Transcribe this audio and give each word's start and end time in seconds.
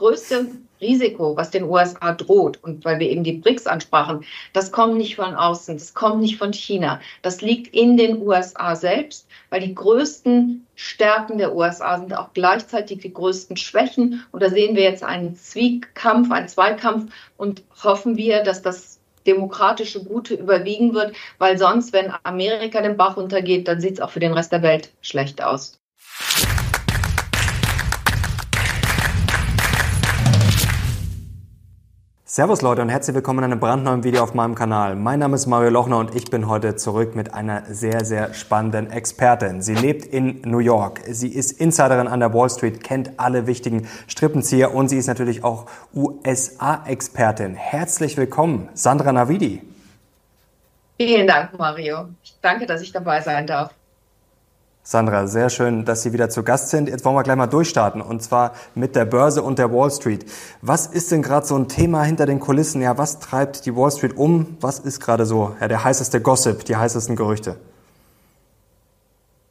größte 0.00 0.46
Risiko, 0.80 1.36
was 1.36 1.50
den 1.50 1.64
USA 1.64 2.12
droht, 2.12 2.58
und 2.62 2.86
weil 2.86 2.98
wir 2.98 3.10
eben 3.10 3.22
die 3.22 3.34
BRICS 3.34 3.66
ansprachen, 3.66 4.24
das 4.54 4.72
kommt 4.72 4.96
nicht 4.96 5.16
von 5.16 5.34
außen, 5.34 5.76
das 5.76 5.92
kommt 5.92 6.22
nicht 6.22 6.38
von 6.38 6.54
China. 6.54 7.00
Das 7.20 7.42
liegt 7.42 7.74
in 7.74 7.98
den 7.98 8.22
USA 8.22 8.74
selbst, 8.74 9.28
weil 9.50 9.60
die 9.60 9.74
größten 9.74 10.66
Stärken 10.74 11.36
der 11.36 11.54
USA 11.54 11.98
sind 11.98 12.14
auch 12.16 12.32
gleichzeitig 12.32 13.00
die 13.00 13.12
größten 13.12 13.58
Schwächen. 13.58 14.24
Und 14.32 14.42
da 14.42 14.48
sehen 14.48 14.74
wir 14.74 14.84
jetzt 14.84 15.04
einen 15.04 15.36
Zwiekampf, 15.36 16.30
einen 16.30 16.48
Zweikampf 16.48 17.12
und 17.36 17.62
hoffen 17.84 18.16
wir, 18.16 18.42
dass 18.42 18.62
das 18.62 19.00
demokratische 19.26 20.02
Gute 20.02 20.34
überwiegen 20.34 20.94
wird, 20.94 21.14
weil 21.36 21.58
sonst, 21.58 21.92
wenn 21.92 22.10
Amerika 22.22 22.80
den 22.80 22.96
Bach 22.96 23.18
runtergeht, 23.18 23.68
dann 23.68 23.82
sieht 23.82 23.94
es 23.94 24.00
auch 24.00 24.10
für 24.10 24.20
den 24.20 24.32
Rest 24.32 24.50
der 24.50 24.62
Welt 24.62 24.92
schlecht 25.02 25.42
aus. 25.42 25.78
Servus 32.40 32.62
Leute 32.62 32.80
und 32.80 32.88
herzlich 32.88 33.14
willkommen 33.14 33.40
in 33.40 33.52
einem 33.52 33.60
brandneuen 33.60 34.02
Video 34.02 34.22
auf 34.22 34.32
meinem 34.32 34.54
Kanal. 34.54 34.96
Mein 34.96 35.18
Name 35.18 35.36
ist 35.36 35.44
Mario 35.44 35.68
Lochner 35.68 35.98
und 35.98 36.14
ich 36.14 36.30
bin 36.30 36.48
heute 36.48 36.74
zurück 36.74 37.14
mit 37.14 37.34
einer 37.34 37.64
sehr, 37.68 38.02
sehr 38.02 38.32
spannenden 38.32 38.90
Expertin. 38.90 39.60
Sie 39.60 39.74
lebt 39.74 40.06
in 40.06 40.40
New 40.46 40.60
York. 40.60 41.02
Sie 41.06 41.28
ist 41.28 41.52
Insiderin 41.52 42.08
an 42.08 42.18
der 42.18 42.32
Wall 42.32 42.48
Street, 42.48 42.82
kennt 42.82 43.20
alle 43.20 43.46
wichtigen 43.46 43.86
Strippenzieher 44.08 44.74
und 44.74 44.88
sie 44.88 44.96
ist 44.96 45.06
natürlich 45.06 45.44
auch 45.44 45.66
USA-Expertin. 45.94 47.56
Herzlich 47.56 48.16
willkommen, 48.16 48.70
Sandra 48.72 49.12
Navidi. 49.12 49.60
Vielen 50.96 51.26
Dank, 51.26 51.58
Mario. 51.58 52.08
Danke, 52.40 52.64
dass 52.64 52.80
ich 52.80 52.90
dabei 52.90 53.20
sein 53.20 53.46
darf. 53.46 53.74
Sandra, 54.82 55.26
sehr 55.26 55.50
schön, 55.50 55.84
dass 55.84 56.02
Sie 56.02 56.12
wieder 56.12 56.30
zu 56.30 56.42
Gast 56.42 56.70
sind. 56.70 56.88
Jetzt 56.88 57.04
wollen 57.04 57.14
wir 57.14 57.22
gleich 57.22 57.36
mal 57.36 57.46
durchstarten 57.46 58.00
und 58.00 58.22
zwar 58.22 58.54
mit 58.74 58.96
der 58.96 59.04
Börse 59.04 59.42
und 59.42 59.58
der 59.58 59.70
Wall 59.72 59.90
Street. 59.90 60.24
Was 60.62 60.86
ist 60.86 61.12
denn 61.12 61.22
gerade 61.22 61.46
so 61.46 61.54
ein 61.54 61.68
Thema 61.68 62.02
hinter 62.02 62.24
den 62.24 62.40
Kulissen? 62.40 62.80
Ja, 62.80 62.96
was 62.96 63.18
treibt 63.20 63.66
die 63.66 63.76
Wall 63.76 63.90
Street 63.90 64.16
um? 64.16 64.56
Was 64.60 64.78
ist 64.78 65.00
gerade 65.00 65.26
so 65.26 65.54
ja, 65.60 65.68
der 65.68 65.84
heißeste 65.84 66.22
Gossip, 66.22 66.64
die 66.64 66.76
heißesten 66.76 67.14
Gerüchte? 67.14 67.56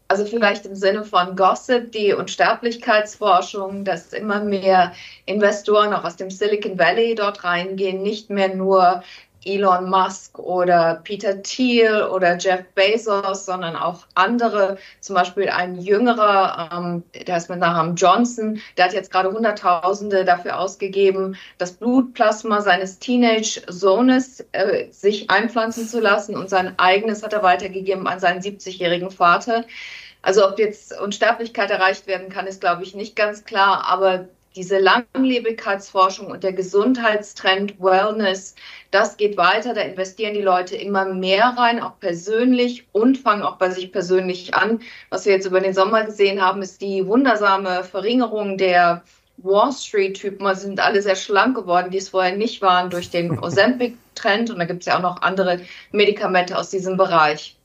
Also 0.08 0.26
vielleicht 0.26 0.66
im 0.66 0.74
Sinne 0.74 1.04
von 1.04 1.36
Gossip, 1.36 1.92
die 1.92 2.14
Unsterblichkeitsforschung, 2.14 3.86
dass 3.86 4.12
immer 4.12 4.44
mehr 4.44 4.94
Investoren 5.28 5.94
auch 5.94 6.04
aus 6.04 6.16
dem 6.16 6.32
Silicon 6.32 6.80
Valley 6.80 7.14
dort 7.14 7.44
reingehen, 7.44 8.02
nicht 8.02 8.32
mehr 8.32 8.56
nur 8.56 9.04
Elon 9.46 9.90
Musk 9.90 10.38
oder 10.38 11.02
Peter 11.04 11.42
Thiel 11.42 12.04
oder 12.04 12.38
Jeff 12.38 12.64
Bezos, 12.76 13.46
sondern 13.46 13.76
auch 13.76 14.06
andere, 14.16 14.78
zum 15.00 15.16
Beispiel 15.16 15.50
ein 15.50 15.76
jüngerer, 15.76 16.70
ähm, 16.74 17.04
der 17.26 17.36
heißt 17.36 17.50
mit 17.50 17.60
Nachnamen 17.60 17.96
Johnson, 17.96 18.62
der 18.78 18.86
hat 18.86 18.94
jetzt 18.94 19.12
gerade 19.12 19.32
Hunderttausende 19.32 20.26
dafür 20.26 20.60
ausgegeben, 20.60 21.38
das 21.58 21.74
Blutplasma 21.74 22.62
seines 22.62 23.00
Teenage-Sohnes 23.00 24.46
äh, 24.52 24.92
sich 24.92 25.30
einpflanzen 25.30 25.88
zu 25.88 26.00
lassen 26.00 26.36
und 26.36 26.50
sein 26.50 26.78
eigenes 26.78 27.24
hat 27.24 27.34
er 27.34 27.44
weitergegeben 27.44 28.08
an 28.08 28.20
seinen 28.20 28.42
70-jährigen 28.42 29.12
Vater. 29.12 29.66
Also 30.22 30.46
ob 30.46 30.60
jetzt 30.60 31.00
Unsterblichkeit 31.00 31.72
erreicht 31.72 32.08
werden 32.08 32.30
kann, 32.30 32.46
ist, 32.46 32.60
glaube 32.60 32.84
ich, 32.84 32.94
nicht 32.94 33.16
ganz 33.16 33.46
klar, 33.46 33.86
aber 33.88 34.28
diese 34.56 34.80
Langlebigkeitsforschung 34.80 36.28
und 36.28 36.44
der 36.44 36.54
Gesundheitstrend 36.54 37.80
Wellness, 37.80 38.56
das 38.92 39.18
geht 39.18 39.38
weiter. 39.38 39.74
Da 39.74 39.82
investieren 39.82 40.34
die 40.34 40.42
Leute 40.42 40.76
immer 40.76 41.06
mehr 41.06 41.54
rein, 41.58 41.82
auch 41.82 42.00
persönlich 42.00 42.88
und 42.92 43.18
fangen 43.18 43.44
auch 43.44 43.58
bei 43.58 43.70
sich 43.70 43.92
persönlich 43.92 44.54
an. 44.56 44.82
Was 45.10 45.26
wir 45.26 45.34
jetzt 45.34 45.46
über 45.46 45.60
den 45.60 45.74
Sommer 45.74 46.04
gesehen 46.04 46.42
haben, 46.42 46.62
ist 46.62 46.82
die 46.82 47.06
wundersame 47.06 47.84
Verringerung 47.84 48.58
der 48.58 49.04
Wall 49.38 49.72
Street-Typen. 49.72 50.46
Also 50.46 50.62
sind 50.62 50.80
alle 50.80 51.02
sehr 51.02 51.16
schlank 51.16 51.56
geworden, 51.56 51.92
die 51.92 51.98
es 51.98 52.10
vorher 52.10 52.36
nicht 52.36 52.62
waren 52.62 52.90
durch 52.90 53.10
den 53.10 53.40
Ozempic-Trend. 53.44 54.50
Und 54.50 54.60
da 54.60 54.66
gibt 54.66 54.82
es 54.82 54.88
ja 54.88 54.98
auch 54.98 55.02
noch 55.02 55.22
andere 55.22 55.62
Medikamente 55.92 56.58
aus 56.58 56.70
diesem 56.70 56.98
Bereich. 56.98 57.56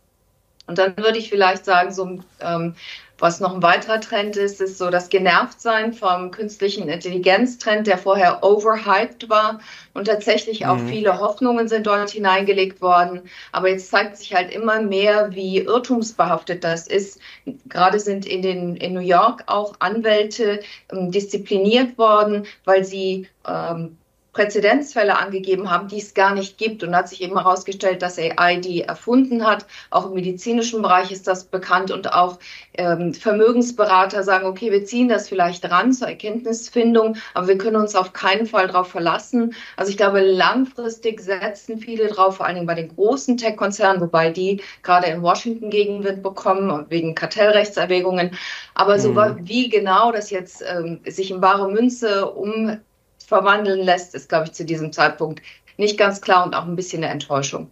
Und 0.67 0.79
dann 0.79 0.97
würde 0.97 1.19
ich 1.19 1.29
vielleicht 1.29 1.65
sagen, 1.65 1.93
so 1.93 2.21
ähm, 2.41 2.75
was 3.19 3.41
noch 3.41 3.55
ein 3.55 3.63
weiterer 3.63 4.01
Trend 4.01 4.37
ist, 4.37 4.61
ist 4.61 4.79
so 4.79 4.91
das 4.91 5.09
Genervtsein 5.09 5.93
vom 5.93 6.31
künstlichen 6.31 6.89
Intelligenztrend, 6.89 7.87
der 7.87 7.99
vorher 7.99 8.43
overhyped 8.43 9.29
war 9.29 9.61
und 9.95 10.07
tatsächlich 10.07 10.67
auch 10.67 10.77
mhm. 10.77 10.89
viele 10.89 11.21
Hoffnungen 11.21 11.69
sind 11.69 11.87
dort 11.87 12.11
hineingelegt 12.11 12.83
worden. 12.83 13.23
Aber 13.53 13.69
jetzt 13.69 13.91
zeigt 13.91 14.17
sich 14.17 14.35
halt 14.35 14.53
immer 14.53 14.83
mehr, 14.83 15.31
wie 15.33 15.59
irrtumsbehaftet 15.59 16.65
das 16.65 16.89
ist. 16.89 17.21
Gerade 17.69 18.01
sind 18.01 18.27
in, 18.27 18.43
den, 18.43 18.77
in 18.77 18.95
New 18.95 19.01
York 19.01 19.45
auch 19.47 19.75
Anwälte 19.79 20.61
ähm, 20.91 21.13
diszipliniert 21.13 21.97
worden, 21.97 22.47
weil 22.65 22.85
sie 22.85 23.29
ähm, 23.47 23.97
Präzedenzfälle 24.35 25.17
angegeben 25.17 25.71
haben, 25.71 25.89
die 25.89 25.99
es 25.99 26.13
gar 26.13 26.35
nicht 26.35 26.59
gibt. 26.59 26.83
Und 26.83 26.95
hat 26.95 27.09
sich 27.09 27.23
eben 27.23 27.39
herausgestellt, 27.39 28.03
dass 28.03 28.19
AI 28.19 28.57
die 28.57 28.83
erfunden 28.83 29.47
hat. 29.47 29.65
Auch 29.91 30.07
im 30.07 30.15
medizinischen 30.15 30.83
Bereich 30.83 31.11
ist 31.11 31.27
das 31.27 31.45
bekannt 31.45 31.91
und 31.91 32.13
auch 32.13 32.39
ähm, 32.75 33.15
Vermögensberater 33.15 34.23
sagen, 34.23 34.47
okay, 34.47 34.71
wir 34.71 34.85
ziehen 34.85 35.09
das 35.09 35.29
vielleicht 35.29 35.71
ran 35.71 35.93
zur 35.93 36.09
Erkenntnisfindung, 36.09 37.17
aber 37.33 37.49
wir 37.49 37.59
können 37.59 37.77
uns 37.77 37.95
auf 37.95 38.13
keinen 38.13 38.47
Fall 38.47 38.67
darauf 38.67 38.89
verlassen. 38.89 39.55
Also 39.77 39.91
ich 39.91 39.97
glaube, 39.97 40.21
langfristig 40.21 41.21
setzen 41.21 41.79
viele 41.79 42.09
drauf, 42.09 42.37
vor 42.37 42.47
allen 42.47 42.57
Dingen 42.57 42.67
bei 42.67 42.75
den 42.75 42.95
großen 42.95 43.37
Tech-Konzernen, 43.37 44.01
wobei 44.03 44.31
die 44.31 44.61
gerade 44.83 45.07
in 45.07 45.23
Washington 45.23 45.71
Gegenwind 45.71 46.23
bekommen 46.23 46.87
wegen 46.89 47.15
Kartellrechtserwägungen. 47.15 48.33
Aber 48.75 48.99
so 48.99 49.13
mhm. 49.13 49.39
wie 49.43 49.69
genau 49.69 50.11
das 50.11 50.31
jetzt 50.31 50.65
ähm, 50.67 51.01
sich 51.07 51.31
in 51.31 51.41
wahre 51.41 51.71
Münze 51.71 52.31
um 52.31 52.81
verwandeln 53.25 53.81
lässt, 53.81 54.15
ist, 54.15 54.29
glaube 54.29 54.47
ich, 54.47 54.53
zu 54.53 54.65
diesem 54.65 54.93
Zeitpunkt 54.93 55.43
nicht 55.77 55.99
ganz 55.99 56.21
klar 56.21 56.45
und 56.45 56.55
auch 56.55 56.65
ein 56.65 56.77
bisschen 56.77 57.03
eine 57.03 57.13
Enttäuschung. 57.13 57.69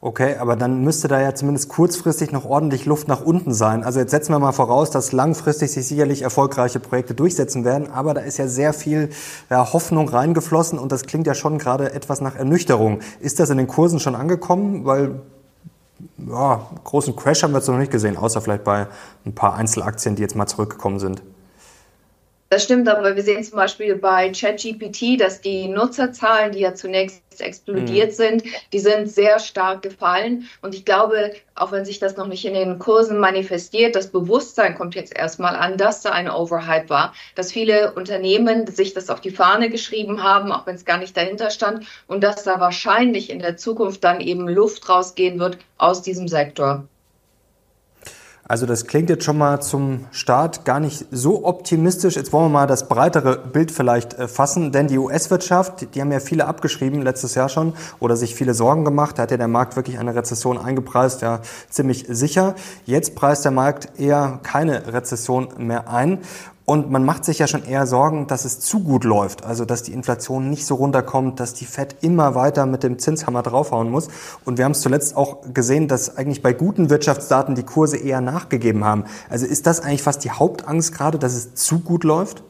Okay, 0.00 0.36
aber 0.36 0.54
dann 0.54 0.84
müsste 0.84 1.08
da 1.08 1.20
ja 1.20 1.34
zumindest 1.34 1.70
kurzfristig 1.70 2.30
noch 2.30 2.44
ordentlich 2.44 2.86
Luft 2.86 3.08
nach 3.08 3.20
unten 3.20 3.52
sein. 3.52 3.82
Also 3.82 3.98
jetzt 3.98 4.12
setzen 4.12 4.32
wir 4.32 4.38
mal 4.38 4.52
voraus, 4.52 4.92
dass 4.92 5.10
langfristig 5.10 5.72
sich 5.72 5.88
sicherlich 5.88 6.22
erfolgreiche 6.22 6.78
Projekte 6.78 7.14
durchsetzen 7.14 7.64
werden, 7.64 7.90
aber 7.90 8.14
da 8.14 8.20
ist 8.20 8.38
ja 8.38 8.46
sehr 8.46 8.72
viel 8.72 9.10
ja, 9.50 9.72
Hoffnung 9.72 10.08
reingeflossen 10.08 10.78
und 10.78 10.92
das 10.92 11.06
klingt 11.06 11.26
ja 11.26 11.34
schon 11.34 11.58
gerade 11.58 11.92
etwas 11.94 12.20
nach 12.20 12.36
Ernüchterung. 12.36 13.00
Ist 13.18 13.40
das 13.40 13.50
in 13.50 13.58
den 13.58 13.66
Kursen 13.66 13.98
schon 13.98 14.14
angekommen? 14.14 14.84
Weil 14.84 15.20
ja, 16.28 16.68
großen 16.84 17.16
Crash 17.16 17.42
haben 17.42 17.52
wir 17.52 17.58
jetzt 17.58 17.66
noch 17.66 17.76
nicht 17.76 17.90
gesehen, 17.90 18.16
außer 18.16 18.40
vielleicht 18.40 18.62
bei 18.62 18.86
ein 19.26 19.34
paar 19.34 19.54
Einzelaktien, 19.54 20.14
die 20.14 20.22
jetzt 20.22 20.36
mal 20.36 20.46
zurückgekommen 20.46 21.00
sind. 21.00 21.22
Das 22.50 22.64
stimmt, 22.64 22.88
aber 22.88 23.14
wir 23.14 23.22
sehen 23.22 23.44
zum 23.44 23.56
Beispiel 23.56 23.94
bei 23.96 24.32
ChatGPT, 24.32 25.20
dass 25.20 25.42
die 25.42 25.68
Nutzerzahlen, 25.68 26.52
die 26.52 26.60
ja 26.60 26.74
zunächst 26.74 27.22
explodiert 27.38 28.12
mhm. 28.12 28.14
sind, 28.14 28.42
die 28.72 28.78
sind 28.78 29.10
sehr 29.10 29.38
stark 29.38 29.82
gefallen. 29.82 30.48
Und 30.62 30.74
ich 30.74 30.86
glaube, 30.86 31.32
auch 31.54 31.72
wenn 31.72 31.84
sich 31.84 31.98
das 31.98 32.16
noch 32.16 32.26
nicht 32.26 32.46
in 32.46 32.54
den 32.54 32.78
Kursen 32.78 33.18
manifestiert, 33.18 33.94
das 33.94 34.08
Bewusstsein 34.08 34.76
kommt 34.76 34.94
jetzt 34.94 35.14
erstmal 35.14 35.56
an, 35.56 35.76
dass 35.76 36.00
da 36.00 36.10
ein 36.10 36.30
Overhype 36.30 36.88
war, 36.88 37.12
dass 37.34 37.52
viele 37.52 37.92
Unternehmen 37.92 38.66
sich 38.66 38.94
das 38.94 39.10
auf 39.10 39.20
die 39.20 39.30
Fahne 39.30 39.68
geschrieben 39.68 40.22
haben, 40.22 40.50
auch 40.50 40.66
wenn 40.66 40.76
es 40.76 40.86
gar 40.86 40.96
nicht 40.98 41.16
dahinter 41.18 41.50
stand, 41.50 41.86
und 42.06 42.24
dass 42.24 42.44
da 42.44 42.60
wahrscheinlich 42.60 43.28
in 43.28 43.40
der 43.40 43.58
Zukunft 43.58 44.02
dann 44.04 44.20
eben 44.20 44.48
Luft 44.48 44.88
rausgehen 44.88 45.38
wird 45.38 45.58
aus 45.76 46.00
diesem 46.00 46.28
Sektor. 46.28 46.88
Also 48.48 48.64
das 48.64 48.86
klingt 48.86 49.10
jetzt 49.10 49.24
schon 49.24 49.36
mal 49.36 49.60
zum 49.60 50.06
Start 50.10 50.64
gar 50.64 50.80
nicht 50.80 51.04
so 51.10 51.44
optimistisch. 51.44 52.16
Jetzt 52.16 52.32
wollen 52.32 52.46
wir 52.46 52.60
mal 52.60 52.66
das 52.66 52.88
breitere 52.88 53.36
Bild 53.36 53.70
vielleicht 53.70 54.14
äh, 54.14 54.26
fassen, 54.26 54.72
denn 54.72 54.88
die 54.88 54.96
US-Wirtschaft, 54.96 55.94
die 55.94 56.00
haben 56.00 56.10
ja 56.10 56.18
viele 56.18 56.46
abgeschrieben 56.46 57.02
letztes 57.02 57.34
Jahr 57.34 57.50
schon 57.50 57.74
oder 58.00 58.16
sich 58.16 58.34
viele 58.34 58.54
Sorgen 58.54 58.86
gemacht. 58.86 59.18
Da 59.18 59.24
hat 59.24 59.30
ja 59.30 59.36
der 59.36 59.48
Markt 59.48 59.76
wirklich 59.76 59.98
eine 59.98 60.14
Rezession 60.14 60.56
eingepreist, 60.56 61.20
ja 61.20 61.40
ziemlich 61.68 62.06
sicher. 62.08 62.54
Jetzt 62.86 63.14
preist 63.14 63.44
der 63.44 63.52
Markt 63.52 64.00
eher 64.00 64.40
keine 64.42 64.94
Rezession 64.94 65.48
mehr 65.58 65.90
ein. 65.90 66.20
Und 66.68 66.90
man 66.90 67.02
macht 67.02 67.24
sich 67.24 67.38
ja 67.38 67.46
schon 67.46 67.64
eher 67.64 67.86
Sorgen, 67.86 68.26
dass 68.26 68.44
es 68.44 68.60
zu 68.60 68.80
gut 68.80 69.04
läuft, 69.04 69.42
also 69.42 69.64
dass 69.64 69.84
die 69.84 69.94
Inflation 69.94 70.50
nicht 70.50 70.66
so 70.66 70.74
runterkommt, 70.74 71.40
dass 71.40 71.54
die 71.54 71.64
Fed 71.64 71.96
immer 72.02 72.34
weiter 72.34 72.66
mit 72.66 72.82
dem 72.82 72.98
Zinshammer 72.98 73.42
draufhauen 73.42 73.90
muss. 73.90 74.08
Und 74.44 74.58
wir 74.58 74.66
haben 74.66 74.72
es 74.72 74.82
zuletzt 74.82 75.16
auch 75.16 75.38
gesehen, 75.54 75.88
dass 75.88 76.18
eigentlich 76.18 76.42
bei 76.42 76.52
guten 76.52 76.90
Wirtschaftsdaten 76.90 77.54
die 77.54 77.62
Kurse 77.62 77.96
eher 77.96 78.20
nachgegeben 78.20 78.84
haben. 78.84 79.04
Also 79.30 79.46
ist 79.46 79.66
das 79.66 79.80
eigentlich 79.80 80.02
fast 80.02 80.24
die 80.24 80.30
Hauptangst 80.30 80.92
gerade, 80.92 81.18
dass 81.18 81.32
es 81.32 81.54
zu 81.54 81.78
gut 81.80 82.04
läuft? 82.04 82.42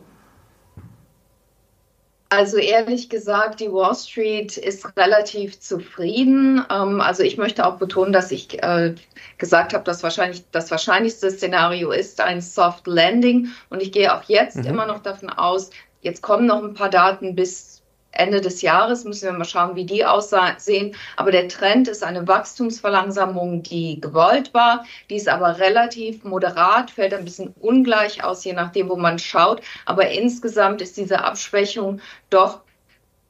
Also 2.31 2.59
ehrlich 2.59 3.09
gesagt, 3.09 3.61
die 3.61 3.73
Wall 3.73 3.95
Street 3.95 4.59
ist 4.59 4.97
relativ 4.99 5.61
zufrieden. 5.61 6.63
Ähm, 6.71 7.01
also 7.01 7.23
ich 7.23 7.39
möchte 7.39 7.67
auch 7.67 7.79
betonen, 7.79 8.13
dass 8.13 8.31
ich 8.31 8.63
äh, 8.63 8.95
gesagt 9.39 9.73
habe, 9.73 9.85
dass 9.85 10.03
wahrscheinlich 10.03 10.45
das 10.51 10.71
wahrscheinlichste 10.71 11.31
Szenario 11.31 11.91
ist 11.91 12.21
ein 12.21 12.43
Soft 12.43 12.87
Landing. 12.87 13.49
Und 13.71 13.83
ich 13.83 13.93
gehe 13.93 14.15
auch 14.15 14.25
jetzt 14.25 14.57
mhm. 14.57 14.67
immer 14.67 14.87
noch 14.87 15.03
davon 15.03 15.31
aus, 15.31 15.71
jetzt 16.03 16.21
kommen 16.21 16.47
noch 16.47 16.63
ein 16.63 16.75
paar 16.75 16.91
Daten 16.91 17.35
bis 17.35 17.78
Ende 18.11 18.41
des 18.41 18.63
Jahres 18.63 19.05
müssen 19.05 19.27
wir 19.27 19.33
mal 19.33 19.45
schauen, 19.45 19.77
wie 19.77 19.85
die 19.85 20.05
aussehen. 20.05 20.97
Aber 21.17 21.31
der 21.31 21.49
Trend 21.49 21.89
ist 21.89 22.03
eine 22.03 22.27
Wachstumsverlangsamung, 22.27 23.63
die 23.63 24.01
gewollt 24.01 24.55
war. 24.55 24.85
Die 25.11 25.17
ist 25.17 25.29
aber 25.29 25.59
relativ 25.59 26.25
moderat, 26.25 26.91
fällt 26.91 27.15
ein 27.15 27.25
bisschen 27.25 27.55
ungleich 27.61 28.25
aus, 28.25 28.45
je 28.45 28.55
nachdem, 28.55 28.89
wo 28.89 28.97
man 28.97 29.19
schaut. 29.19 29.61
Aber 29.85 30.11
insgesamt 30.11 30.83
ist 30.83 30.97
diese 30.97 31.25
Abschwächung 31.25 32.01
doch 32.31 32.63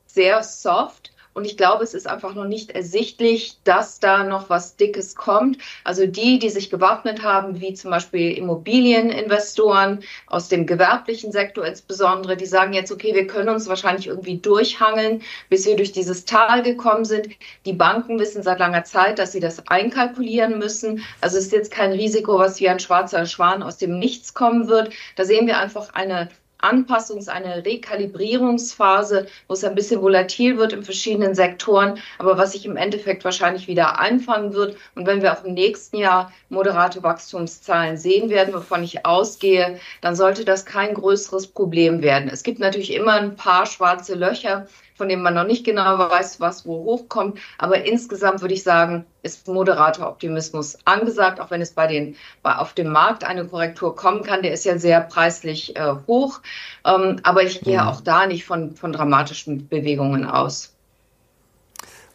sehr 0.06 0.42
soft. 0.42 1.12
Und 1.34 1.44
ich 1.44 1.56
glaube, 1.56 1.84
es 1.84 1.94
ist 1.94 2.06
einfach 2.08 2.34
noch 2.34 2.46
nicht 2.46 2.72
ersichtlich, 2.72 3.58
dass 3.64 4.00
da 4.00 4.24
noch 4.24 4.50
was 4.50 4.76
Dickes 4.76 5.14
kommt. 5.14 5.58
Also 5.84 6.06
die, 6.06 6.38
die 6.38 6.50
sich 6.50 6.70
gewappnet 6.70 7.22
haben, 7.22 7.60
wie 7.60 7.74
zum 7.74 7.90
Beispiel 7.90 8.36
Immobilieninvestoren 8.36 10.00
aus 10.26 10.48
dem 10.48 10.66
gewerblichen 10.66 11.30
Sektor 11.30 11.64
insbesondere, 11.64 12.36
die 12.36 12.46
sagen 12.46 12.72
jetzt, 12.72 12.90
okay, 12.90 13.14
wir 13.14 13.26
können 13.26 13.50
uns 13.50 13.68
wahrscheinlich 13.68 14.08
irgendwie 14.08 14.38
durchhangeln, 14.38 15.22
bis 15.48 15.66
wir 15.66 15.76
durch 15.76 15.92
dieses 15.92 16.24
Tal 16.24 16.62
gekommen 16.62 17.04
sind. 17.04 17.28
Die 17.64 17.72
Banken 17.72 18.18
wissen 18.18 18.42
seit 18.42 18.58
langer 18.58 18.84
Zeit, 18.84 19.18
dass 19.18 19.32
sie 19.32 19.40
das 19.40 19.68
einkalkulieren 19.68 20.58
müssen. 20.58 21.04
Also 21.20 21.38
es 21.38 21.46
ist 21.46 21.52
jetzt 21.52 21.70
kein 21.70 21.92
Risiko, 21.92 22.38
was 22.38 22.60
wie 22.60 22.68
ein 22.68 22.80
schwarzer 22.80 23.26
Schwan 23.26 23.62
aus 23.62 23.78
dem 23.78 23.98
Nichts 23.98 24.34
kommen 24.34 24.68
wird. 24.68 24.92
Da 25.16 25.24
sehen 25.24 25.46
wir 25.46 25.58
einfach 25.58 25.94
eine 25.94 26.28
Anpassungs-, 26.60 27.28
eine 27.28 27.64
Rekalibrierungsphase, 27.64 29.26
wo 29.46 29.54
es 29.54 29.64
ein 29.64 29.74
bisschen 29.74 30.02
volatil 30.02 30.58
wird 30.58 30.72
in 30.72 30.82
verschiedenen 30.82 31.34
Sektoren, 31.34 31.98
aber 32.18 32.36
was 32.36 32.52
sich 32.52 32.66
im 32.66 32.76
Endeffekt 32.76 33.24
wahrscheinlich 33.24 33.68
wieder 33.68 33.98
einfangen 33.98 34.54
wird. 34.54 34.76
Und 34.94 35.06
wenn 35.06 35.22
wir 35.22 35.32
auch 35.32 35.44
im 35.44 35.54
nächsten 35.54 35.98
Jahr 35.98 36.32
moderate 36.48 37.02
Wachstumszahlen 37.02 37.96
sehen 37.96 38.30
werden, 38.30 38.54
wovon 38.54 38.82
ich 38.82 39.06
ausgehe, 39.06 39.78
dann 40.00 40.16
sollte 40.16 40.44
das 40.44 40.64
kein 40.64 40.94
größeres 40.94 41.48
Problem 41.48 42.02
werden. 42.02 42.28
Es 42.28 42.42
gibt 42.42 42.58
natürlich 42.58 42.92
immer 42.92 43.14
ein 43.14 43.36
paar 43.36 43.66
schwarze 43.66 44.14
Löcher, 44.14 44.66
von 44.98 45.08
dem 45.08 45.22
man 45.22 45.32
noch 45.32 45.46
nicht 45.46 45.64
genau 45.64 45.98
weiß, 45.98 46.40
was 46.40 46.66
wo 46.66 46.84
hochkommt. 46.84 47.38
Aber 47.56 47.84
insgesamt 47.84 48.42
würde 48.42 48.54
ich 48.54 48.62
sagen, 48.62 49.06
ist 49.22 49.48
moderater 49.48 50.08
Optimismus 50.08 50.76
angesagt, 50.84 51.40
auch 51.40 51.50
wenn 51.50 51.62
es 51.62 51.72
bei 51.72 51.86
den, 51.86 52.16
bei, 52.42 52.56
auf 52.56 52.74
dem 52.74 52.88
Markt 52.88 53.24
eine 53.24 53.46
Korrektur 53.46 53.96
kommen 53.96 54.22
kann. 54.22 54.42
Der 54.42 54.52
ist 54.52 54.64
ja 54.64 54.76
sehr 54.78 55.00
preislich 55.00 55.76
äh, 55.76 55.94
hoch. 56.06 56.40
Ähm, 56.84 57.20
aber 57.22 57.44
ich 57.44 57.60
gehe 57.60 57.80
mhm. 57.80 57.88
auch 57.88 58.00
da 58.00 58.26
nicht 58.26 58.44
von, 58.44 58.76
von 58.76 58.92
dramatischen 58.92 59.68
Bewegungen 59.68 60.26
aus. 60.26 60.74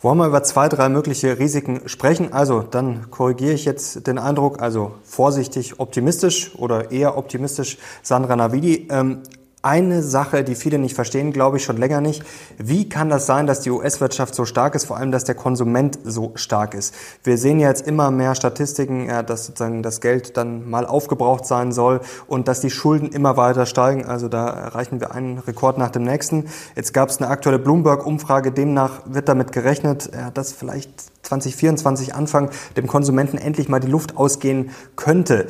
Wollen 0.02 0.18
wir 0.18 0.28
über 0.28 0.44
zwei, 0.44 0.68
drei 0.68 0.90
mögliche 0.90 1.40
Risiken 1.40 1.88
sprechen? 1.88 2.34
Also, 2.34 2.60
dann 2.60 3.10
korrigiere 3.10 3.54
ich 3.54 3.64
jetzt 3.64 4.06
den 4.06 4.18
Eindruck, 4.18 4.62
also 4.62 4.96
vorsichtig 5.06 5.80
optimistisch 5.80 6.54
oder 6.56 6.92
eher 6.92 7.18
optimistisch, 7.18 7.78
Sandra 8.02 8.36
Navidi. 8.36 8.90
Ähm, 8.92 9.24
eine 9.64 10.04
Sache, 10.04 10.44
die 10.44 10.56
viele 10.56 10.78
nicht 10.78 10.94
verstehen, 10.94 11.34
glaube 11.34 11.58
ich 11.58 11.64
schon 11.64 11.78
länger 11.78 12.02
nicht. 12.02 12.22
Wie 12.58 12.90
kann 12.90 13.10
das 13.10 13.26
sein, 13.26 13.48
dass 13.48 13.62
die 13.62 13.72
US-Wirtschaft 13.72 14.36
so 14.36 14.44
stark 14.46 14.76
ist, 14.76 14.86
vor 14.86 14.98
allem, 14.98 15.12
dass 15.12 15.24
der 15.24 15.36
Konsument 15.36 15.98
so 16.04 16.34
stark 16.36 16.74
ist? 16.74 16.94
Wir 17.24 17.38
sehen 17.38 17.60
ja 17.60 17.70
jetzt 17.70 17.88
immer 17.88 18.12
mehr 18.12 18.36
Statistiken, 18.36 19.08
dass 19.26 19.46
sozusagen 19.46 19.82
das 19.82 20.02
Geld 20.02 20.36
dann 20.36 20.70
mal 20.70 20.86
aufgebraucht 20.86 21.46
sein 21.46 21.72
soll 21.72 22.02
und 22.28 22.50
dass 22.50 22.60
die 22.60 22.70
Schulden 22.70 23.10
immer 23.10 23.38
weiter 23.38 23.66
steigen. 23.66 24.06
Also 24.06 24.28
da 24.28 24.50
erreichen 24.50 25.00
wir 25.00 25.16
einen 25.16 25.40
Rekord 25.40 25.78
nach 25.78 25.92
dem 25.92 26.04
nächsten. 26.04 26.46
Jetzt 26.76 26.94
gab 26.94 27.10
es 27.10 27.18
eine 27.20 27.30
aktuelle 27.30 27.58
Bloomberg-Umfrage, 27.58 28.52
demnach 28.52 29.02
wird 29.06 29.30
damit 29.30 29.54
gerechnet, 29.54 30.12
dass 30.34 30.52
vielleicht 30.52 30.92
2024 31.26 32.14
Anfang 32.14 32.50
dem 32.76 32.88
Konsumenten 32.88 33.38
endlich 33.38 33.70
mal 33.70 33.80
die 33.80 33.88
Luft 33.88 34.18
ausgehen 34.18 34.72
könnte. 34.98 35.48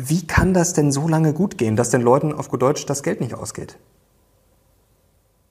Wie 0.00 0.24
kann 0.24 0.54
das 0.54 0.74
denn 0.74 0.92
so 0.92 1.08
lange 1.08 1.32
gut 1.32 1.58
gehen, 1.58 1.74
dass 1.74 1.90
den 1.90 2.02
Leuten 2.02 2.32
auf 2.32 2.48
gut 2.48 2.62
Deutsch 2.62 2.86
das 2.86 3.02
Geld 3.02 3.20
nicht 3.20 3.34
ausgeht? 3.34 3.76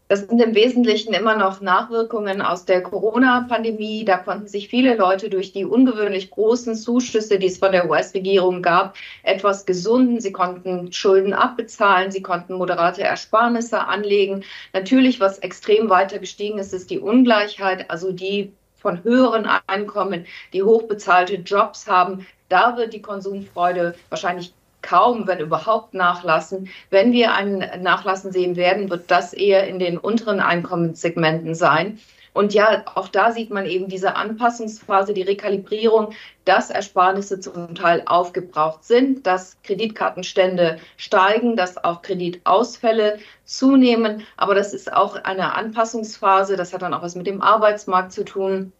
Das 0.08 0.22
sind 0.22 0.42
im 0.42 0.56
Wesentlichen 0.56 1.14
immer 1.14 1.36
noch 1.36 1.60
Nachwirkungen 1.60 2.42
aus 2.42 2.64
der 2.64 2.82
Corona-Pandemie. 2.82 4.06
Da 4.06 4.18
konnten 4.18 4.48
sich 4.48 4.70
viele 4.70 4.96
Leute 4.96 5.30
durch 5.30 5.52
die 5.52 5.66
ungewöhnlich 5.66 6.32
großen 6.32 6.76
Zuschüsse, 6.76 7.40
die 7.40 7.48
es 7.48 7.58
von 7.58 7.74
der 7.74 7.90
US-Regierung 7.90 8.62
gab, 8.62 8.96
etwas 9.24 9.66
gesunden. 9.66 10.22
Sie 10.22 10.32
konnten 10.32 10.94
Schulden 10.94 11.34
abbezahlen, 11.34 12.12
sie 12.12 12.22
konnten 12.22 12.54
moderate 12.54 13.04
Ersparnisse 13.04 13.86
anlegen. 13.86 14.46
Natürlich, 14.72 15.20
was 15.20 15.40
extrem 15.40 15.90
weiter 15.90 16.20
gestiegen 16.20 16.58
ist, 16.58 16.74
ist 16.74 16.90
die 16.90 17.00
Ungleichheit. 17.00 17.92
Also 17.92 18.14
die 18.14 18.54
von 18.88 19.04
höheren 19.04 19.45
Einkommen, 19.68 20.25
die 20.54 20.63
hochbezahlte 20.63 21.36
Jobs 21.36 21.88
haben, 21.88 22.25
da 22.48 22.78
wird 22.78 22.94
die 22.94 23.01
Konsumfreude 23.01 23.95
wahrscheinlich 24.07 24.54
kaum, 24.81 25.28
wenn 25.28 25.39
überhaupt, 25.39 25.94
nachlassen. 25.94 26.69
Wenn 26.89 27.12
wir 27.12 27.34
ein 27.34 27.69
Nachlassen 27.81 28.31
sehen 28.31 28.56
werden, 28.56 28.89
wird 28.89 29.12
das 29.12 29.34
eher 29.34 29.68
in 29.68 29.78
den 29.78 29.98
unteren 29.98 30.39
Einkommenssegmenten 30.39 31.54
sein. 31.54 32.00
Und 32.38 32.54
ja, 32.54 32.84
auch 32.94 33.07
da 33.07 33.31
sieht 33.31 33.50
man 33.50 33.66
eben 33.66 33.89
diese 33.89 34.16
Anpassungsphase, 34.16 35.16
die 35.16 35.24
Rekalibrierung, 35.24 36.13
dass 36.45 36.69
Ersparnisse 36.69 37.40
zum 37.40 37.74
Teil 37.74 38.04
aufgebraucht 38.06 38.83
sind, 38.83 39.25
dass 39.25 39.57
Kreditkartenstände 39.63 40.78
steigen, 40.98 41.56
dass 41.56 41.83
auch 41.83 42.04
Kreditausfälle 42.04 43.18
zunehmen. 43.44 44.22
Aber 44.38 44.54
das 44.54 44.75
ist 44.75 44.94
auch 44.94 45.16
eine 45.16 45.56
Anpassungsphase. 45.56 46.56
Das 46.56 46.74
hat 46.74 46.83
dann 46.83 46.94
auch 46.94 47.01
was 47.01 47.16
mit 47.16 47.25
dem 47.25 47.42
Arbeitsmarkt 47.42 48.12
zu 48.12 48.24
tun. 48.24 48.72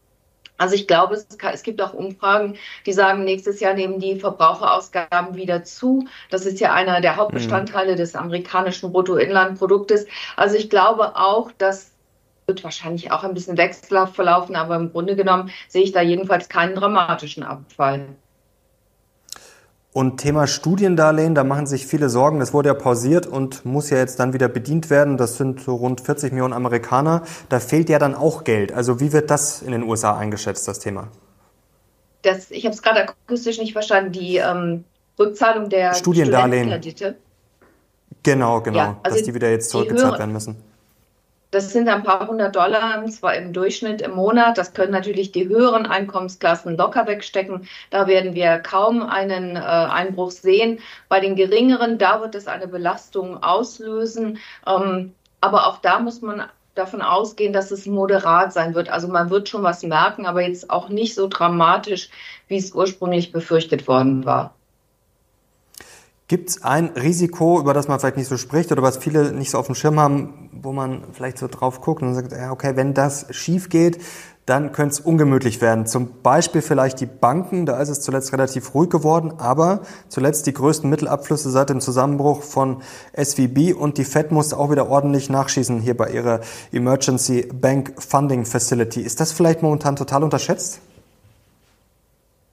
Also 0.57 0.75
ich 0.75 0.88
glaube, 0.88 1.15
es, 1.15 1.27
es, 1.54 1.63
gibt 1.63 1.81
auch 1.81 1.94
Umfragen, 1.94 2.56
die 2.86 2.94
sagen, 2.94 3.24
nächstes 3.24 3.59
Jahr 3.59 3.74
nehmen 3.74 4.00
die 4.00 4.19
Verbraucherausgaben 4.19 5.36
wieder 5.36 5.63
zu. 5.63 6.07
Das 6.30 6.45
ist 6.45 6.59
ja 6.59 6.74
einer 6.74 7.00
der 7.01 7.15
Hauptbestandteile 7.15 7.94
mhm. 7.94 7.98
des 7.98 8.15
amerikanischen 8.15 8.92
Bruttoinlandproduktes. 8.92 10.07
Also 10.36 10.57
ich 10.57 10.69
glaube 10.69 11.15
auch, 11.15 11.51
dass 11.57 11.92
wird 12.48 12.63
wahrscheinlich 12.63 13.12
auch 13.12 13.25
ein 13.25 13.33
bisschen 13.33 13.57
wechselhaft 13.57 14.15
verlaufen, 14.15 14.56
aber 14.56 14.77
im 14.77 14.94
Grunde 14.94 15.18
genommen 15.18 15.51
sehe 15.68 15.83
ich 15.83 15.92
da 15.92 16.01
jedenfalls 16.01 16.48
keinen 16.48 16.75
dramatischen 16.75 17.44
Abfall. 17.44 18.07
Und 19.94 20.18
Thema 20.18 20.45
Studiendarlehen, 20.45 21.34
da 21.34 21.44
machen 21.44 21.66
sich 21.66 21.88
viele 21.88 22.10
Sorgen. 22.10 22.39
Das 22.39 22.54
wurde 22.54 22.69
ja 22.69 22.75
pausiert 22.75 23.25
und 23.25 23.66
muss 23.66 23.89
ja 23.89 23.98
jetzt 23.98 24.19
dann 24.19 24.34
wieder 24.34 24.48
bedient 24.48 24.89
werden. 24.89 25.18
Das 25.18 25.38
sind 25.38 25.62
so 25.62 25.75
rund 25.75 26.01
40 26.01 26.34
Millionen 26.34 26.54
Amerikaner. 26.54 27.24
Da 27.50 27.60
fehlt 27.60 27.89
ja 27.89 27.98
dann 27.98 28.13
auch 28.13 28.44
Geld. 28.44 28.72
Also 28.72 29.00
wie 29.00 29.12
wird 29.12 29.31
das 29.31 29.62
in 29.62 29.72
den 29.72 29.84
USA 29.84 30.16
eingeschätzt, 30.16 30.68
das 30.68 30.80
Thema? 30.80 31.07
Das, 32.22 32.51
ich 32.51 32.66
habe 32.66 32.75
es 32.75 32.81
gerade 32.81 33.10
akustisch 33.10 33.57
nicht 33.57 33.74
verstanden. 33.74 34.12
Die 34.12 34.38
ähm, 34.38 34.84
Rückzahlung 35.18 35.69
der 35.69 35.95
Studiendarlehen. 35.95 36.80
Genau, 38.24 38.62
genau. 38.62 38.78
Ja, 38.78 39.00
also 39.04 39.18
dass 39.18 39.25
die 39.25 39.34
wieder 39.34 39.50
jetzt 39.50 39.69
zurückgezahlt 39.69 40.19
werden 40.19 40.34
müssen. 40.34 40.57
Das 41.52 41.72
sind 41.72 41.88
ein 41.88 42.04
paar 42.04 42.28
hundert 42.28 42.58
Dollar, 42.58 43.06
zwar 43.08 43.36
im 43.36 43.54
Durchschnitt 43.54 44.02
im 44.02 44.12
Monat. 44.12 44.58
Das 44.58 44.74
können 44.74 44.92
natürlich 44.92 45.32
die 45.32 45.48
höheren 45.48 45.86
Einkommensklassen 45.86 46.76
locker 46.76 47.08
wegstecken. 47.08 47.68
Da 47.90 48.06
werden 48.08 48.36
wir 48.36 48.60
kaum 48.60 49.02
einen 49.02 49.56
äh, 49.56 49.60
Einbruch 49.60 50.32
sehen. 50.32 50.80
Bei 51.08 51.22
den 51.22 51.38
geringeren, 51.38 51.98
da 51.98 52.20
wird 52.20 52.36
es 52.36 52.48
eine 52.48 52.68
Belastung 52.68 53.42
auslösen. 53.42 54.40
Ähm, 54.66 55.14
aber 55.40 55.68
auch 55.68 55.78
da 55.78 56.00
muss 56.00 56.22
man 56.22 56.44
davon 56.76 57.01
ausgehen, 57.01 57.54
dass 57.54 57.72
es 57.72 57.86
moderat 57.86 58.51
sein 58.51 58.75
wird. 58.75 58.89
Also 58.89 59.08
man 59.08 59.30
wird 59.30 59.48
schon 59.48 59.63
was 59.63 59.84
merken, 59.84 60.25
aber 60.25 60.42
jetzt 60.42 60.70
auch 60.70 60.89
nicht 60.89 61.16
so 61.16 61.27
dramatisch, 61.27 62.10
wie 62.50 62.58
es 62.58 62.74
ursprünglich 62.74 63.32
befürchtet 63.32 63.88
worden 63.88 64.25
war. 64.25 64.54
Gibt 66.27 66.50
es 66.50 66.63
ein 66.63 66.88
Risiko, 66.88 67.58
über 67.58 67.74
das 67.74 67.88
man 67.88 68.00
vielleicht 68.01 68.18
nicht 68.18 68.27
so 68.27 68.36
spricht 68.36 68.70
oder 68.72 68.82
was 68.82 68.98
viele 68.98 69.32
nicht 69.32 69.50
so 69.50 69.58
auf 69.58 69.68
dem 69.68 69.75
Schirm 69.75 69.98
haben, 69.98 70.47
wo 70.64 70.74
man 70.74 71.04
vielleicht 71.14 71.38
so 71.38 71.48
drauf 71.48 71.82
guckt 71.82 72.02
und 72.02 72.14
sagt, 72.14 72.32
ja, 72.32 72.52
okay, 72.52 72.76
wenn 72.76 72.94
das 72.94 73.28
schief 73.32 73.70
geht, 73.70 74.00
dann 74.48 74.72
könnte 74.72 74.94
es 74.94 75.00
ungemütlich 75.02 75.60
werden. 75.60 75.86
Zum 75.86 76.22
Beispiel 76.24 76.62
vielleicht 76.62 77.02
die 77.02 77.06
Banken, 77.06 77.66
da 77.66 77.82
ist 77.82 77.90
es 77.90 78.00
zuletzt 78.00 78.32
relativ 78.32 78.74
ruhig 78.74 78.90
geworden, 78.90 79.34
aber 79.40 79.82
zuletzt 80.08 80.48
die 80.48 80.54
größten 80.54 80.90
Mittelabflüsse 80.90 81.52
seit 81.52 81.70
dem 81.70 81.82
Zusammenbruch 81.82 82.44
von 82.44 82.82
SVB 83.14 83.74
und 83.78 83.98
die 83.98 84.06
Fed 84.06 84.32
musste 84.32 84.58
auch 84.58 84.72
wieder 84.72 84.90
ordentlich 84.90 85.30
nachschießen 85.30 85.82
hier 85.82 85.98
bei 85.98 86.12
ihrer 86.12 86.40
Emergency 86.72 87.50
Bank 87.54 87.96
Funding 87.98 88.46
Facility. 88.46 89.02
Ist 89.02 89.20
das 89.20 89.34
vielleicht 89.34 89.62
momentan 89.64 89.98
total 89.98 90.24
unterschätzt? 90.24 90.80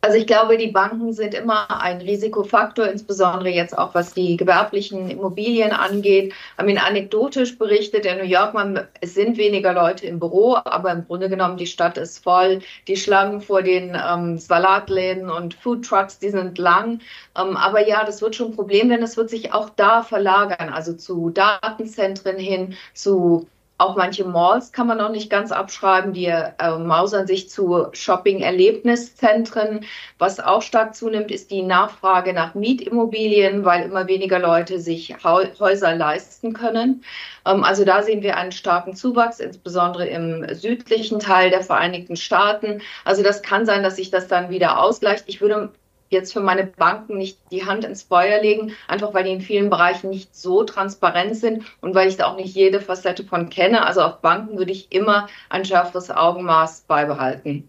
Also 0.05 0.19
ich 0.19 0.27
glaube, 0.27 0.59
die 0.59 0.67
Banken 0.67 1.15
sind 1.15 1.33
immer 1.33 1.81
ein 1.81 1.99
Risikofaktor, 2.03 2.89
insbesondere 2.89 3.49
jetzt 3.49 3.79
auch 3.79 3.95
was 3.95 4.13
die 4.13 4.37
gewerblichen 4.37 5.09
Immobilien 5.09 5.73
angeht. 5.73 6.35
Ich 6.35 6.59
habe 6.59 6.79
anekdotisch 6.79 7.57
berichtet, 7.57 8.05
in 8.05 8.19
New 8.19 8.25
York, 8.25 8.53
man, 8.53 8.87
es 9.01 9.15
sind 9.15 9.39
weniger 9.39 9.73
Leute 9.73 10.07
im 10.07 10.19
Büro, 10.19 10.59
aber 10.63 10.93
im 10.93 11.07
Grunde 11.07 11.31
genommen 11.31 11.57
die 11.57 11.67
Stadt 11.67 11.97
ist 11.97 12.23
voll. 12.23 12.61
Die 12.87 12.99
Schlangen 12.99 13.41
vor 13.41 13.63
den 13.63 13.97
ähm, 13.99 14.37
Salatläden 14.37 15.31
und 15.31 15.55
Food 15.55 15.87
Trucks, 15.87 16.19
die 16.19 16.29
sind 16.29 16.59
lang. 16.59 17.01
Ähm, 17.35 17.57
aber 17.57 17.89
ja, 17.89 18.05
das 18.05 18.21
wird 18.21 18.37
schon 18.37 18.49
ein 18.49 18.57
Problem, 18.57 18.91
denn 18.91 19.03
es 19.03 19.17
wird 19.17 19.31
sich 19.31 19.55
auch 19.55 19.71
da 19.71 20.03
verlagern, 20.03 20.69
also 20.69 20.93
zu 20.93 21.31
Datenzentren 21.31 22.37
hin, 22.37 22.77
zu 22.93 23.47
Auch 23.77 23.97
manche 23.97 24.25
Malls 24.25 24.71
kann 24.71 24.87
man 24.87 24.99
noch 24.99 25.11
nicht 25.11 25.29
ganz 25.29 25.51
abschreiben, 25.51 26.13
die 26.13 26.27
äh, 26.27 26.79
mausern 26.79 27.27
sich 27.27 27.51
zu 27.51 27.89
Shopping-Erlebniszentren. 27.93 29.85
Was 30.19 30.39
auch 30.39 30.63
stark 30.63 30.95
zunimmt, 30.95 31.33
ist 31.33 31.51
die 31.51 31.63
Nachfrage 31.63 32.33
nach 32.33 32.55
Mietimmobilien, 32.55 33.65
weil 33.65 33.87
immer 33.87 34.07
weniger 34.07 34.39
Leute 34.39 34.79
sich 34.79 35.17
Häuser 35.25 35.95
leisten 35.97 36.53
können. 36.53 37.03
Ähm, 37.45 37.65
also 37.65 37.85
da 37.85 38.03
sehen 38.03 38.23
wir 38.23 38.37
einen 38.37 38.53
starken 38.53 38.95
Zuwachs, 38.95 39.41
insbesondere 39.41 40.07
im 40.07 40.47
südlichen 40.55 41.19
Teil 41.19 41.51
der 41.51 41.63
Vereinigten 41.63 42.15
Staaten. 42.15 42.81
Also 43.05 43.25
das 43.25 43.43
kann 43.43 43.67
sein, 43.67 43.83
dass 43.83 43.97
sich 43.97 44.11
das 44.11 44.29
dann 44.29 44.51
wieder 44.51 44.81
ausgleicht. 44.81 45.25
Ich 45.27 45.41
würde 45.41 45.73
jetzt 46.15 46.33
für 46.33 46.41
meine 46.41 46.65
Banken 46.65 47.19
nicht 47.19 47.39
die 47.51 47.67
Hand 47.67 47.85
ins 47.85 48.05
Feuer 48.05 48.41
legen, 48.41 48.73
einfach 48.89 49.13
weil 49.13 49.25
die 49.25 49.33
in 49.33 49.43
vielen 49.43 49.69
Bereichen 49.69 50.09
nicht 50.11 50.35
so 50.35 50.65
transparent 50.65 51.37
sind 51.37 51.65
und 51.83 51.95
weil 51.95 52.09
ich 52.09 52.17
da 52.17 52.27
auch 52.27 52.37
nicht 52.37 52.55
jede 52.55 52.81
Facette 52.81 53.25
von 53.25 53.51
kenne. 53.51 53.85
Also 53.85 54.01
auf 54.01 54.21
Banken 54.21 54.57
würde 54.57 54.73
ich 54.73 54.91
immer 54.93 55.29
ein 55.51 55.65
schärferes 55.67 56.11
Augenmaß 56.11 56.83
beibehalten. 56.89 57.69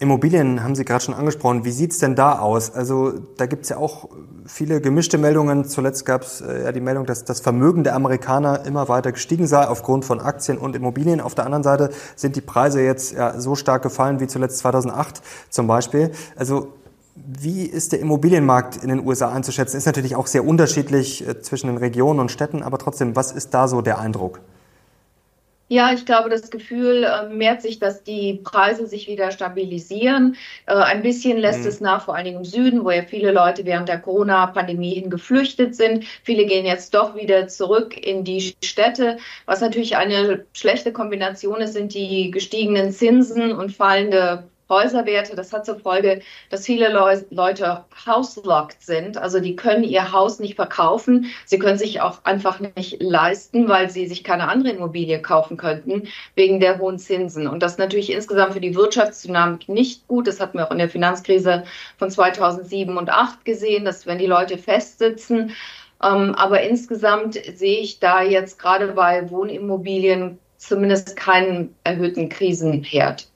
Immobilien 0.00 0.62
haben 0.62 0.76
Sie 0.76 0.84
gerade 0.84 1.04
schon 1.04 1.14
angesprochen. 1.14 1.64
Wie 1.64 1.72
sieht's 1.72 1.98
denn 1.98 2.14
da 2.14 2.38
aus? 2.38 2.72
Also 2.72 3.14
da 3.36 3.46
gibt's 3.46 3.68
ja 3.68 3.78
auch 3.78 4.08
viele 4.46 4.80
gemischte 4.80 5.18
Meldungen. 5.18 5.64
Zuletzt 5.64 6.06
gab's 6.06 6.40
äh, 6.40 6.64
ja 6.64 6.72
die 6.72 6.80
Meldung, 6.80 7.04
dass 7.04 7.24
das 7.24 7.40
Vermögen 7.40 7.82
der 7.82 7.96
Amerikaner 7.96 8.64
immer 8.64 8.88
weiter 8.88 9.10
gestiegen 9.10 9.48
sei 9.48 9.66
aufgrund 9.66 10.04
von 10.04 10.20
Aktien 10.20 10.56
und 10.56 10.76
Immobilien. 10.76 11.20
Auf 11.20 11.34
der 11.34 11.46
anderen 11.46 11.64
Seite 11.64 11.90
sind 12.14 12.36
die 12.36 12.40
Preise 12.40 12.80
jetzt 12.80 13.12
ja 13.12 13.40
so 13.40 13.56
stark 13.56 13.82
gefallen 13.82 14.20
wie 14.20 14.28
zuletzt 14.28 14.58
2008 14.58 15.20
zum 15.50 15.66
Beispiel. 15.66 16.12
Also 16.36 16.74
wie 17.16 17.64
ist 17.64 17.90
der 17.90 17.98
Immobilienmarkt 17.98 18.76
in 18.76 18.90
den 18.90 19.04
USA 19.04 19.32
einzuschätzen? 19.32 19.76
Ist 19.76 19.86
natürlich 19.86 20.14
auch 20.14 20.28
sehr 20.28 20.46
unterschiedlich 20.46 21.26
äh, 21.26 21.42
zwischen 21.42 21.66
den 21.66 21.76
Regionen 21.76 22.20
und 22.20 22.30
Städten, 22.30 22.62
aber 22.62 22.78
trotzdem, 22.78 23.16
was 23.16 23.32
ist 23.32 23.52
da 23.52 23.66
so 23.66 23.82
der 23.82 23.98
Eindruck? 23.98 24.38
Ja, 25.70 25.92
ich 25.92 26.06
glaube, 26.06 26.30
das 26.30 26.50
Gefühl 26.50 27.04
äh, 27.04 27.28
mehrt 27.28 27.60
sich, 27.60 27.78
dass 27.78 28.02
die 28.02 28.40
Preise 28.42 28.86
sich 28.86 29.06
wieder 29.06 29.30
stabilisieren. 29.30 30.36
Äh, 30.66 30.74
ein 30.74 31.02
bisschen 31.02 31.36
lässt 31.36 31.60
mhm. 31.60 31.68
es 31.68 31.80
nach, 31.80 32.06
vor 32.06 32.14
allen 32.14 32.24
Dingen 32.24 32.38
im 32.38 32.44
Süden, 32.44 32.84
wo 32.84 32.90
ja 32.90 33.02
viele 33.02 33.32
Leute 33.32 33.66
während 33.66 33.88
der 33.88 34.00
Corona-Pandemie 34.00 34.94
hin 34.94 35.10
geflüchtet 35.10 35.76
sind. 35.76 36.06
Viele 36.22 36.46
gehen 36.46 36.64
jetzt 36.64 36.94
doch 36.94 37.14
wieder 37.14 37.48
zurück 37.48 37.96
in 37.98 38.24
die 38.24 38.54
Städte. 38.64 39.18
Was 39.44 39.60
natürlich 39.60 39.96
eine 39.96 40.46
schlechte 40.54 40.90
Kombination 40.90 41.60
ist, 41.60 41.74
sind 41.74 41.92
die 41.92 42.30
gestiegenen 42.30 42.90
Zinsen 42.90 43.52
und 43.52 43.70
fallende 43.70 44.48
Häuserwerte. 44.68 45.34
Das 45.36 45.52
hat 45.52 45.66
zur 45.66 45.78
Folge, 45.78 46.22
dass 46.50 46.66
viele 46.66 46.92
Leu 46.92 47.18
Leute 47.30 47.84
house-locked 48.06 48.82
sind. 48.82 49.18
Also 49.18 49.40
die 49.40 49.56
können 49.56 49.84
ihr 49.84 50.12
Haus 50.12 50.38
nicht 50.38 50.56
verkaufen. 50.56 51.26
Sie 51.44 51.58
können 51.58 51.78
sich 51.78 52.00
auch 52.00 52.24
einfach 52.24 52.60
nicht 52.60 53.02
leisten, 53.02 53.68
weil 53.68 53.90
sie 53.90 54.06
sich 54.06 54.24
keine 54.24 54.48
andere 54.48 54.70
Immobilie 54.70 55.20
kaufen 55.20 55.56
könnten 55.56 56.08
wegen 56.34 56.60
der 56.60 56.78
hohen 56.78 56.98
Zinsen. 56.98 57.46
Und 57.48 57.62
das 57.62 57.72
ist 57.72 57.78
natürlich 57.78 58.12
insgesamt 58.12 58.54
für 58.54 58.60
die 58.60 58.74
Wirtschaftsdynamik 58.74 59.68
nicht 59.68 60.06
gut. 60.06 60.26
Das 60.26 60.40
hatten 60.40 60.58
wir 60.58 60.66
auch 60.66 60.72
in 60.72 60.78
der 60.78 60.88
Finanzkrise 60.88 61.64
von 61.98 62.10
2007 62.10 62.96
und 62.96 63.08
2008 63.08 63.44
gesehen, 63.44 63.84
dass 63.84 64.06
wenn 64.06 64.18
die 64.18 64.26
Leute 64.26 64.58
festsitzen, 64.58 65.52
ähm, 66.02 66.34
aber 66.34 66.62
insgesamt 66.62 67.34
sehe 67.34 67.80
ich 67.80 67.98
da 67.98 68.22
jetzt 68.22 68.58
gerade 68.58 68.88
bei 68.88 69.30
Wohnimmobilien 69.30 70.38
zumindest 70.56 71.16
keinen 71.16 71.74
erhöhten 71.84 72.28
Krisenherd. 72.28 73.27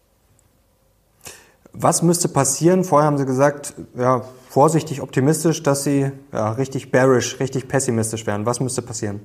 Was 1.73 2.03
müsste 2.03 2.29
passieren? 2.29 2.85
Vorher 2.85 3.07
haben 3.07 3.19
Sie 3.19 3.25
gesagt, 3.25 3.75
ja, 3.97 4.23
vorsichtig 4.49 5.01
optimistisch, 5.01 5.63
dass 5.63 5.85
Sie 5.85 6.11
ja, 6.33 6.53
richtig 6.53 6.91
bearish, 6.91 7.41
richtig 7.41 7.69
pessimistisch 7.69 8.27
wären. 8.27 8.45
Was 8.45 8.61
müsste 8.61 8.83
passieren? 8.83 9.21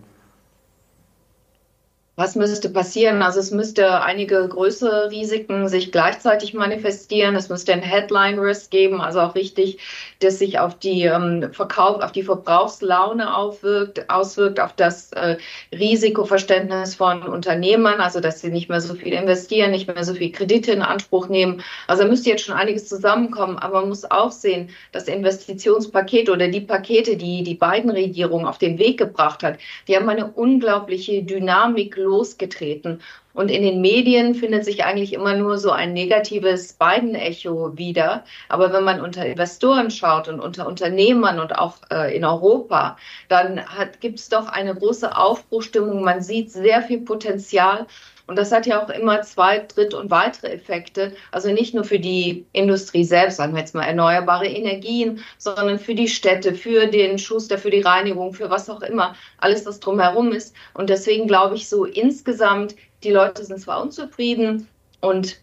Was 2.20 2.34
müsste 2.34 2.70
passieren? 2.70 3.22
Also 3.22 3.40
es 3.40 3.52
müsste 3.52 4.02
einige 4.02 4.48
größere 4.48 5.12
Risiken 5.12 5.68
sich 5.68 5.92
gleichzeitig 5.92 6.56
manifestieren. 6.56 7.36
Es 7.36 7.48
müsste 7.48 7.74
ein 7.74 7.84
Headline-Risk 7.84 8.72
geben, 8.72 9.02
also 9.02 9.20
auch 9.20 9.36
richtig, 9.36 9.78
dass 10.20 10.40
sich 10.40 10.58
auf 10.58 10.80
die 10.80 11.04
ähm, 11.04 11.54
Verkauf, 11.54 12.02
auf 12.02 12.12
die 12.12 12.24
Verbrauchslaune 12.24 13.38
aufwirkt, 13.38 14.10
auswirkt, 14.10 14.60
auf 14.60 14.74
das 14.74 15.14
äh, 15.14 15.38
Risikoverständnis 15.72 16.96
von 16.96 17.22
Unternehmern, 17.22 18.02
also 18.02 18.20
dass 18.20 18.42
sie 18.42 18.50
nicht 18.50 18.68
mehr 18.68 18.82
so 18.82 18.96
viel 18.96 19.14
investieren, 19.14 19.70
nicht 19.70 19.88
mehr 19.88 20.04
so 20.04 20.16
viel 20.16 20.32
Kredite 20.32 20.72
in 20.72 20.82
Anspruch 20.82 21.30
nehmen. 21.30 21.62
Also 21.86 22.02
da 22.02 22.10
müsste 22.10 22.32
jetzt 22.32 22.46
schon 22.46 22.56
einiges 22.56 22.90
zusammenkommen, 22.90 23.60
aber 23.60 23.82
man 23.82 23.90
muss 23.90 24.10
auch 24.10 24.32
sehen, 24.32 24.72
das 24.92 25.08
Investitionspaket 25.08 26.32
oder 26.32 26.48
die 26.48 26.62
Pakete, 26.62 27.16
die 27.16 27.44
die 27.44 27.54
beiden 27.54 27.92
Regierungen 27.92 28.48
auf 28.48 28.58
den 28.58 28.80
Weg 28.80 28.98
gebracht 28.98 29.44
hat, 29.44 29.60
die 29.88 29.96
haben 29.96 30.10
eine 30.10 30.32
unglaubliche 30.32 31.22
Dynamik 31.22 32.07
losgetreten. 32.08 33.02
Und 33.34 33.52
in 33.52 33.62
den 33.62 33.82
Medien 33.82 34.34
findet 34.34 34.66
sich 34.66 34.84
eigentlich 34.84 35.14
immer 35.14 35.36
nur 35.36 35.60
so 35.60 35.70
ein 35.70 35.94
negatives 35.94 36.74
Biden-Echo 36.74 37.78
wieder. 37.78 38.24
Aber 38.50 38.74
wenn 38.74 38.84
man 38.84 39.00
unter 39.00 39.26
Investoren 39.26 39.92
schaut 39.92 40.28
und 40.28 40.40
unter 40.40 40.66
Unternehmern 40.66 41.40
und 41.40 41.56
auch 41.56 41.78
äh, 41.92 42.18
in 42.18 42.26
Europa, 42.26 42.98
dann 43.28 43.62
gibt 44.00 44.18
es 44.18 44.30
doch 44.30 44.48
eine 44.48 44.74
große 44.74 45.16
Aufbruchstimmung. 45.16 46.04
Man 46.04 46.22
sieht 46.22 46.52
sehr 46.52 46.82
viel 46.82 47.02
Potenzial. 47.02 47.86
Und 48.28 48.38
das 48.38 48.52
hat 48.52 48.66
ja 48.66 48.84
auch 48.84 48.90
immer 48.90 49.22
zwei, 49.22 49.60
dritt 49.60 49.94
und 49.94 50.12
weitere 50.12 50.48
Effekte. 50.48 51.14
Also 51.32 51.52
nicht 51.52 51.74
nur 51.74 51.86
für 51.86 52.00
die 52.00 52.46
Industrie 52.52 53.06
selbst, 53.06 53.38
sagen 53.38 53.54
wir 53.54 53.62
jetzt 53.62 53.74
mal 53.74 53.86
erneuerbare 53.86 54.48
Energien, 54.48 55.24
sondern 55.38 55.80
für 55.80 55.96
die 55.96 56.10
Städte, 56.10 56.54
für 56.54 56.88
den 56.88 57.18
Schuster, 57.18 57.58
für 57.58 57.72
die 57.72 57.82
Reinigung, 57.82 58.34
für 58.34 58.50
was 58.50 58.70
auch 58.70 58.82
immer, 58.82 59.16
alles, 59.38 59.66
was 59.66 59.80
drumherum 59.80 60.34
ist. 60.34 60.54
Und 60.74 60.90
deswegen 60.90 61.28
glaube 61.28 61.56
ich 61.56 61.70
so 61.70 61.86
insgesamt, 61.86 62.76
die 63.04 63.12
Leute 63.12 63.46
sind 63.46 63.60
zwar 63.60 63.82
unzufrieden 63.82 64.68
und 65.00 65.40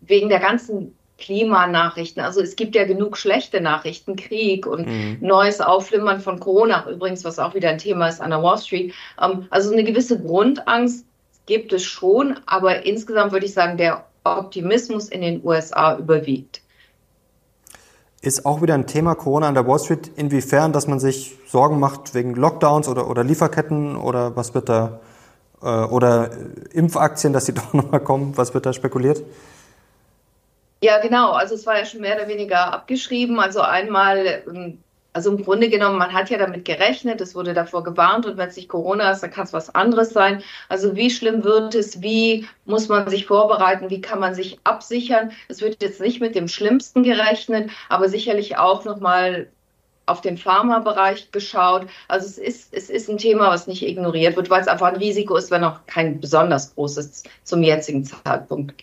wegen 0.00 0.28
der 0.30 0.40
ganzen 0.40 0.94
Klimanachrichten. 1.18 2.22
Also 2.22 2.40
es 2.40 2.56
gibt 2.56 2.74
ja 2.74 2.84
genug 2.84 3.16
schlechte 3.16 3.60
Nachrichten, 3.60 4.16
Krieg 4.16 4.66
und 4.66 4.86
mhm. 4.86 5.18
neues 5.20 5.60
Aufflimmern 5.60 6.20
von 6.20 6.40
Corona, 6.40 6.88
übrigens, 6.90 7.24
was 7.24 7.38
auch 7.38 7.54
wieder 7.54 7.70
ein 7.70 7.78
Thema 7.78 8.08
ist 8.08 8.20
an 8.20 8.30
der 8.30 8.42
Wall 8.42 8.58
Street. 8.58 8.92
Ähm, 9.20 9.46
also 9.50 9.72
eine 9.72 9.84
gewisse 9.84 10.20
Grundangst 10.20 11.06
gibt 11.46 11.72
es 11.72 11.84
schon, 11.84 12.38
aber 12.46 12.84
insgesamt 12.86 13.32
würde 13.32 13.46
ich 13.46 13.54
sagen, 13.54 13.76
der 13.76 14.04
Optimismus 14.24 15.08
in 15.08 15.20
den 15.20 15.44
USA 15.44 15.96
überwiegt. 15.98 16.62
Ist 18.22 18.46
auch 18.46 18.62
wieder 18.62 18.72
ein 18.74 18.86
Thema 18.86 19.14
Corona 19.14 19.48
an 19.48 19.54
der 19.54 19.66
Wall 19.66 19.78
Street, 19.78 20.10
inwiefern, 20.16 20.72
dass 20.72 20.86
man 20.86 20.98
sich 20.98 21.36
Sorgen 21.46 21.78
macht 21.78 22.14
wegen 22.14 22.34
Lockdowns 22.34 22.88
oder, 22.88 23.08
oder 23.10 23.22
Lieferketten 23.22 23.96
oder 23.96 24.34
was 24.34 24.54
wird 24.54 24.70
da, 24.70 25.00
äh, 25.62 25.66
oder 25.66 26.30
Impfaktien, 26.72 27.34
dass 27.34 27.44
die 27.44 27.52
doch 27.54 27.74
nochmal 27.74 28.00
kommen, 28.00 28.36
was 28.36 28.54
wird 28.54 28.64
da 28.64 28.72
spekuliert? 28.72 29.22
Ja, 30.82 31.00
genau. 31.00 31.32
Also 31.32 31.54
es 31.54 31.66
war 31.66 31.78
ja 31.78 31.86
schon 31.86 32.00
mehr 32.00 32.16
oder 32.16 32.28
weniger 32.28 32.72
abgeschrieben. 32.72 33.40
Also 33.40 33.60
einmal 33.60 34.42
ähm, 34.46 34.83
also 35.14 35.30
im 35.30 35.42
Grunde 35.42 35.68
genommen, 35.70 35.96
man 35.96 36.12
hat 36.12 36.28
ja 36.28 36.38
damit 36.38 36.64
gerechnet, 36.64 37.20
es 37.20 37.36
wurde 37.36 37.54
davor 37.54 37.84
gewarnt 37.84 38.26
und 38.26 38.36
wenn 38.36 38.48
es 38.48 38.56
nicht 38.56 38.68
Corona 38.68 39.12
ist, 39.12 39.22
dann 39.22 39.30
kann 39.30 39.44
es 39.44 39.52
was 39.52 39.72
anderes 39.74 40.10
sein. 40.10 40.42
Also 40.68 40.96
wie 40.96 41.08
schlimm 41.08 41.44
wird 41.44 41.74
es, 41.76 42.02
wie 42.02 42.46
muss 42.64 42.88
man 42.88 43.08
sich 43.08 43.24
vorbereiten, 43.24 43.90
wie 43.90 44.00
kann 44.00 44.18
man 44.18 44.34
sich 44.34 44.58
absichern? 44.64 45.30
Es 45.48 45.62
wird 45.62 45.80
jetzt 45.82 46.00
nicht 46.00 46.20
mit 46.20 46.34
dem 46.34 46.48
Schlimmsten 46.48 47.04
gerechnet, 47.04 47.70
aber 47.88 48.08
sicherlich 48.08 48.58
auch 48.58 48.84
nochmal 48.84 49.48
auf 50.06 50.20
den 50.20 50.36
Pharmabereich 50.36 51.30
geschaut. 51.30 51.86
Also 52.08 52.26
es 52.26 52.38
ist, 52.38 52.74
es 52.74 52.90
ist 52.90 53.08
ein 53.08 53.16
Thema, 53.16 53.50
was 53.50 53.68
nicht 53.68 53.86
ignoriert 53.86 54.36
wird, 54.36 54.50
weil 54.50 54.60
es 54.60 54.68
einfach 54.68 54.88
ein 54.88 54.96
Risiko 54.96 55.36
ist, 55.36 55.52
wenn 55.52 55.64
auch 55.64 55.86
kein 55.86 56.20
besonders 56.20 56.74
großes 56.74 57.22
zum 57.44 57.62
jetzigen 57.62 58.04
Zeitpunkt. 58.04 58.74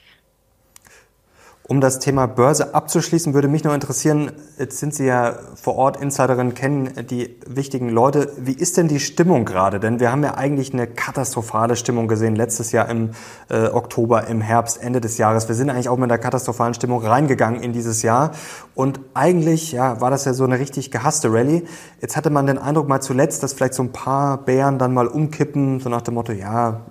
Um 1.71 1.79
das 1.79 1.99
Thema 1.99 2.25
Börse 2.25 2.75
abzuschließen, 2.75 3.33
würde 3.33 3.47
mich 3.47 3.63
noch 3.63 3.73
interessieren, 3.73 4.33
jetzt 4.59 4.79
sind 4.79 4.93
Sie 4.93 5.05
ja 5.05 5.35
vor 5.55 5.75
Ort 5.75 6.01
Insiderin, 6.01 6.53
kennen 6.53 6.91
die 7.09 7.37
wichtigen 7.47 7.87
Leute. 7.87 8.33
Wie 8.37 8.51
ist 8.51 8.75
denn 8.75 8.89
die 8.89 8.99
Stimmung 8.99 9.45
gerade? 9.45 9.79
Denn 9.79 10.01
wir 10.01 10.11
haben 10.11 10.21
ja 10.21 10.33
eigentlich 10.33 10.73
eine 10.73 10.85
katastrophale 10.85 11.77
Stimmung 11.77 12.09
gesehen 12.09 12.35
letztes 12.35 12.73
Jahr 12.73 12.89
im 12.89 13.11
äh, 13.49 13.67
Oktober, 13.67 14.27
im 14.27 14.41
Herbst, 14.41 14.83
Ende 14.83 14.99
des 14.99 15.17
Jahres. 15.17 15.47
Wir 15.47 15.55
sind 15.55 15.69
eigentlich 15.69 15.87
auch 15.87 15.95
mit 15.95 16.11
einer 16.11 16.17
katastrophalen 16.17 16.73
Stimmung 16.73 17.05
reingegangen 17.05 17.63
in 17.63 17.71
dieses 17.71 18.01
Jahr. 18.01 18.31
Und 18.75 18.99
eigentlich 19.13 19.71
ja, 19.71 20.01
war 20.01 20.11
das 20.11 20.25
ja 20.25 20.33
so 20.33 20.43
eine 20.43 20.59
richtig 20.59 20.91
gehasste 20.91 21.31
Rallye. 21.31 21.63
Jetzt 22.01 22.17
hatte 22.17 22.31
man 22.31 22.47
den 22.47 22.57
Eindruck 22.57 22.89
mal 22.89 22.99
zuletzt, 22.99 23.43
dass 23.43 23.53
vielleicht 23.53 23.75
so 23.75 23.83
ein 23.83 23.93
paar 23.93 24.39
Bären 24.39 24.77
dann 24.77 24.93
mal 24.93 25.07
umkippen, 25.07 25.79
so 25.79 25.87
nach 25.87 26.01
dem 26.01 26.15
Motto, 26.15 26.33
ja, 26.33 26.81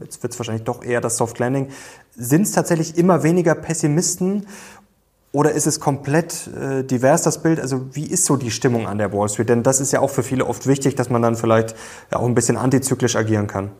jetzt 0.00 0.22
wird 0.24 0.32
es 0.32 0.38
wahrscheinlich 0.40 0.64
doch 0.64 0.82
eher 0.82 1.00
das 1.00 1.16
Soft 1.16 1.38
Landing. 1.38 1.68
Sind 2.16 2.42
es 2.42 2.52
tatsächlich 2.52 2.96
immer 2.96 3.22
weniger 3.22 3.54
Pessimisten 3.54 4.46
oder 5.32 5.52
ist 5.52 5.66
es 5.66 5.80
komplett 5.80 6.48
äh, 6.48 6.82
divers, 6.82 7.22
das 7.22 7.42
Bild? 7.42 7.60
Also 7.60 7.94
wie 7.94 8.06
ist 8.06 8.24
so 8.24 8.36
die 8.36 8.50
Stimmung 8.50 8.86
an 8.86 8.96
der 8.96 9.12
Wall 9.12 9.28
Street? 9.28 9.50
Denn 9.50 9.62
das 9.62 9.80
ist 9.80 9.92
ja 9.92 10.00
auch 10.00 10.08
für 10.08 10.22
viele 10.22 10.46
oft 10.46 10.66
wichtig, 10.66 10.94
dass 10.94 11.10
man 11.10 11.20
dann 11.20 11.36
vielleicht 11.36 11.74
auch 12.10 12.24
ein 12.24 12.34
bisschen 12.34 12.56
antizyklisch 12.56 13.16
agieren 13.16 13.46
kann. 13.46 13.70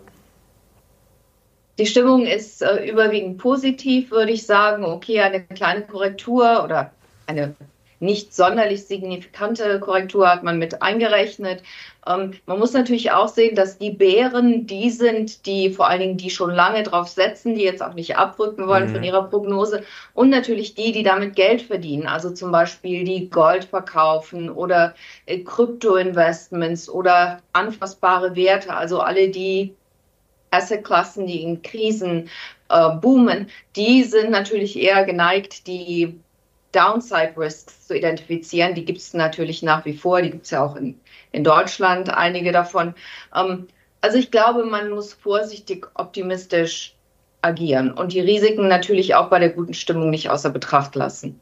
Die 1.79 1.87
Stimmung 1.87 2.27
ist 2.27 2.63
äh, 2.63 2.91
überwiegend 2.91 3.39
positiv, 3.39 4.11
würde 4.11 4.33
ich 4.33 4.45
sagen. 4.45 4.85
Okay, 4.85 5.21
eine 5.21 5.43
kleine 5.45 5.83
Korrektur 5.83 6.63
oder 6.65 6.91
eine 7.27 7.55
nicht 8.01 8.35
sonderlich 8.35 8.87
signifikante 8.87 9.81
Korrektur 9.81 10.29
hat 10.29 10.43
man 10.43 10.59
mit 10.59 10.83
eingerechnet. 10.83 11.63
Ähm, 12.07 12.35
man 12.47 12.59
muss 12.59 12.73
natürlich 12.73 13.11
auch 13.11 13.29
sehen, 13.29 13.57
dass 13.57 13.79
die 13.79 13.91
Bären 13.91 14.67
die 14.67 14.91
sind, 14.91 15.47
die 15.47 15.71
vor 15.71 15.89
allen 15.89 16.01
Dingen 16.01 16.17
die 16.17 16.31
schon 16.31 16.51
lange 16.51 16.83
drauf 16.83 17.09
setzen, 17.09 17.55
die 17.55 17.63
jetzt 17.63 17.83
auch 17.83 17.95
nicht 17.95 18.17
abrücken 18.17 18.67
wollen 18.67 18.89
mhm. 18.89 18.95
von 18.95 19.03
ihrer 19.03 19.25
Prognose 19.25 19.83
und 20.15 20.31
natürlich 20.31 20.75
die, 20.75 20.93
die 20.93 21.03
damit 21.03 21.37
Geld 21.37 21.63
verdienen, 21.63 22.07
also 22.07 22.31
zum 22.31 22.53
Beispiel 22.53 23.05
die 23.05 23.31
Gold 23.31 23.65
verkaufen 23.65 24.51
oder 24.51 24.95
äh, 25.27 25.39
Krypto-Investments 25.39 26.89
oder 26.89 27.41
anfassbare 27.53 28.37
Werte, 28.37 28.75
also 28.75 29.01
alle 29.01 29.29
die 29.31 29.75
Assetklassen, 30.51 31.27
die 31.27 31.43
in 31.43 31.63
Krisen 31.63 32.29
äh, 32.69 32.91
boomen, 32.91 33.49
die 33.75 34.05
sind 34.05 34.31
natürlich 34.31 34.79
eher 34.79 35.05
geneigt, 35.05 35.67
die 35.67 36.19
Downside 36.77 37.35
Risks 37.37 37.87
zu 37.87 37.97
identifizieren. 37.97 38.75
Die 38.75 38.85
gibt 38.85 38.99
es 38.99 39.15
natürlich 39.15 39.63
nach 39.63 39.85
wie 39.85 39.97
vor, 39.97 40.21
die 40.21 40.31
gibt 40.31 40.45
es 40.45 40.51
ja 40.51 40.65
auch 40.65 40.77
in, 40.77 41.01
in 41.33 41.43
Deutschland, 41.43 42.11
einige 42.11 42.53
davon. 42.53 42.95
Ähm, 43.35 43.67
also 44.01 44.19
ich 44.19 44.31
glaube, 44.31 44.65
man 44.65 44.91
muss 44.91 45.15
vorsichtig 45.15 45.87
optimistisch 45.95 46.95
agieren 47.43 47.93
und 47.93 48.13
die 48.13 48.21
Risiken 48.21 48.69
natürlich 48.69 49.15
auch 49.15 49.29
bei 49.29 49.39
der 49.39 49.51
guten 49.51 49.75
Stimmung 49.75 50.11
nicht 50.11 50.31
außer 50.31 50.51
Betracht 50.51 50.95
lassen. 50.95 51.41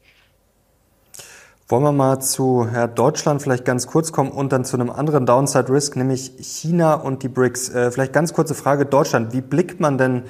Wollen 1.66 1.82
wir 1.82 1.92
mal 1.92 2.20
zu 2.20 2.68
Herr 2.70 2.88
Deutschland 2.88 3.40
vielleicht 3.40 3.64
ganz 3.64 3.86
kurz 3.86 4.12
kommen 4.12 4.30
und 4.30 4.52
dann 4.52 4.66
zu 4.66 4.76
einem 4.76 4.90
anderen 4.90 5.24
Downside 5.24 5.70
Risk, 5.70 5.96
nämlich 5.96 6.32
China 6.38 6.94
und 6.94 7.22
die 7.22 7.28
BRICS. 7.28 7.70
Äh, 7.70 7.90
vielleicht 7.90 8.12
ganz 8.12 8.34
kurze 8.34 8.54
Frage 8.54 8.84
Deutschland. 8.84 9.32
Wie 9.32 9.40
blickt 9.40 9.80
man 9.80 9.96
denn 9.96 10.24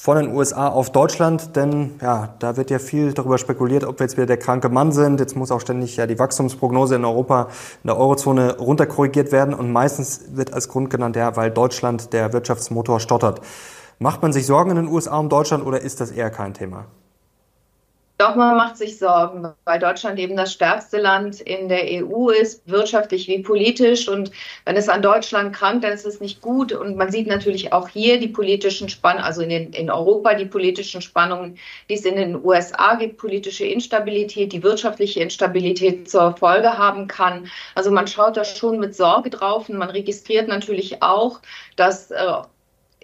von 0.00 0.16
den 0.16 0.32
USA 0.32 0.68
auf 0.68 0.92
Deutschland, 0.92 1.56
denn 1.56 1.96
ja, 2.00 2.32
da 2.38 2.56
wird 2.56 2.70
ja 2.70 2.78
viel 2.78 3.12
darüber 3.14 3.36
spekuliert, 3.36 3.82
ob 3.82 3.98
wir 3.98 4.04
jetzt 4.04 4.16
wieder 4.16 4.26
der 4.26 4.36
kranke 4.36 4.68
Mann 4.68 4.92
sind. 4.92 5.18
Jetzt 5.18 5.34
muss 5.34 5.50
auch 5.50 5.60
ständig 5.60 5.96
ja 5.96 6.06
die 6.06 6.20
Wachstumsprognose 6.20 6.94
in 6.94 7.04
Europa, 7.04 7.48
in 7.82 7.88
der 7.88 7.98
Eurozone 7.98 8.58
runterkorrigiert 8.58 9.32
werden 9.32 9.54
und 9.54 9.72
meistens 9.72 10.20
wird 10.36 10.54
als 10.54 10.68
Grund 10.68 10.90
genannt, 10.90 11.16
ja, 11.16 11.34
weil 11.34 11.50
Deutschland 11.50 12.12
der 12.12 12.32
Wirtschaftsmotor 12.32 13.00
stottert. 13.00 13.40
Macht 13.98 14.22
man 14.22 14.32
sich 14.32 14.46
Sorgen 14.46 14.70
in 14.70 14.76
den 14.76 14.86
USA 14.86 15.18
um 15.18 15.28
Deutschland 15.28 15.66
oder 15.66 15.80
ist 15.80 16.00
das 16.00 16.12
eher 16.12 16.30
kein 16.30 16.54
Thema? 16.54 16.86
Doch, 18.20 18.34
man 18.34 18.56
macht 18.56 18.76
sich 18.76 18.98
Sorgen, 18.98 19.54
weil 19.64 19.78
Deutschland 19.78 20.18
eben 20.18 20.36
das 20.36 20.52
stärkste 20.52 20.98
Land 20.98 21.40
in 21.40 21.68
der 21.68 21.84
EU 21.84 22.30
ist, 22.30 22.68
wirtschaftlich 22.68 23.28
wie 23.28 23.44
politisch. 23.44 24.08
Und 24.08 24.32
wenn 24.64 24.76
es 24.76 24.88
an 24.88 25.02
Deutschland 25.02 25.54
krankt, 25.54 25.84
dann 25.84 25.92
ist 25.92 26.04
es 26.04 26.20
nicht 26.20 26.40
gut. 26.40 26.72
Und 26.72 26.96
man 26.96 27.12
sieht 27.12 27.28
natürlich 27.28 27.72
auch 27.72 27.86
hier 27.88 28.18
die 28.18 28.26
politischen 28.26 28.88
Spannungen, 28.88 29.24
also 29.24 29.42
in, 29.42 29.50
den, 29.50 29.72
in 29.72 29.88
Europa 29.88 30.34
die 30.34 30.46
politischen 30.46 31.00
Spannungen, 31.00 31.58
die 31.88 31.94
es 31.94 32.04
in 32.04 32.16
den 32.16 32.44
USA 32.44 32.96
gibt, 32.96 33.18
politische 33.18 33.66
Instabilität, 33.66 34.52
die 34.52 34.64
wirtschaftliche 34.64 35.20
Instabilität 35.20 36.10
zur 36.10 36.36
Folge 36.36 36.76
haben 36.76 37.06
kann. 37.06 37.48
Also 37.76 37.92
man 37.92 38.08
schaut 38.08 38.36
da 38.36 38.44
schon 38.44 38.80
mit 38.80 38.96
Sorge 38.96 39.30
drauf 39.30 39.68
und 39.68 39.78
man 39.78 39.90
registriert 39.90 40.48
natürlich 40.48 41.04
auch, 41.04 41.38
dass 41.76 42.10
äh, 42.10 42.32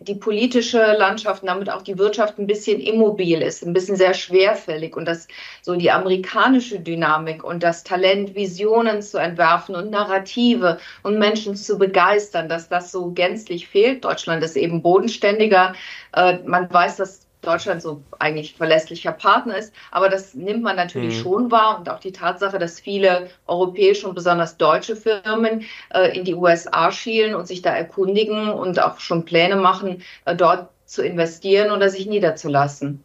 die 0.01 0.17
politische 0.17 0.79
Landschaft 0.99 1.43
und 1.43 1.49
damit 1.49 1.71
auch 1.71 1.83
die 1.83 1.99
Wirtschaft 1.99 2.39
ein 2.39 2.47
bisschen 2.47 2.81
immobil 2.81 3.41
ist, 3.41 3.65
ein 3.65 3.73
bisschen 3.73 3.97
sehr 3.97 4.15
schwerfällig 4.15 4.97
und 4.97 5.07
dass 5.07 5.29
so 5.63 5.77
die 5.77 5.91
amerikanische 5.91 6.81
Dynamik 6.81 7.45
und 7.45 7.63
das 7.63 7.85
Talent, 7.85 8.35
Visionen 8.35 9.03
zu 9.03 9.19
entwerfen 9.19 9.77
und 9.77 9.91
Narrative 9.91 10.79
und 11.03 11.19
Menschen 11.19 11.55
zu 11.55 11.79
begeistern, 11.79 12.49
dass 12.49 12.69
das 12.69 12.91
so 12.91 13.13
gänzlich 13.13 13.69
fehlt. 13.69 14.05
Deutschland 14.05 14.43
ist 14.43 14.57
eben 14.57 14.83
bodenständiger. 14.83 15.75
Äh, 16.13 16.39
man 16.45 16.73
weiß, 16.73 16.97
dass 16.97 17.24
Deutschland 17.45 17.83
so 17.83 18.03
eigentlich 18.19 18.55
verlässlicher 18.55 19.13
Partner 19.13 19.57
ist. 19.57 19.73
Aber 19.91 20.09
das 20.09 20.35
nimmt 20.35 20.63
man 20.63 20.77
natürlich 20.77 21.19
mhm. 21.19 21.23
schon 21.23 21.51
wahr 21.51 21.79
und 21.79 21.89
auch 21.89 22.01
die 22.01 22.13
Tatsache, 22.13 22.59
dass 22.59 22.81
viele 22.81 23.29
europäische 23.47 24.09
und 24.09 24.15
besonders 24.15 24.57
deutsche 24.57 24.97
Firmen 24.97 25.65
äh, 25.91 26.17
in 26.17 26.25
die 26.25 26.35
USA 26.35 26.91
schielen 26.91 27.35
und 27.35 27.47
sich 27.47 27.63
da 27.63 27.71
erkundigen 27.71 28.49
und 28.51 28.81
auch 28.83 28.99
schon 28.99 29.25
Pläne 29.25 29.57
machen, 29.57 30.03
äh, 30.25 30.35
dort 30.35 30.69
zu 30.87 31.03
investieren 31.03 31.71
oder 31.71 31.89
sich 31.89 32.07
niederzulassen. 32.07 33.04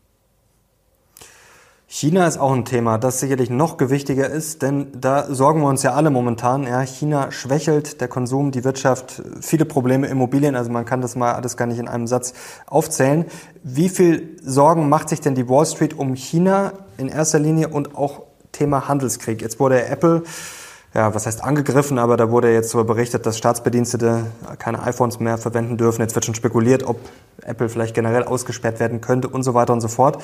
China 1.92 2.28
ist 2.28 2.38
auch 2.38 2.52
ein 2.52 2.66
Thema, 2.66 3.00
das 3.00 3.20
sicherlich 3.20 3.50
noch 3.50 3.78
gewichtiger 3.78 4.30
ist, 4.30 4.62
denn 4.62 4.90
da 4.94 5.26
sorgen 5.34 5.62
wir 5.62 5.70
uns 5.70 5.82
ja 5.82 5.94
alle 5.94 6.12
momentan. 6.12 6.68
Ja, 6.68 6.82
China 6.82 7.32
schwächelt, 7.32 8.00
der 8.00 8.08
Konsum, 8.08 8.52
die 8.52 8.64
Wirtschaft, 8.64 9.24
viele 9.42 9.66
Probleme, 9.66 10.06
Immobilien, 10.06 10.56
also 10.56 10.70
man 10.70 10.86
kann 10.86 11.02
das 11.02 11.16
mal 11.16 11.34
alles 11.34 11.58
gar 11.58 11.66
nicht 11.66 11.80
in 11.80 11.88
einem 11.88 12.06
Satz 12.06 12.34
aufzählen. 12.68 13.26
Wie 13.64 13.90
viel 13.90 14.38
Sorgen 14.44 14.88
macht 14.88 15.10
sich 15.10 15.20
denn 15.20 15.34
die 15.34 15.50
Wall 15.50 15.66
Street 15.66 15.98
um 15.98 16.14
China 16.14 16.74
in 17.00 17.08
erster 17.08 17.40
Linie 17.40 17.70
und 17.70 17.96
auch 17.96 18.22
Thema 18.52 18.88
Handelskrieg? 18.88 19.42
Jetzt 19.42 19.60
wurde 19.60 19.84
Apple 19.84 20.22
ja, 20.94 21.14
was 21.14 21.26
heißt 21.26 21.44
angegriffen, 21.44 22.00
aber 22.00 22.18
da 22.18 22.32
wurde 22.32 22.52
jetzt 22.52 22.70
so 22.70 22.84
berichtet, 22.84 23.26
dass 23.26 23.38
Staatsbedienstete 23.38 24.26
keine 24.58 24.82
iPhones 24.84 25.20
mehr 25.20 25.38
verwenden 25.38 25.78
dürfen. 25.78 26.02
Jetzt 26.02 26.16
wird 26.16 26.26
schon 26.26 26.36
spekuliert, 26.36 26.84
ob 26.84 27.00
Apple 27.44 27.70
vielleicht 27.70 27.94
generell 27.94 28.24
ausgesperrt 28.24 28.80
werden 28.80 29.02
könnte 29.02 29.28
und 29.28 29.44
so 29.44 29.54
weiter 29.54 29.74
und 29.74 29.82
so 29.82 29.88
fort. 29.88 30.22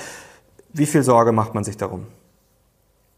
Wie 0.77 0.85
viel 0.85 1.03
Sorge 1.03 1.31
macht 1.31 1.55
man 1.55 1.63
sich 1.63 1.77
darum? 1.77 2.05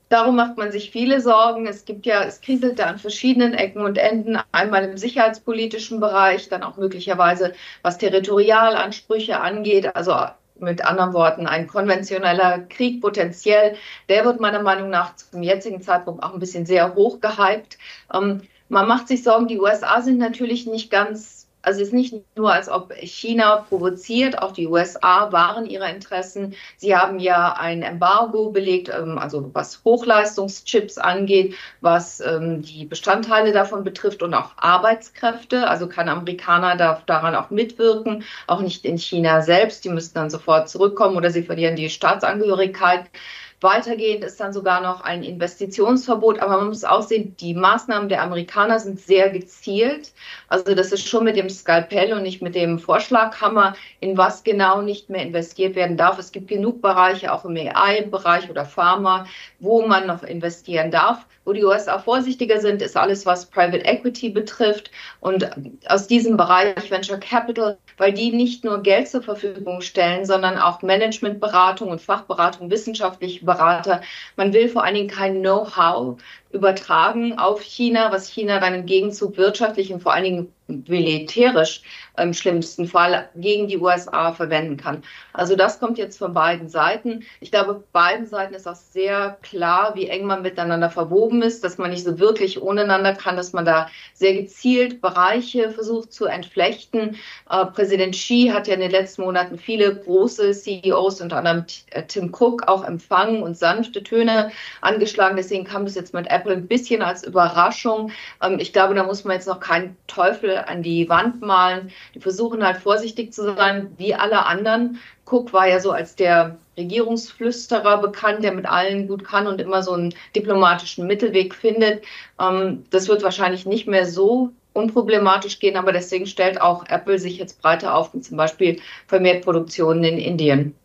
Darum 0.10 0.36
macht 0.36 0.58
man 0.58 0.72
sich 0.72 0.92
viele 0.92 1.22
Sorgen. 1.22 1.66
Es 1.66 1.86
gibt 1.86 2.06
ja, 2.06 2.24
es 2.24 2.40
kriselt 2.40 2.78
da 2.78 2.86
an 2.86 3.00
verschiedenen 3.00 3.56
Ecken 3.56 3.82
und 3.82 3.98
Enden. 3.98 4.38
Einmal 4.52 4.84
im 4.84 4.96
sicherheitspolitischen 4.96 6.00
Bereich, 6.00 6.50
dann 6.50 6.62
auch 6.62 6.78
möglicherweise 6.78 7.54
was 7.82 7.98
Territorialansprüche 7.98 9.40
angeht. 9.40 9.96
Also 9.96 10.14
mit 10.60 10.86
anderen 10.86 11.14
Worten, 11.14 11.48
ein 11.48 11.66
konventioneller 11.66 12.60
Krieg 12.60 13.02
potenziell. 13.02 13.76
Der 14.08 14.24
wird 14.24 14.40
meiner 14.40 14.62
Meinung 14.62 14.92
nach 14.92 15.16
zum 15.16 15.42
jetzigen 15.42 15.82
Zeitpunkt 15.82 16.22
auch 16.22 16.34
ein 16.34 16.40
bisschen 16.40 16.68
sehr 16.68 16.94
hoch 16.94 17.22
gehypt. 17.22 17.80
Ähm, 18.14 18.44
man 18.70 18.88
macht 18.88 19.08
sich 19.08 19.24
Sorgen, 19.24 19.48
die 19.48 19.60
USA 19.60 20.02
sind 20.02 20.20
natürlich 20.20 20.68
nicht 20.68 20.92
ganz 20.92 21.37
also 21.68 21.82
es 21.82 21.90
ist 21.90 21.94
nicht 21.94 22.16
nur, 22.38 22.54
als 22.54 22.70
ob 22.70 22.94
China 22.94 23.58
provoziert, 23.58 24.42
auch 24.42 24.54
die 24.54 24.68
USA 24.68 25.34
wahren 25.34 25.66
ihre 25.66 25.90
Interessen. 25.92 26.56
Sie 26.78 26.96
haben 26.96 27.20
ja 27.20 27.58
ein 27.60 27.84
Embargo 27.84 28.52
belegt, 28.52 28.88
ähm, 28.88 29.18
also 29.18 29.50
was 29.54 29.82
Hochleistungschips 29.84 30.98
angeht, 30.98 31.56
was 31.82 32.22
ähm, 32.22 32.62
die 32.62 32.86
Bestandteile 32.86 33.52
davon 33.52 33.84
betrifft 33.84 34.24
und 34.24 34.34
auch 34.34 34.52
Arbeitskräfte. 34.56 35.68
Also 35.68 35.90
kein 35.90 36.08
Amerikaner 36.08 36.78
darf 36.78 37.04
daran 37.04 37.36
auch 37.36 37.50
mitwirken, 37.50 38.24
auch 38.48 38.62
nicht 38.62 38.86
in 38.86 38.98
China 38.98 39.42
selbst. 39.42 39.84
Die 39.84 39.90
müssten 39.90 40.16
dann 40.16 40.30
sofort 40.30 40.70
zurückkommen 40.70 41.18
oder 41.18 41.32
sie 41.32 41.44
verlieren 41.44 41.76
die 41.76 41.90
Staatsangehörigkeit. 41.90 43.10
Weitergehend 43.60 44.24
ist 44.24 44.40
dann 44.40 44.54
sogar 44.54 44.82
noch 44.82 45.02
ein 45.02 45.24
Investitionsverbot. 45.24 46.40
Aber 46.40 46.58
man 46.58 46.68
muss 46.68 46.84
auch 46.84 47.02
sehen, 47.02 47.36
die 47.40 47.56
Maßnahmen 47.56 48.08
der 48.08 48.22
Amerikaner 48.22 48.80
sind 48.80 49.00
sehr 49.00 49.32
gezielt. 49.32 50.12
Also 50.48 50.76
das 50.76 50.92
ist 50.92 51.08
schon 51.08 51.24
mit 51.24 51.38
dem 51.38 51.50
Skalpell 51.50 52.14
und 52.14 52.22
nicht 52.22 52.44
mit 52.44 52.54
dem 52.54 52.78
Vorschlaghammer, 52.78 53.76
in 54.00 54.16
was 54.16 54.44
genau 54.44 54.84
nicht 54.84 55.10
mehr 55.10 55.24
investiert 55.24 55.76
werden 55.76 55.98
darf. 55.98 56.20
Es 56.20 56.32
gibt 56.32 56.50
genug 56.50 56.84
Bereiche, 56.84 57.34
auch 57.34 57.46
im 57.46 57.58
AI-Bereich 57.58 58.48
oder 58.50 58.64
Pharma, 58.64 59.26
wo 59.60 59.88
man 59.88 60.06
noch 60.06 60.22
investieren 60.22 60.92
darf. 60.92 61.26
Wo 61.44 61.54
die 61.54 61.64
USA 61.64 61.98
vorsichtiger 61.98 62.60
sind, 62.60 62.82
ist 62.82 62.98
alles, 62.98 63.26
was 63.26 63.46
Private 63.46 63.86
Equity 63.86 64.30
betrifft. 64.30 64.92
Und 65.22 65.50
aus 65.88 66.06
diesem 66.06 66.36
Bereich 66.38 66.92
Venture 66.92 67.20
Capital, 67.20 67.78
weil 67.96 68.12
die 68.12 68.34
nicht 68.34 68.66
nur 68.66 68.84
Geld 68.84 69.08
zur 69.08 69.24
Verfügung 69.24 69.80
stellen, 69.80 70.26
sondern 70.26 70.58
auch 70.58 70.82
Managementberatung 70.82 71.90
und 71.90 72.02
Fachberatung, 72.02 72.70
wissenschaftliche 72.70 73.47
Berater. 73.48 74.02
Man 74.36 74.54
will 74.54 74.70
vor 74.70 74.84
allen 74.84 74.94
Dingen 74.94 75.10
kein 75.10 75.42
Know-how 75.42 76.20
übertragen 76.52 77.38
auf 77.38 77.62
China, 77.62 78.12
was 78.12 78.30
China 78.30 78.60
dann 78.60 78.74
im 78.74 78.86
Gegenzug 78.86 79.38
wirtschaftlich 79.38 79.92
und 79.92 80.02
vor 80.02 80.14
allen 80.14 80.24
Dingen 80.24 80.54
militärisch 80.68 81.82
im 82.18 82.34
schlimmsten 82.34 82.88
Fall 82.88 83.30
gegen 83.36 83.68
die 83.68 83.78
USA 83.78 84.34
verwenden 84.34 84.76
kann. 84.78 85.04
Also 85.34 85.56
das 85.56 85.80
kommt 85.80 85.98
jetzt 85.98 86.18
von 86.18 86.34
beiden 86.34 86.68
Seiten. 86.68 87.24
Ich 87.40 87.52
glaube, 87.52 87.84
beiden 87.94 88.26
Seiten 88.26 88.54
ist 88.56 88.68
auch 88.68 88.76
sehr 88.76 89.38
klar, 89.44 89.94
wie 89.96 90.08
eng 90.08 90.26
man 90.26 90.42
miteinander 90.42 90.90
verwoben 90.90 91.42
ist, 91.42 91.64
dass 91.64 91.78
man 91.78 91.92
nicht 91.92 92.04
so 92.04 92.20
wirklich 92.20 92.62
ohneinander 92.62 93.14
kann, 93.14 93.38
dass 93.38 93.54
man 93.54 93.66
da 93.66 93.88
sehr 94.14 94.34
gezielt 94.34 95.00
Bereiche 95.00 95.70
versucht 95.70 96.12
zu 96.12 96.26
entflechten. 96.26 97.18
Äh, 97.50 97.66
Präsident 97.68 98.16
Xi 98.16 98.52
hat 98.52 98.68
ja 98.68 98.74
in 98.74 98.82
den 98.82 98.92
letzten 98.92 99.22
Monaten 99.22 99.58
viele 99.58 99.96
große 99.96 100.52
CEOs, 100.52 101.22
unter 101.22 101.38
anderem 101.38 101.66
Tim 102.08 102.34
Cook, 102.34 102.68
auch 102.68 102.84
empfangen 102.84 103.44
und 103.44 103.58
sanfte 103.58 104.02
Töne 104.04 104.52
angeschlagen. 104.82 105.38
Deswegen 105.38 105.66
kam 105.66 105.86
das 105.86 105.96
jetzt 105.96 106.14
mit 106.14 106.28
Apple 106.38 106.54
ein 106.54 106.68
bisschen 106.68 107.02
als 107.02 107.24
Überraschung. 107.24 108.12
Ähm, 108.42 108.60
ich 108.60 108.74
glaube, 108.74 108.96
da 108.96 109.04
muss 109.04 109.24
man 109.24 109.36
jetzt 109.36 109.48
noch 109.48 109.60
keinen 109.60 109.96
Teufel 110.08 110.58
an 110.58 110.84
die 110.84 111.10
Wand 111.10 111.42
malen. 111.42 111.92
Die 112.14 112.20
versuchen 112.20 112.66
halt 112.66 112.78
vorsichtig 112.78 113.34
zu 113.34 113.56
sein, 113.56 113.94
wie 113.98 114.16
alle 114.16 114.46
anderen. 114.46 115.00
Cook 115.26 115.52
war 115.52 115.68
ja 115.68 115.80
so 115.80 115.92
als 115.92 116.16
der 116.16 116.58
Regierungsflüsterer 116.78 117.98
bekannt, 117.98 118.44
der 118.44 118.54
mit 118.54 118.66
allen 118.66 119.08
gut 119.08 119.24
kann 119.24 119.48
und 119.48 119.60
immer 119.60 119.84
so 119.84 119.94
einen 119.94 120.14
diplomatischen 120.36 121.08
Mittelweg 121.08 121.54
findet. 121.54 122.04
Ähm, 122.40 122.86
das 122.92 123.08
wird 123.08 123.24
wahrscheinlich 123.24 123.66
nicht 123.66 123.88
mehr 123.88 124.06
so 124.06 124.52
unproblematisch 124.74 125.60
gehen, 125.60 125.76
aber 125.76 125.92
deswegen 125.92 126.28
stellt 126.28 126.62
auch 126.62 126.86
Apple 126.88 127.18
sich 127.18 127.38
jetzt 127.40 127.62
breiter 127.62 127.96
auf, 127.96 128.12
zum 128.22 128.38
Beispiel 128.38 128.80
vermehrt 129.08 129.44
Produktionen 129.44 130.04
in 130.04 130.20
Indien. 130.20 130.76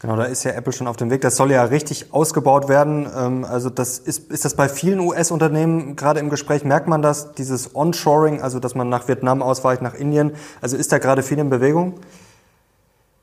Genau, 0.00 0.14
da 0.14 0.24
ist 0.24 0.44
ja 0.44 0.52
Apple 0.52 0.72
schon 0.72 0.86
auf 0.86 0.96
dem 0.96 1.10
Weg. 1.10 1.22
Das 1.22 1.36
soll 1.36 1.50
ja 1.50 1.64
richtig 1.64 2.12
ausgebaut 2.12 2.68
werden. 2.68 3.10
Ähm, 3.16 3.44
also 3.44 3.68
das 3.68 3.98
ist, 3.98 4.30
ist 4.30 4.44
das 4.44 4.54
bei 4.54 4.68
vielen 4.68 5.00
US-Unternehmen 5.00 5.96
gerade 5.96 6.20
im 6.20 6.30
Gespräch? 6.30 6.64
Merkt 6.64 6.86
man 6.86 7.02
das, 7.02 7.32
dieses 7.32 7.74
Onshoring, 7.74 8.40
also 8.40 8.60
dass 8.60 8.76
man 8.76 8.88
nach 8.88 9.08
Vietnam 9.08 9.42
ausweicht, 9.42 9.82
nach 9.82 9.94
Indien? 9.94 10.32
Also 10.60 10.76
ist 10.76 10.92
da 10.92 10.98
gerade 10.98 11.24
viel 11.24 11.38
in 11.38 11.50
Bewegung? 11.50 11.94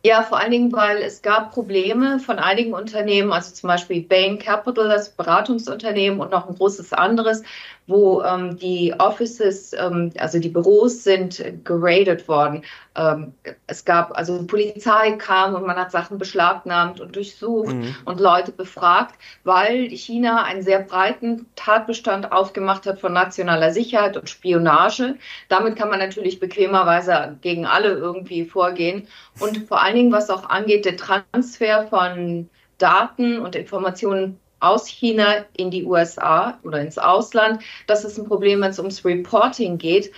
Ja, 0.06 0.22
vor 0.22 0.38
allen 0.38 0.52
Dingen, 0.52 0.72
weil 0.72 1.02
es 1.02 1.24
gab 1.24 1.52
Probleme 1.52 2.20
von 2.20 2.38
einigen 2.38 2.76
Unternehmen, 2.76 3.34
also 3.34 3.52
zum 3.56 3.70
Beispiel 3.70 4.04
Bain 4.04 4.38
Capital, 4.38 4.88
das 4.88 5.10
Beratungsunternehmen 5.10 6.20
und 6.20 6.30
noch 6.30 6.48
ein 6.48 6.54
großes 6.54 6.94
anderes, 6.94 7.41
wo 7.88 8.22
ähm, 8.22 8.58
die 8.58 8.94
Offices, 8.98 9.74
ähm, 9.74 10.12
also 10.18 10.39
die 10.39 10.50
Büros 10.50 11.04
sind 11.04 11.44
geradet 11.63 12.28
worden. 12.28 12.63
Ähm, 12.96 13.34
es 13.68 13.84
gab, 13.84 14.18
also 14.18 14.46
Polizei 14.46 15.12
kam 15.13 15.54
und 15.56 15.65
man 15.68 15.76
hat 15.76 15.91
Sachen 15.91 16.18
beschlagnahmt 16.18 17.00
und 17.00 17.15
durchsucht 17.15 17.74
mhm. 17.74 17.96
und 18.06 18.20
Leute 18.20 18.52
befragt, 18.52 19.15
weil 19.44 19.89
China 19.89 20.44
einen 20.44 20.62
sehr 20.62 20.80
breiten 20.80 21.48
Tatbestand 21.56 22.32
aufgemacht 22.32 22.86
hat 22.86 23.00
von 23.00 23.13
nationaler 23.13 23.72
Sicherheit 23.72 24.18
und 24.18 24.30
Spionage. 24.30 25.15
Damit 25.50 25.76
kann 25.76 25.89
man 25.89 26.00
natürlich 26.00 26.39
bequemerweise 26.39 27.38
gegen 27.41 27.65
alle 27.65 27.89
irgendwie 27.89 28.46
vorgehen. 28.46 29.08
Und 29.39 29.68
vor 29.68 29.84
allen 29.84 29.95
Dingen, 29.96 30.12
was 30.12 30.30
auch 30.30 30.50
angeht, 30.50 30.86
der 30.86 30.98
Transfer 30.98 31.88
von 31.88 32.50
Daten 32.78 33.40
und 33.40 33.56
Informationen 33.56 34.40
aus 34.60 34.88
China 34.88 35.46
in 35.58 35.72
die 35.72 35.86
USA 35.86 36.60
oder 36.64 36.82
ins 36.82 36.98
Ausland. 36.98 37.62
Das 37.88 38.04
ist 38.04 38.18
ein 38.18 38.28
Problem, 38.28 38.62
wenn 38.62 38.72
es 38.72 38.80
ums 38.80 39.04
Reporting 39.06 39.78
geht. 39.78 40.12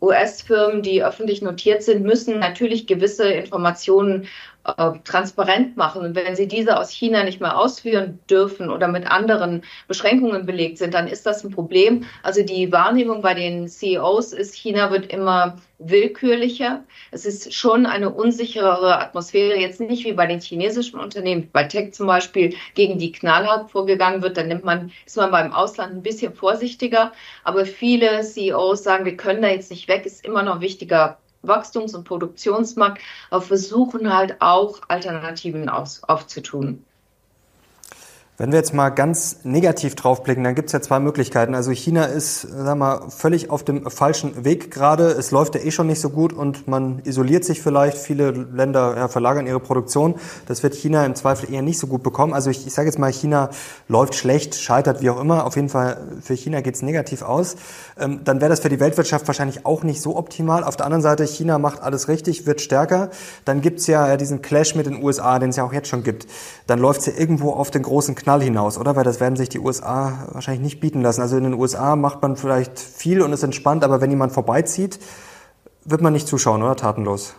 US-Firmen, 0.00 0.82
die 0.82 1.04
öffentlich 1.04 1.42
notiert 1.42 1.82
sind, 1.82 2.02
müssen 2.02 2.38
natürlich 2.38 2.86
gewisse 2.86 3.30
Informationen 3.30 4.26
äh, 4.64 4.92
transparent 5.04 5.76
machen. 5.78 6.02
Und 6.02 6.14
wenn 6.14 6.36
sie 6.36 6.46
diese 6.46 6.78
aus 6.78 6.90
China 6.90 7.24
nicht 7.24 7.40
mehr 7.40 7.58
ausführen 7.58 8.18
dürfen 8.28 8.70
oder 8.70 8.88
mit 8.88 9.10
anderen 9.10 9.62
Beschränkungen 9.88 10.44
belegt 10.44 10.76
sind, 10.76 10.92
dann 10.92 11.08
ist 11.08 11.24
das 11.24 11.42
ein 11.44 11.50
Problem. 11.50 12.04
Also 12.22 12.42
die 12.42 12.70
Wahrnehmung 12.70 13.22
bei 13.22 13.32
den 13.32 13.68
CEOs 13.68 14.34
ist, 14.34 14.54
China 14.54 14.90
wird 14.90 15.10
immer 15.12 15.56
willkürlicher. 15.78 16.84
Es 17.10 17.24
ist 17.24 17.54
schon 17.54 17.86
eine 17.86 18.10
unsicherere 18.10 18.98
Atmosphäre, 18.98 19.58
jetzt 19.58 19.80
nicht 19.80 20.04
wie 20.04 20.12
bei 20.12 20.26
den 20.26 20.40
chinesischen 20.40 21.00
Unternehmen, 21.00 21.48
bei 21.50 21.64
Tech 21.64 21.94
zum 21.94 22.06
Beispiel, 22.06 22.54
gegen 22.74 22.98
die 22.98 23.12
knallhart 23.12 23.70
vorgegangen 23.70 24.20
wird. 24.20 24.36
Dann 24.36 24.48
nimmt 24.48 24.64
man, 24.64 24.92
ist 25.06 25.16
man 25.16 25.30
beim 25.30 25.54
Ausland 25.54 25.94
ein 25.94 26.02
bisschen 26.02 26.34
vorsichtiger. 26.34 27.12
Aber 27.44 27.64
viele 27.64 28.20
CEOs 28.20 28.82
sagen, 28.82 29.06
wir 29.06 29.16
können 29.16 29.40
da 29.40 29.48
jetzt 29.48 29.70
nicht 29.70 29.88
weg, 29.88 30.04
ist 30.04 30.24
immer 30.24 30.42
noch 30.42 30.60
wichtiger 30.60 31.16
Wachstums- 31.42 31.94
und 31.94 32.04
Produktionsmarkt, 32.04 33.00
aber 33.30 33.42
versuchen 33.42 34.12
halt 34.14 34.40
auch 34.40 34.80
Alternativen 34.88 35.68
auf, 35.68 36.00
aufzutun. 36.02 36.84
Wenn 38.40 38.52
wir 38.52 38.58
jetzt 38.58 38.72
mal 38.72 38.88
ganz 38.88 39.40
negativ 39.42 39.96
draufblicken, 39.96 40.42
dann 40.42 40.54
gibt 40.54 40.68
es 40.68 40.72
ja 40.72 40.80
zwei 40.80 40.98
Möglichkeiten. 40.98 41.54
Also 41.54 41.72
China 41.72 42.04
ist, 42.04 42.40
sag 42.40 42.78
mal, 42.78 43.10
völlig 43.10 43.50
auf 43.50 43.64
dem 43.64 43.90
falschen 43.90 44.46
Weg 44.46 44.70
gerade. 44.70 45.08
Es 45.08 45.30
läuft 45.30 45.56
ja 45.56 45.60
eh 45.60 45.70
schon 45.70 45.88
nicht 45.88 46.00
so 46.00 46.08
gut 46.08 46.32
und 46.32 46.66
man 46.66 47.02
isoliert 47.04 47.44
sich 47.44 47.60
vielleicht. 47.60 47.98
Viele 47.98 48.30
Länder 48.30 48.94
ja, 48.96 49.08
verlagern 49.08 49.46
ihre 49.46 49.60
Produktion. 49.60 50.14
Das 50.46 50.62
wird 50.62 50.74
China 50.74 51.04
im 51.04 51.14
Zweifel 51.16 51.52
eher 51.52 51.60
nicht 51.60 51.78
so 51.78 51.86
gut 51.86 52.02
bekommen. 52.02 52.32
Also 52.32 52.48
ich, 52.48 52.66
ich 52.66 52.72
sage 52.72 52.88
jetzt 52.88 52.98
mal, 52.98 53.12
China 53.12 53.50
läuft 53.88 54.14
schlecht, 54.14 54.54
scheitert, 54.54 55.02
wie 55.02 55.10
auch 55.10 55.20
immer. 55.20 55.44
Auf 55.44 55.56
jeden 55.56 55.68
Fall 55.68 55.98
für 56.22 56.32
China 56.32 56.62
geht 56.62 56.76
es 56.76 56.80
negativ 56.80 57.20
aus. 57.20 57.56
Ähm, 57.98 58.20
dann 58.24 58.40
wäre 58.40 58.48
das 58.48 58.60
für 58.60 58.70
die 58.70 58.80
Weltwirtschaft 58.80 59.26
wahrscheinlich 59.26 59.66
auch 59.66 59.82
nicht 59.82 60.00
so 60.00 60.16
optimal. 60.16 60.64
Auf 60.64 60.76
der 60.76 60.86
anderen 60.86 61.02
Seite, 61.02 61.26
China 61.26 61.58
macht 61.58 61.82
alles 61.82 62.08
richtig, 62.08 62.46
wird 62.46 62.62
stärker. 62.62 63.10
Dann 63.44 63.60
gibt's 63.60 63.86
ja 63.86 64.16
diesen 64.16 64.40
Clash 64.40 64.74
mit 64.74 64.86
den 64.86 65.04
USA, 65.04 65.38
den 65.38 65.50
es 65.50 65.56
ja 65.56 65.64
auch 65.64 65.74
jetzt 65.74 65.88
schon 65.88 66.04
gibt. 66.04 66.26
Dann 66.66 66.78
läuft's 66.78 67.04
ja 67.04 67.12
irgendwo 67.14 67.50
auf 67.50 67.70
den 67.70 67.82
großen 67.82 68.14
Knall 68.14 68.29
Knall 68.30 68.42
hinaus, 68.42 68.78
oder? 68.78 68.94
Weil 68.94 69.02
das 69.02 69.18
werden 69.18 69.34
sich 69.34 69.48
die 69.48 69.58
USA 69.58 70.28
wahrscheinlich 70.30 70.62
nicht 70.62 70.80
bieten 70.80 71.02
lassen. 71.02 71.20
Also 71.20 71.36
in 71.36 71.42
den 71.42 71.54
USA 71.54 71.96
macht 71.96 72.22
man 72.22 72.36
vielleicht 72.36 72.78
viel 72.78 73.22
und 73.22 73.32
ist 73.32 73.42
entspannt, 73.42 73.82
aber 73.82 74.00
wenn 74.00 74.10
jemand 74.10 74.30
vorbeizieht, 74.30 75.00
wird 75.84 76.00
man 76.00 76.12
nicht 76.12 76.28
zuschauen, 76.28 76.62
oder? 76.62 76.76
Tatenlos. 76.76 77.34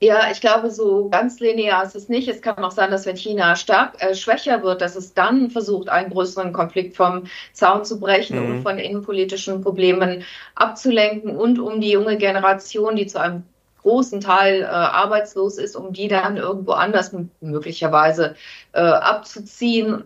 Ja, 0.00 0.32
ich 0.32 0.40
glaube, 0.40 0.72
so 0.72 1.08
ganz 1.10 1.38
linear 1.38 1.84
ist 1.84 1.94
es 1.94 2.08
nicht. 2.08 2.26
Es 2.26 2.42
kann 2.42 2.62
auch 2.64 2.72
sein, 2.72 2.90
dass 2.90 3.06
wenn 3.06 3.16
China 3.16 3.54
stark 3.54 4.02
äh, 4.02 4.16
schwächer 4.16 4.64
wird, 4.64 4.80
dass 4.80 4.96
es 4.96 5.14
dann 5.14 5.48
versucht, 5.48 5.88
einen 5.88 6.10
größeren 6.10 6.52
Konflikt 6.52 6.96
vom 6.96 7.24
Zaun 7.52 7.84
zu 7.84 8.00
brechen 8.00 8.40
mhm. 8.40 8.56
und 8.56 8.62
von 8.62 8.78
innenpolitischen 8.78 9.62
Problemen 9.62 10.24
abzulenken 10.56 11.36
und 11.36 11.60
um 11.60 11.80
die 11.80 11.92
junge 11.92 12.16
Generation, 12.16 12.96
die 12.96 13.06
zu 13.06 13.20
einem 13.20 13.44
großen 13.84 14.20
Teil 14.20 14.62
äh, 14.62 14.64
arbeitslos 14.64 15.58
ist, 15.58 15.76
um 15.76 15.92
die 15.92 16.08
dann 16.08 16.38
irgendwo 16.38 16.72
anders 16.72 17.14
möglicherweise 17.40 18.34
äh, 18.72 18.80
abzuziehen 18.80 20.04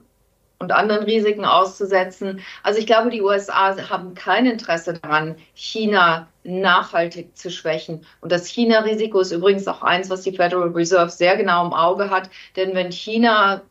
und 0.58 0.72
anderen 0.72 1.04
Risiken 1.04 1.44
auszusetzen. 1.44 2.40
Also 2.64 2.80
ich 2.80 2.86
glaube, 2.86 3.10
die 3.10 3.22
USA 3.22 3.76
haben 3.88 4.14
kein 4.14 4.46
Interesse 4.46 4.94
daran, 4.94 5.36
China 5.54 6.26
nachhaltig 6.42 7.36
zu 7.36 7.50
schwächen. 7.50 8.04
Und 8.20 8.32
das 8.32 8.48
China-Risiko 8.48 9.20
ist 9.20 9.30
übrigens 9.30 9.68
auch 9.68 9.82
eins, 9.82 10.10
was 10.10 10.22
die 10.22 10.32
Federal 10.32 10.70
Reserve 10.70 11.10
sehr 11.10 11.36
genau 11.36 11.64
im 11.64 11.72
Auge 11.72 12.10
hat. 12.10 12.30
Denn 12.56 12.74
wenn 12.74 12.90
China 12.90 13.62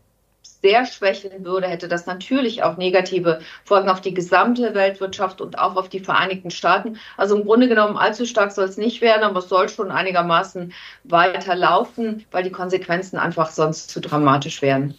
sehr 0.62 0.86
schwächeln 0.86 1.46
würde, 1.46 1.68
hätte 1.68 1.88
das 1.88 2.06
natürlich 2.06 2.64
auch 2.64 2.78
negative 2.78 3.40
Folgen 3.64 3.90
auf 3.90 4.02
die 4.02 4.14
gesamte 4.14 4.74
Weltwirtschaft 4.74 5.42
und 5.42 5.60
auch 5.60 5.76
auf 5.76 5.90
die 5.90 6.00
Vereinigten 6.00 6.52
Staaten. 6.52 6.98
Also 7.16 7.38
im 7.38 7.46
Grunde 7.46 7.68
genommen 7.68 7.98
allzu 7.98 8.26
stark 8.26 8.52
soll 8.52 8.66
es 8.66 8.78
nicht 8.78 9.02
werden, 9.02 9.24
aber 9.24 9.40
es 9.40 9.50
soll 9.50 9.70
schon 9.70 9.92
einigermaßen 9.92 10.74
weiter 11.04 11.56
laufen, 11.56 12.26
weil 12.32 12.44
die 12.44 12.52
Konsequenzen 12.52 13.18
einfach 13.18 13.52
sonst 13.52 13.90
zu 13.90 14.00
dramatisch 14.00 14.62
wären. 14.62 14.96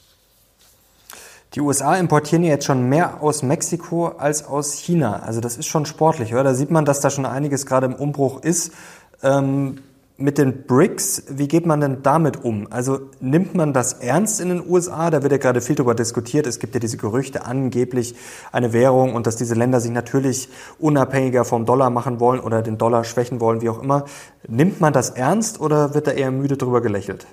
Die 1.54 1.60
USA 1.60 1.96
importieren 1.96 2.44
jetzt 2.44 2.66
schon 2.66 2.88
mehr 2.88 3.22
aus 3.22 3.42
Mexiko 3.42 4.08
als 4.08 4.44
aus 4.44 4.74
China. 4.74 5.22
Also 5.24 5.40
das 5.40 5.56
ist 5.56 5.66
schon 5.66 5.86
sportlich, 5.86 6.34
oder? 6.34 6.44
Da 6.44 6.54
sieht 6.54 6.70
man, 6.70 6.84
dass 6.84 7.00
da 7.00 7.08
schon 7.08 7.24
einiges 7.24 7.64
gerade 7.64 7.86
im 7.86 7.94
Umbruch 7.94 8.42
ist. 8.42 8.72
Ähm, 9.22 9.80
mit 10.20 10.36
den 10.36 10.64
BRICS, 10.64 11.22
wie 11.28 11.46
geht 11.46 11.64
man 11.64 11.80
denn 11.80 12.02
damit 12.02 12.44
um? 12.44 12.66
Also 12.70 12.98
nimmt 13.20 13.54
man 13.54 13.72
das 13.72 13.92
ernst 13.92 14.40
in 14.40 14.48
den 14.48 14.68
USA? 14.68 15.10
Da 15.10 15.22
wird 15.22 15.30
ja 15.30 15.38
gerade 15.38 15.60
viel 15.60 15.76
darüber 15.76 15.94
diskutiert. 15.94 16.44
Es 16.48 16.58
gibt 16.58 16.74
ja 16.74 16.80
diese 16.80 16.96
Gerüchte, 16.96 17.44
angeblich 17.44 18.16
eine 18.50 18.72
Währung 18.72 19.14
und 19.14 19.28
dass 19.28 19.36
diese 19.36 19.54
Länder 19.54 19.80
sich 19.80 19.92
natürlich 19.92 20.48
unabhängiger 20.80 21.44
vom 21.44 21.66
Dollar 21.66 21.90
machen 21.90 22.18
wollen 22.18 22.40
oder 22.40 22.62
den 22.62 22.78
Dollar 22.78 23.04
schwächen 23.04 23.40
wollen, 23.40 23.62
wie 23.62 23.68
auch 23.68 23.80
immer. 23.80 24.06
Nimmt 24.48 24.80
man 24.80 24.92
das 24.92 25.10
ernst 25.10 25.60
oder 25.60 25.94
wird 25.94 26.08
da 26.08 26.10
eher 26.10 26.32
müde 26.32 26.56
drüber 26.56 26.80
gelächelt? 26.80 27.28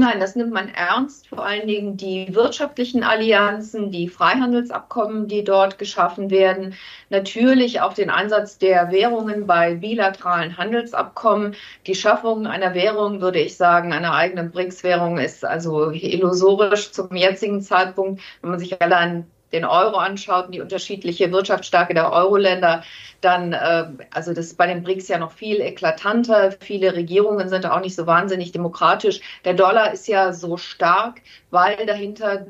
Nein, 0.00 0.20
das 0.20 0.36
nimmt 0.36 0.52
man 0.52 0.68
ernst. 0.68 1.26
Vor 1.26 1.44
allen 1.44 1.66
Dingen 1.66 1.96
die 1.96 2.32
wirtschaftlichen 2.32 3.02
Allianzen, 3.02 3.90
die 3.90 4.08
Freihandelsabkommen, 4.08 5.26
die 5.26 5.42
dort 5.42 5.76
geschaffen 5.76 6.30
werden. 6.30 6.74
Natürlich 7.10 7.80
auch 7.80 7.94
den 7.94 8.08
Einsatz 8.08 8.58
der 8.58 8.92
Währungen 8.92 9.48
bei 9.48 9.74
bilateralen 9.74 10.56
Handelsabkommen. 10.56 11.56
Die 11.88 11.96
Schaffung 11.96 12.46
einer 12.46 12.74
Währung, 12.74 13.20
würde 13.20 13.40
ich 13.40 13.56
sagen, 13.56 13.92
einer 13.92 14.14
eigenen 14.14 14.52
BRICS-Währung 14.52 15.18
ist 15.18 15.44
also 15.44 15.90
illusorisch 15.90 16.92
zum 16.92 17.16
jetzigen 17.16 17.60
Zeitpunkt. 17.60 18.22
Wenn 18.40 18.50
man 18.50 18.60
sich 18.60 18.80
allein 18.80 19.26
den 19.52 19.64
Euro 19.64 19.96
anschaut 19.96 20.46
und 20.46 20.54
die 20.54 20.60
unterschiedliche 20.60 21.32
Wirtschaftsstärke 21.32 21.94
der 21.94 22.12
Euro-Länder, 22.12 22.82
dann, 23.20 23.52
äh, 23.52 23.86
also 24.12 24.32
das 24.32 24.46
ist 24.46 24.58
bei 24.58 24.66
den 24.66 24.82
BRICS 24.82 25.08
ja 25.08 25.18
noch 25.18 25.32
viel 25.32 25.60
eklatanter. 25.60 26.52
Viele 26.60 26.94
Regierungen 26.94 27.48
sind 27.48 27.66
auch 27.66 27.80
nicht 27.80 27.94
so 27.94 28.06
wahnsinnig 28.06 28.52
demokratisch. 28.52 29.20
Der 29.44 29.54
Dollar 29.54 29.92
ist 29.92 30.06
ja 30.08 30.32
so 30.32 30.56
stark, 30.56 31.22
weil 31.50 31.86
dahinter 31.86 32.46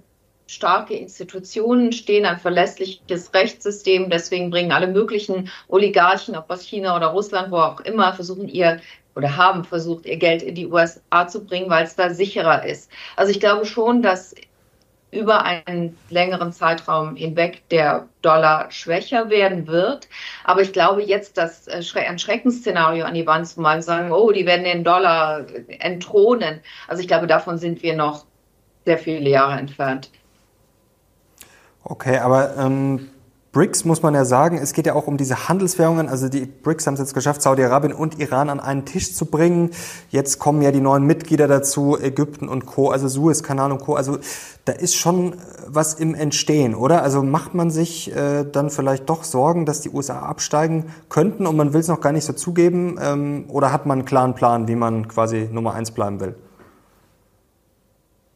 starke 0.46 0.94
Institutionen 0.94 1.92
stehen, 1.92 2.24
ein 2.24 2.38
verlässliches 2.38 3.32
Rechtssystem. 3.34 4.10
Deswegen 4.10 4.50
bringen 4.50 4.72
alle 4.72 4.88
möglichen 4.88 5.50
Oligarchen, 5.68 6.36
ob 6.36 6.50
aus 6.50 6.62
China 6.62 6.96
oder 6.96 7.08
Russland, 7.08 7.50
wo 7.50 7.58
auch 7.58 7.80
immer, 7.80 8.14
versuchen 8.14 8.48
ihr 8.48 8.80
oder 9.14 9.36
haben 9.36 9.64
versucht, 9.64 10.06
ihr 10.06 10.16
Geld 10.16 10.42
in 10.42 10.54
die 10.54 10.68
USA 10.68 11.26
zu 11.26 11.44
bringen, 11.44 11.68
weil 11.68 11.84
es 11.84 11.96
da 11.96 12.10
sicherer 12.10 12.64
ist. 12.64 12.90
Also 13.16 13.32
ich 13.32 13.40
glaube 13.40 13.66
schon, 13.66 14.00
dass 14.00 14.34
über 15.10 15.44
einen 15.44 15.96
längeren 16.10 16.52
Zeitraum 16.52 17.16
hinweg 17.16 17.62
der 17.70 18.08
Dollar 18.20 18.70
schwächer 18.70 19.30
werden 19.30 19.66
wird. 19.66 20.08
Aber 20.44 20.60
ich 20.60 20.72
glaube 20.72 21.02
jetzt, 21.02 21.38
dass 21.38 21.66
äh, 21.66 21.82
ein 22.06 22.18
Schreckensszenario 22.18 23.04
an 23.04 23.14
die 23.14 23.26
Wand 23.26 23.48
zu 23.48 23.60
malen, 23.60 23.82
sagen, 23.82 24.12
oh, 24.12 24.32
die 24.32 24.46
werden 24.46 24.64
den 24.64 24.84
Dollar 24.84 25.46
entthronen. 25.68 26.60
Also 26.88 27.00
ich 27.00 27.08
glaube, 27.08 27.26
davon 27.26 27.58
sind 27.58 27.82
wir 27.82 27.96
noch 27.96 28.26
sehr 28.84 28.98
viele 28.98 29.30
Jahre 29.30 29.58
entfernt. 29.58 30.10
Okay, 31.84 32.18
aber 32.18 32.56
ähm, 32.56 33.08
BRICS 33.50 33.86
muss 33.86 34.02
man 34.02 34.14
ja 34.14 34.26
sagen, 34.26 34.58
es 34.58 34.74
geht 34.74 34.86
ja 34.86 34.94
auch 34.94 35.06
um 35.06 35.16
diese 35.16 35.48
Handelswährungen. 35.48 36.08
Also 36.08 36.28
die 36.28 36.44
BRICS 36.44 36.86
haben 36.86 36.94
es 36.94 37.00
jetzt 37.00 37.14
geschafft, 37.14 37.40
Saudi-Arabien 37.40 37.94
und 37.94 38.20
Iran 38.20 38.50
an 38.50 38.60
einen 38.60 38.84
Tisch 38.84 39.14
zu 39.14 39.24
bringen. 39.24 39.70
Jetzt 40.10 40.38
kommen 40.38 40.60
ja 40.60 40.70
die 40.70 40.80
neuen 40.80 41.04
Mitglieder 41.04 41.48
dazu, 41.48 41.98
Ägypten 41.98 42.46
und 42.46 42.66
Co., 42.66 42.90
also 42.90 43.08
Suezkanal 43.08 43.72
und 43.72 43.80
Co. 43.80 43.94
Also 43.94 44.18
da 44.66 44.72
ist 44.72 44.96
schon 44.96 45.34
was 45.66 45.94
im 45.94 46.14
Entstehen, 46.14 46.74
oder? 46.74 47.02
Also 47.02 47.22
macht 47.22 47.54
man 47.54 47.70
sich 47.70 48.14
äh, 48.14 48.44
dann 48.44 48.68
vielleicht 48.68 49.08
doch 49.08 49.24
Sorgen, 49.24 49.64
dass 49.64 49.80
die 49.80 49.90
USA 49.90 50.18
absteigen 50.18 50.86
könnten 51.08 51.46
und 51.46 51.56
man 51.56 51.72
will 51.72 51.80
es 51.80 51.88
noch 51.88 52.02
gar 52.02 52.12
nicht 52.12 52.26
so 52.26 52.34
zugeben? 52.34 52.98
Ähm, 53.00 53.46
oder 53.48 53.72
hat 53.72 53.86
man 53.86 54.00
einen 54.00 54.06
klaren 54.06 54.34
Plan, 54.34 54.68
wie 54.68 54.76
man 54.76 55.08
quasi 55.08 55.48
Nummer 55.50 55.72
eins 55.72 55.90
bleiben 55.90 56.20
will? 56.20 56.34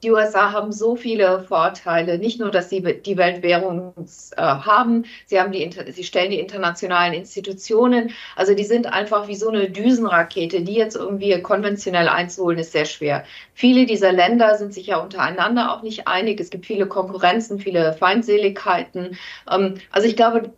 Die 0.03 0.11
USA 0.11 0.53
haben 0.53 0.73
so 0.73 0.97
viele 0.97 1.45
Vorteile. 1.45 2.19
Nicht 2.19 2.41
nur, 2.41 2.51
dass 2.51 2.69
sie 2.69 2.83
die 2.83 3.17
Weltwährung 3.17 3.95
äh, 4.37 4.43
haben, 4.43 5.05
sie, 5.27 5.41
haben 5.41 5.53
die, 5.53 5.71
sie 5.93 6.05
stellen 6.05 6.31
die 6.31 6.41
internationalen 6.41 7.15
Institutionen. 7.15 8.11
Also 8.35 8.55
die 8.55 8.65
sind 8.65 8.87
einfach 8.87 9.29
wie 9.29 9.37
so 9.37 9.49
eine 9.49 9.71
Düsenrakete, 9.71 10.62
die 10.62 10.75
jetzt 10.75 10.97
irgendwie 10.97 11.41
konventionell 11.41 12.09
einzuholen, 12.09 12.59
ist 12.59 12.73
sehr 12.73 12.85
schwer. 12.85 13.25
Viele 13.55 13.87
dieser 13.87 14.12
Länder 14.12 14.57
sind 14.57 14.75
sich 14.75 14.88
ja 14.88 14.99
untereinander 14.99 15.73
auch 15.73 15.83
nicht 15.83 16.09
einig. 16.09 16.41
Es 16.41 16.51
gibt 16.51 16.67
viele 16.67 16.87
Konkurrenzen, 16.87 17.59
viele 17.59 17.93
Feindseligkeiten. 17.93 19.17
Ähm, 19.51 19.75
also 19.91 20.09
ich 20.09 20.17
glaube, 20.17 20.53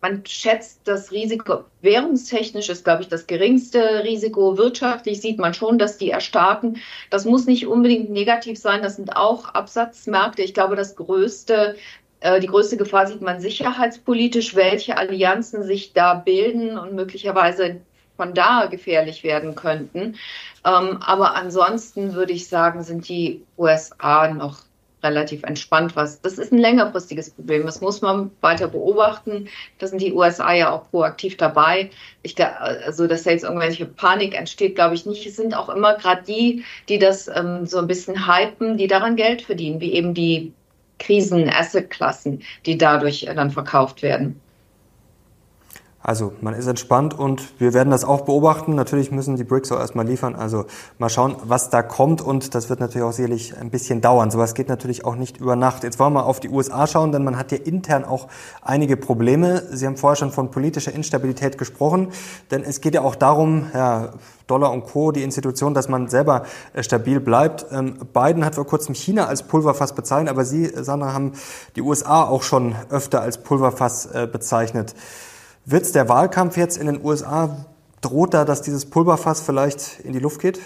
man 0.00 0.24
schätzt 0.26 0.82
das 0.84 1.10
Risiko, 1.10 1.64
währungstechnisch 1.82 2.68
ist, 2.68 2.84
glaube 2.84 3.02
ich, 3.02 3.08
das 3.08 3.26
geringste 3.26 4.04
Risiko. 4.04 4.56
Wirtschaftlich 4.56 5.20
sieht 5.20 5.38
man 5.38 5.54
schon, 5.54 5.78
dass 5.78 5.98
die 5.98 6.10
erstarken. 6.10 6.78
Das 7.10 7.24
muss 7.24 7.46
nicht 7.46 7.66
unbedingt 7.66 8.10
negativ 8.10 8.58
sein. 8.58 8.82
Das 8.82 8.96
sind 8.96 9.16
auch 9.16 9.54
Absatzmärkte. 9.54 10.42
Ich 10.42 10.54
glaube, 10.54 10.76
das 10.76 10.94
größte, 10.94 11.76
äh, 12.20 12.40
die 12.40 12.46
größte 12.46 12.76
Gefahr 12.76 13.06
sieht 13.08 13.22
man 13.22 13.40
sicherheitspolitisch, 13.40 14.54
welche 14.54 14.96
Allianzen 14.96 15.64
sich 15.64 15.92
da 15.92 16.14
bilden 16.14 16.78
und 16.78 16.94
möglicherweise 16.94 17.80
von 18.16 18.34
da 18.34 18.66
gefährlich 18.66 19.24
werden 19.24 19.54
könnten. 19.54 20.16
Ähm, 20.64 20.98
aber 21.00 21.34
ansonsten 21.34 22.14
würde 22.14 22.32
ich 22.32 22.48
sagen, 22.48 22.82
sind 22.82 23.08
die 23.08 23.44
USA 23.56 24.28
noch 24.28 24.67
relativ 25.02 25.42
entspannt 25.44 25.96
was. 25.96 26.20
Das 26.20 26.38
ist 26.38 26.52
ein 26.52 26.58
längerfristiges 26.58 27.30
Problem. 27.30 27.66
Das 27.66 27.80
muss 27.80 28.00
man 28.00 28.30
weiter 28.40 28.68
beobachten. 28.68 29.48
Da 29.78 29.86
sind 29.86 30.02
die 30.02 30.12
USA 30.12 30.52
ja 30.52 30.70
auch 30.70 30.90
proaktiv 30.90 31.36
dabei. 31.36 31.90
Ich, 32.22 32.34
also, 32.44 33.06
dass 33.06 33.22
da 33.22 33.30
jetzt 33.30 33.44
irgendwelche 33.44 33.86
Panik 33.86 34.34
entsteht, 34.34 34.74
glaube 34.74 34.94
ich 34.94 35.06
nicht. 35.06 35.26
Es 35.26 35.36
sind 35.36 35.56
auch 35.56 35.68
immer 35.68 35.94
gerade 35.94 36.22
die, 36.22 36.64
die 36.88 36.98
das 36.98 37.28
ähm, 37.28 37.66
so 37.66 37.78
ein 37.78 37.86
bisschen 37.86 38.26
hypen, 38.26 38.76
die 38.76 38.86
daran 38.86 39.16
Geld 39.16 39.42
verdienen, 39.42 39.80
wie 39.80 39.92
eben 39.92 40.14
die 40.14 40.52
Krisen-Asset-Klassen, 40.98 42.42
die 42.66 42.76
dadurch 42.76 43.28
dann 43.34 43.50
verkauft 43.50 44.02
werden. 44.02 44.40
Also 46.00 46.32
man 46.40 46.54
ist 46.54 46.66
entspannt 46.66 47.18
und 47.18 47.60
wir 47.60 47.74
werden 47.74 47.90
das 47.90 48.04
auch 48.04 48.22
beobachten. 48.22 48.74
Natürlich 48.76 49.10
müssen 49.10 49.36
die 49.36 49.42
BRICS 49.42 49.72
auch 49.72 49.80
erstmal 49.80 50.06
liefern. 50.06 50.36
Also 50.36 50.66
mal 50.98 51.08
schauen, 51.08 51.36
was 51.42 51.70
da 51.70 51.82
kommt 51.82 52.22
und 52.22 52.54
das 52.54 52.70
wird 52.70 52.78
natürlich 52.78 53.06
auch 53.06 53.12
sicherlich 53.12 53.56
ein 53.56 53.70
bisschen 53.70 54.00
dauern. 54.00 54.30
Sowas 54.30 54.54
geht 54.54 54.68
natürlich 54.68 55.04
auch 55.04 55.16
nicht 55.16 55.38
über 55.38 55.56
Nacht. 55.56 55.82
Jetzt 55.82 55.98
wollen 55.98 56.12
wir 56.12 56.20
mal 56.20 56.26
auf 56.26 56.38
die 56.38 56.50
USA 56.50 56.86
schauen, 56.86 57.10
denn 57.10 57.24
man 57.24 57.36
hat 57.36 57.50
hier 57.50 57.66
intern 57.66 58.04
auch 58.04 58.28
einige 58.62 58.96
Probleme. 58.96 59.64
Sie 59.72 59.86
haben 59.86 59.96
vorher 59.96 60.16
schon 60.16 60.30
von 60.30 60.52
politischer 60.52 60.92
Instabilität 60.94 61.58
gesprochen, 61.58 62.08
denn 62.52 62.62
es 62.62 62.80
geht 62.80 62.94
ja 62.94 63.02
auch 63.02 63.16
darum, 63.16 63.66
ja, 63.74 64.10
Dollar 64.46 64.72
und 64.72 64.86
Co., 64.86 65.12
die 65.12 65.22
Institution, 65.22 65.74
dass 65.74 65.88
man 65.88 66.08
selber 66.08 66.44
äh, 66.72 66.82
stabil 66.82 67.20
bleibt. 67.20 67.66
Ähm, 67.70 67.98
Biden 68.14 68.44
hat 68.44 68.54
vor 68.54 68.66
kurzem 68.66 68.94
China 68.94 69.26
als 69.26 69.42
Pulverfass 69.42 69.94
bezeichnet, 69.94 70.30
aber 70.30 70.44
Sie, 70.44 70.66
Sandra, 70.74 71.12
haben 71.12 71.32
die 71.76 71.82
USA 71.82 72.24
auch 72.24 72.42
schon 72.42 72.74
öfter 72.88 73.20
als 73.20 73.38
Pulverfass 73.42 74.06
äh, 74.06 74.26
bezeichnet. 74.30 74.94
Wird 75.70 75.94
der 75.94 76.08
Wahlkampf 76.08 76.56
jetzt 76.56 76.78
in 76.78 76.86
den 76.86 77.04
USA, 77.04 77.66
droht 78.00 78.32
da, 78.32 78.44
dass 78.44 78.62
dieses 78.62 78.88
Pulverfass 78.88 79.42
vielleicht 79.42 80.00
in 80.00 80.12
die 80.12 80.18
Luft 80.18 80.40
geht? 80.40 80.58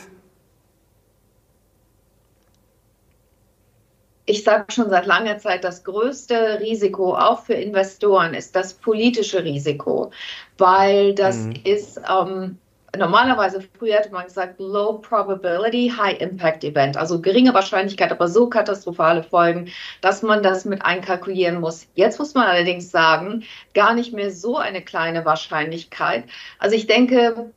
ich 4.24 4.44
sage 4.44 4.66
schon 4.70 4.88
seit 4.88 5.06
langer 5.06 5.38
Zeit, 5.38 5.64
das 5.64 5.84
größte 5.84 6.60
Risiko 6.60 7.14
auch 7.14 7.44
für 7.44 7.54
Investoren 7.54 8.34
ist 8.34 8.54
das 8.54 8.72
politische 8.72 9.44
Risiko, 9.44 10.10
weil 10.58 11.14
das 11.14 11.36
mhm. 11.36 11.54
ist 11.64 12.00
ähm, 12.08 12.58
normalerweise 12.96 13.60
früher 13.78 13.96
hätte 13.96 14.12
man 14.12 14.26
gesagt 14.26 14.60
Low 14.60 14.98
Probability, 14.98 15.92
High 15.96 16.20
Impact 16.20 16.62
Event, 16.64 16.96
also 16.96 17.20
geringe 17.20 17.54
Wahrscheinlichkeit, 17.54 18.12
aber 18.12 18.28
so 18.28 18.48
katastrophale 18.48 19.22
Folgen, 19.22 19.70
dass 20.00 20.22
man 20.22 20.42
das 20.42 20.64
mit 20.64 20.84
einkalkulieren 20.84 21.60
muss. 21.60 21.86
Jetzt 21.94 22.18
muss 22.18 22.34
man 22.34 22.46
allerdings 22.46 22.90
sagen, 22.90 23.44
gar 23.74 23.94
nicht 23.94 24.12
mehr 24.12 24.30
so 24.30 24.58
eine 24.58 24.82
kleine 24.82 25.24
Wahrscheinlichkeit. 25.24 26.24
Also 26.58 26.76
ich 26.76 26.86
denke, 26.86 27.52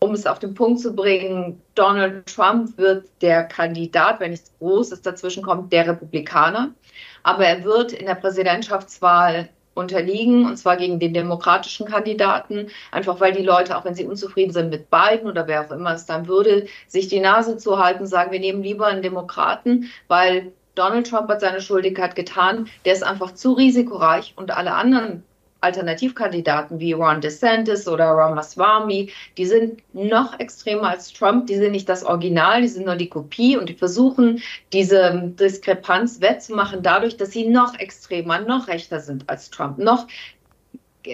um 0.00 0.12
es 0.12 0.26
auf 0.26 0.38
den 0.38 0.54
Punkt 0.54 0.80
zu 0.80 0.94
bringen, 0.94 1.62
Donald 1.74 2.26
Trump 2.26 2.76
wird 2.76 3.08
der 3.22 3.44
Kandidat, 3.44 4.20
wenn 4.20 4.32
nichts 4.32 4.52
Großes 4.58 5.02
dazwischen 5.02 5.42
kommt, 5.42 5.72
der 5.72 5.88
Republikaner. 5.88 6.74
Aber 7.22 7.46
er 7.46 7.64
wird 7.64 7.92
in 7.92 8.06
der 8.06 8.14
Präsidentschaftswahl 8.14 9.48
unterliegen, 9.76 10.46
und 10.46 10.56
zwar 10.56 10.76
gegen 10.76 10.98
den 10.98 11.14
demokratischen 11.14 11.86
Kandidaten, 11.86 12.68
einfach 12.90 13.20
weil 13.20 13.32
die 13.32 13.42
Leute, 13.42 13.76
auch 13.76 13.84
wenn 13.84 13.94
sie 13.94 14.06
unzufrieden 14.06 14.52
sind 14.52 14.70
mit 14.70 14.88
Biden 14.90 15.28
oder 15.28 15.46
wer 15.46 15.66
auch 15.66 15.70
immer 15.70 15.94
es 15.94 16.06
dann 16.06 16.26
würde, 16.26 16.66
sich 16.86 17.08
die 17.08 17.20
Nase 17.20 17.56
zu 17.58 17.78
halten, 17.78 18.06
sagen, 18.06 18.32
wir 18.32 18.40
nehmen 18.40 18.62
lieber 18.62 18.86
einen 18.86 19.02
Demokraten, 19.02 19.90
weil 20.08 20.52
Donald 20.74 21.08
Trump 21.08 21.28
hat 21.28 21.40
seine 21.40 21.60
Schuldigkeit 21.60 22.14
getan, 22.14 22.68
der 22.84 22.92
ist 22.92 23.04
einfach 23.04 23.34
zu 23.34 23.52
risikoreich 23.52 24.34
und 24.36 24.56
alle 24.56 24.74
anderen 24.74 25.22
Alternativkandidaten 25.60 26.78
wie 26.78 26.92
Ron 26.92 27.20
DeSantis 27.20 27.88
oder 27.88 28.06
Ramaswamy, 28.06 29.10
die 29.36 29.46
sind 29.46 29.82
noch 29.94 30.38
extremer 30.38 30.90
als 30.90 31.12
Trump, 31.12 31.46
die 31.46 31.56
sind 31.56 31.72
nicht 31.72 31.88
das 31.88 32.04
Original, 32.04 32.62
die 32.62 32.68
sind 32.68 32.86
nur 32.86 32.96
die 32.96 33.08
Kopie. 33.08 33.56
Und 33.56 33.68
die 33.68 33.74
versuchen, 33.74 34.42
diese 34.72 35.32
Diskrepanz 35.38 36.20
wettzumachen 36.20 36.82
dadurch, 36.82 37.16
dass 37.16 37.30
sie 37.30 37.48
noch 37.48 37.78
extremer, 37.78 38.40
noch 38.40 38.68
rechter 38.68 39.00
sind 39.00 39.28
als 39.28 39.50
Trump, 39.50 39.78
noch 39.78 40.06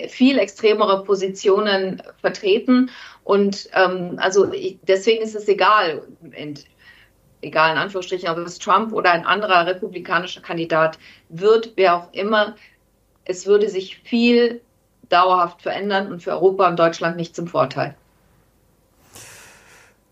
viel 0.09 0.39
extremere 0.39 1.05
Positionen 1.05 2.03
vertreten. 2.21 2.91
Und 3.25 3.69
ähm, 3.75 4.15
also 4.17 4.51
deswegen 4.83 5.23
ist 5.23 5.35
es 5.35 5.49
egal, 5.49 6.03
egal 7.43 7.73
in 7.73 7.79
Anführungsstrichen, 7.79 8.29
ob 8.29 8.39
es 8.39 8.59
Trump 8.59 8.93
oder 8.93 9.13
ein 9.13 9.27
anderer 9.27 9.67
republikanischer 9.67 10.41
Kandidat 10.41 10.99
wird, 11.29 11.73
wer 11.77 11.97
auch 11.97 12.13
immer, 12.13 12.57
es 13.25 13.47
würde 13.47 13.69
sich 13.69 13.99
viel 13.99 14.61
dauerhaft 15.09 15.63
verändern 15.63 16.11
und 16.11 16.23
für 16.23 16.33
Europa 16.33 16.69
und 16.69 16.79
Deutschland 16.79 17.17
nicht 17.17 17.37
zum 17.37 17.47
Vorteil. 17.47 17.95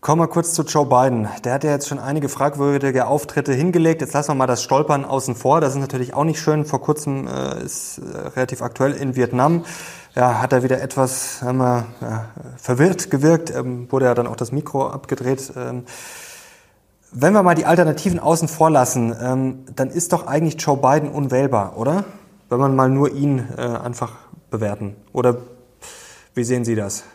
Kommen 0.01 0.19
wir 0.19 0.27
kurz 0.27 0.53
zu 0.53 0.63
Joe 0.63 0.87
Biden. 0.87 1.27
Der 1.43 1.53
hat 1.53 1.63
ja 1.63 1.69
jetzt 1.69 1.87
schon 1.87 1.99
einige 1.99 2.27
fragwürdige 2.27 3.05
Auftritte 3.05 3.53
hingelegt. 3.53 4.01
Jetzt 4.01 4.13
lassen 4.13 4.31
wir 4.31 4.35
mal 4.35 4.47
das 4.47 4.63
Stolpern 4.63 5.05
außen 5.05 5.35
vor. 5.35 5.61
Das 5.61 5.75
ist 5.75 5.79
natürlich 5.79 6.15
auch 6.15 6.23
nicht 6.23 6.39
schön. 6.39 6.65
Vor 6.65 6.81
kurzem 6.81 7.27
äh, 7.27 7.63
ist 7.63 7.99
äh, 7.99 8.29
relativ 8.29 8.63
aktuell 8.63 8.93
in 8.93 9.15
Vietnam. 9.15 9.63
Ja, 10.15 10.41
hat 10.41 10.53
er 10.53 10.63
wieder 10.63 10.81
etwas 10.81 11.39
sagen 11.39 11.59
wir, 11.59 11.85
verwirrt 12.57 13.11
gewirkt. 13.11 13.51
Ähm, 13.51 13.91
wurde 13.91 14.05
ja 14.05 14.15
dann 14.15 14.25
auch 14.25 14.35
das 14.35 14.51
Mikro 14.51 14.87
abgedreht. 14.87 15.53
Ähm, 15.55 15.85
wenn 17.11 17.33
wir 17.33 17.43
mal 17.43 17.55
die 17.55 17.65
Alternativen 17.65 18.17
außen 18.19 18.47
vor 18.47 18.71
lassen, 18.71 19.15
ähm, 19.21 19.65
dann 19.75 19.89
ist 19.91 20.13
doch 20.13 20.25
eigentlich 20.25 20.59
Joe 20.59 20.77
Biden 20.77 21.11
unwählbar, 21.11 21.77
oder? 21.77 22.05
Wenn 22.51 22.59
man 22.59 22.75
mal 22.75 22.89
nur 22.89 23.09
ihn 23.11 23.39
äh, 23.57 23.61
einfach 23.61 24.11
bewerten? 24.49 24.97
Oder 25.13 25.37
wie 26.35 26.43
sehen 26.43 26.65
Sie 26.65 26.75
das? 26.75 27.05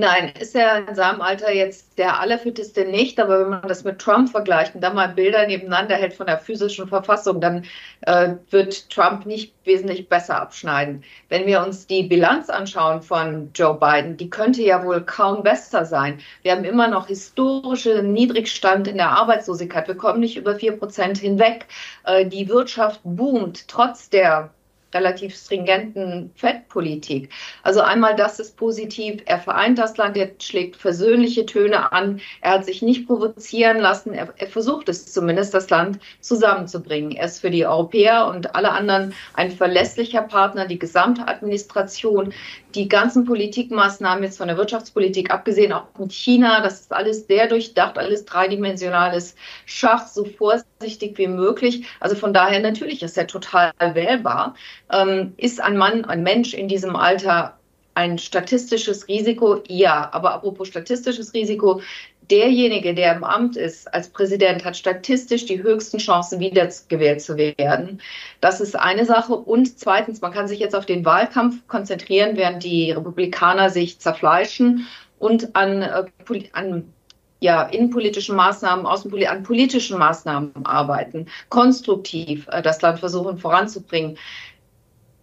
Nein, 0.00 0.32
ist 0.40 0.56
er 0.56 0.88
in 0.88 0.94
seinem 0.94 1.20
Alter 1.20 1.52
jetzt 1.52 1.98
der 1.98 2.20
allerfitteste 2.20 2.86
nicht, 2.86 3.20
aber 3.20 3.38
wenn 3.38 3.50
man 3.50 3.68
das 3.68 3.84
mit 3.84 3.98
Trump 3.98 4.30
vergleicht 4.30 4.74
und 4.74 4.80
dann 4.80 4.94
mal 4.94 5.08
Bilder 5.08 5.46
nebeneinander 5.46 5.94
hält 5.94 6.14
von 6.14 6.26
der 6.26 6.38
physischen 6.38 6.88
Verfassung, 6.88 7.38
dann 7.42 7.66
äh, 8.06 8.30
wird 8.48 8.88
Trump 8.88 9.26
nicht 9.26 9.52
wesentlich 9.64 10.08
besser 10.08 10.40
abschneiden. 10.40 11.04
Wenn 11.28 11.44
wir 11.44 11.60
uns 11.62 11.86
die 11.86 12.04
Bilanz 12.04 12.48
anschauen 12.48 13.02
von 13.02 13.50
Joe 13.54 13.74
Biden, 13.74 14.16
die 14.16 14.30
könnte 14.30 14.62
ja 14.62 14.82
wohl 14.82 15.02
kaum 15.02 15.42
besser 15.42 15.84
sein. 15.84 16.18
Wir 16.40 16.52
haben 16.52 16.64
immer 16.64 16.88
noch 16.88 17.08
historische 17.08 18.02
Niedrigstand 18.02 18.88
in 18.88 18.96
der 18.96 19.10
Arbeitslosigkeit. 19.10 19.86
Wir 19.86 19.96
kommen 19.96 20.20
nicht 20.20 20.38
über 20.38 20.54
vier 20.54 20.78
Prozent 20.78 21.18
hinweg. 21.18 21.66
Äh, 22.04 22.24
die 22.24 22.48
Wirtschaft 22.48 23.00
boomt 23.04 23.68
trotz 23.68 24.08
der 24.08 24.48
relativ 24.94 25.36
stringenten 25.36 26.30
Fettpolitik. 26.34 27.30
Also 27.62 27.80
einmal 27.80 28.16
das 28.16 28.40
ist 28.40 28.56
positiv. 28.56 29.22
Er 29.26 29.38
vereint 29.38 29.78
das 29.78 29.96
Land, 29.96 30.16
er 30.16 30.30
schlägt 30.40 30.76
versöhnliche 30.76 31.46
Töne 31.46 31.92
an. 31.92 32.20
Er 32.40 32.52
hat 32.52 32.64
sich 32.64 32.82
nicht 32.82 33.06
provozieren 33.06 33.78
lassen. 33.78 34.12
Er, 34.12 34.32
er, 34.36 34.46
versucht 34.48 34.88
es 34.88 35.12
zumindest, 35.12 35.54
das 35.54 35.70
Land 35.70 36.00
zusammenzubringen. 36.20 37.12
Er 37.12 37.26
ist 37.26 37.40
für 37.40 37.50
die 37.50 37.66
Europäer 37.66 38.26
und 38.26 38.54
alle 38.54 38.72
anderen 38.72 39.14
ein 39.34 39.50
verlässlicher 39.50 40.22
Partner. 40.22 40.66
Die 40.66 40.78
gesamte 40.78 41.28
Administration, 41.28 42.32
die 42.74 42.88
ganzen 42.88 43.24
Politikmaßnahmen 43.24 44.24
jetzt 44.24 44.38
von 44.38 44.48
der 44.48 44.56
Wirtschaftspolitik 44.56 45.30
abgesehen, 45.30 45.72
auch 45.72 45.86
mit 45.98 46.12
China, 46.12 46.60
das 46.60 46.80
ist 46.80 46.92
alles 46.92 47.26
sehr 47.26 47.46
durchdacht, 47.46 47.98
alles 47.98 48.24
dreidimensionales 48.24 49.34
Schach, 49.66 50.06
so 50.06 50.24
vorsichtig 50.24 51.18
wie 51.18 51.26
möglich. 51.26 51.86
Also 52.00 52.16
von 52.16 52.32
daher 52.32 52.60
natürlich 52.60 53.02
ist 53.02 53.18
er 53.18 53.26
total 53.26 53.72
wählbar. 53.80 54.54
Ähm, 54.92 55.34
ist 55.36 55.60
ein 55.60 55.76
Mann, 55.76 56.04
ein 56.04 56.22
Mensch 56.22 56.54
in 56.54 56.68
diesem 56.68 56.96
Alter 56.96 57.56
ein 57.94 58.18
statistisches 58.18 59.08
Risiko? 59.08 59.62
Ja, 59.66 60.08
aber 60.12 60.32
apropos 60.32 60.68
statistisches 60.68 61.34
Risiko, 61.34 61.82
derjenige, 62.30 62.94
der 62.94 63.16
im 63.16 63.24
Amt 63.24 63.56
ist 63.56 63.92
als 63.92 64.08
Präsident, 64.08 64.64
hat 64.64 64.76
statistisch 64.76 65.46
die 65.46 65.62
höchsten 65.62 65.98
Chancen, 65.98 66.40
wiedergewählt 66.40 67.20
zu 67.22 67.36
werden. 67.36 68.00
Das 68.40 68.60
ist 68.60 68.78
eine 68.78 69.04
Sache. 69.04 69.34
Und 69.34 69.78
zweitens, 69.78 70.20
man 70.20 70.32
kann 70.32 70.48
sich 70.48 70.58
jetzt 70.58 70.76
auf 70.76 70.86
den 70.86 71.04
Wahlkampf 71.04 71.66
konzentrieren, 71.66 72.36
während 72.36 72.64
die 72.64 72.92
Republikaner 72.92 73.70
sich 73.70 73.98
zerfleischen 73.98 74.86
und 75.18 75.54
an, 75.54 75.82
äh, 75.82 76.04
an 76.52 76.92
ja, 77.40 77.62
innenpolitischen 77.62 78.36
Maßnahmen, 78.36 78.86
außenpoli 78.86 79.26
an 79.26 79.42
politischen 79.42 79.98
Maßnahmen 79.98 80.52
arbeiten, 80.64 81.26
konstruktiv 81.48 82.46
äh, 82.48 82.62
das 82.62 82.82
Land 82.82 83.00
versuchen 83.00 83.38
voranzubringen 83.38 84.18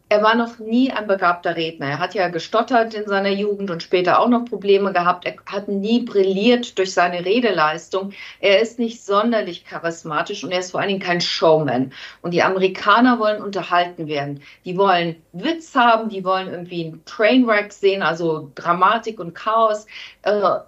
er 0.10 0.24
war 0.24 0.36
noch 0.36 0.60
nie 0.60 0.92
ein 0.92 1.06
begabter 1.06 1.56
Redner. 1.58 1.88
Er 1.88 2.00
hat 2.00 2.14
ja 2.14 2.30
gestottert 2.30 2.94
in 2.94 3.08
seiner 3.08 3.30
Jugend 3.30 3.70
und 3.70 3.84
später 3.84 4.20
auch 4.20 4.30
noch 4.30 4.46
Probleme 4.46 4.94
gehabt. 4.94 5.26
Er 5.26 5.36
hat 5.46 5.68
nie 5.68 6.04
brilliert 6.04 6.78
durch 6.78 6.94
seine 6.94 7.26
Redeleistung. 7.26 8.14
Er 8.40 8.62
ist 8.62 8.80
nicht 8.80 9.04
sonderlich 9.04 9.66
charismatisch 9.66 10.46
und 10.46 10.52
er 10.52 10.60
ist 10.60 10.72
vor 10.72 10.80
allen 10.80 10.90
Dingen 10.90 11.02
kein 11.02 11.20
Showman. 11.20 11.92
Und 12.22 12.32
die 12.32 12.42
Amerikaner 12.42 13.20
wollen 13.20 13.42
unterhalten 13.42 14.08
werden. 14.08 14.42
Die 14.64 14.78
wollen 14.78 15.18
Witz 15.34 15.76
haben, 15.76 16.08
die 16.08 16.24
wollen 16.24 16.48
irgendwie 16.48 16.86
ein 16.86 17.02
Trainwreck 17.06 17.74
sehen, 17.74 18.02
also 18.02 18.50
Dramatik 18.56 19.20
und 19.20 19.36
Chaos. 19.36 19.88
Äh, 20.22 20.60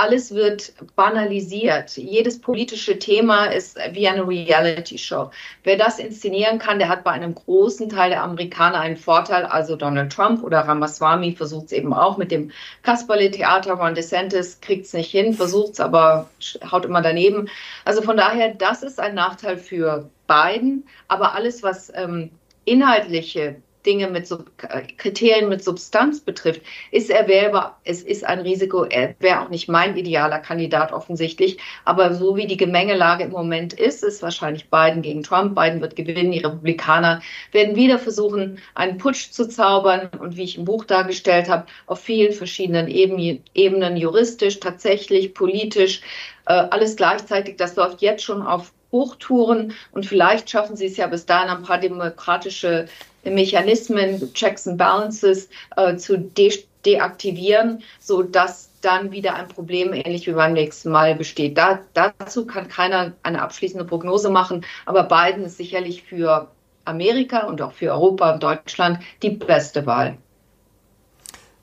alles 0.00 0.34
wird 0.34 0.72
banalisiert. 0.96 1.96
Jedes 1.98 2.40
politische 2.40 2.98
Thema 2.98 3.46
ist 3.46 3.78
wie 3.92 4.08
eine 4.08 4.26
Reality-Show. 4.26 5.30
Wer 5.62 5.76
das 5.76 5.98
inszenieren 5.98 6.58
kann, 6.58 6.78
der 6.78 6.88
hat 6.88 7.04
bei 7.04 7.10
einem 7.10 7.34
großen 7.34 7.90
Teil 7.90 8.08
der 8.08 8.22
Amerikaner 8.22 8.80
einen 8.80 8.96
Vorteil. 8.96 9.44
Also 9.44 9.76
Donald 9.76 10.10
Trump 10.10 10.42
oder 10.42 10.60
Ramaswamy 10.60 11.32
versucht 11.32 11.66
es 11.66 11.72
eben 11.72 11.92
auch 11.92 12.16
mit 12.16 12.30
dem 12.30 12.50
Kasperle-Theater. 12.82 13.74
Ron 13.74 13.94
DeSantis 13.94 14.62
kriegt 14.62 14.86
es 14.86 14.94
nicht 14.94 15.10
hin, 15.10 15.34
versucht 15.34 15.74
es, 15.74 15.80
aber 15.80 16.30
haut 16.72 16.86
immer 16.86 17.02
daneben. 17.02 17.50
Also 17.84 18.00
von 18.00 18.16
daher, 18.16 18.54
das 18.54 18.82
ist 18.82 18.98
ein 18.98 19.14
Nachteil 19.14 19.58
für 19.58 20.08
Biden. 20.26 20.88
Aber 21.08 21.34
alles, 21.34 21.62
was 21.62 21.92
ähm, 21.94 22.30
inhaltliche 22.64 23.56
Dinge 23.86 24.08
mit 24.08 24.26
Sub 24.26 24.50
Kriterien 24.98 25.48
mit 25.48 25.64
Substanz 25.64 26.20
betrifft, 26.20 26.62
ist 26.90 27.10
er 27.10 27.28
wählbar. 27.28 27.80
Es 27.84 28.02
ist 28.02 28.24
ein 28.24 28.40
Risiko. 28.40 28.84
Er 28.84 29.14
wäre 29.20 29.40
auch 29.40 29.48
nicht 29.48 29.68
mein 29.68 29.96
idealer 29.96 30.38
Kandidat 30.38 30.92
offensichtlich. 30.92 31.58
Aber 31.84 32.14
so 32.14 32.36
wie 32.36 32.46
die 32.46 32.56
Gemengelage 32.56 33.24
im 33.24 33.30
Moment 33.30 33.72
ist, 33.72 34.02
ist 34.04 34.22
wahrscheinlich 34.22 34.70
Biden 34.70 35.02
gegen 35.02 35.22
Trump. 35.22 35.54
Biden 35.54 35.80
wird 35.80 35.96
gewinnen. 35.96 36.32
Die 36.32 36.38
Republikaner 36.38 37.22
werden 37.52 37.76
wieder 37.76 37.98
versuchen, 37.98 38.58
einen 38.74 38.98
Putsch 38.98 39.30
zu 39.30 39.48
zaubern. 39.48 40.10
Und 40.18 40.36
wie 40.36 40.44
ich 40.44 40.58
im 40.58 40.64
Buch 40.64 40.84
dargestellt 40.84 41.48
habe, 41.48 41.66
auf 41.86 42.00
vielen 42.00 42.32
verschiedenen 42.32 42.88
Ebenen, 42.88 43.96
juristisch, 43.96 44.60
tatsächlich, 44.60 45.34
politisch, 45.34 46.02
äh, 46.46 46.52
alles 46.52 46.96
gleichzeitig. 46.96 47.56
Das 47.56 47.76
läuft 47.76 48.02
jetzt 48.02 48.24
schon 48.24 48.42
auf 48.42 48.72
Hochtouren 48.92 49.72
und 49.92 50.06
vielleicht 50.06 50.50
schaffen 50.50 50.76
sie 50.76 50.86
es 50.86 50.96
ja 50.96 51.06
bis 51.06 51.26
dahin 51.26 51.48
ein 51.50 51.62
paar 51.62 51.78
demokratische 51.78 52.86
Mechanismen, 53.24 54.32
Checks 54.34 54.66
and 54.66 54.78
Balances 54.78 55.48
äh, 55.76 55.96
zu 55.96 56.18
de 56.18 56.64
deaktivieren, 56.86 57.82
so 57.98 58.22
dass 58.22 58.70
dann 58.80 59.12
wieder 59.12 59.34
ein 59.34 59.48
Problem 59.48 59.92
ähnlich 59.92 60.26
wie 60.26 60.32
beim 60.32 60.54
nächsten 60.54 60.90
Mal 60.90 61.14
besteht. 61.14 61.58
Da, 61.58 61.80
dazu 61.92 62.46
kann 62.46 62.68
keiner 62.68 63.12
eine 63.22 63.42
abschließende 63.42 63.84
Prognose 63.84 64.30
machen, 64.30 64.64
aber 64.86 65.02
Biden 65.02 65.44
ist 65.44 65.58
sicherlich 65.58 66.02
für 66.02 66.48
Amerika 66.86 67.46
und 67.46 67.60
auch 67.60 67.72
für 67.72 67.92
Europa 67.92 68.32
und 68.32 68.42
Deutschland 68.42 69.00
die 69.22 69.30
beste 69.30 69.84
Wahl. 69.84 70.16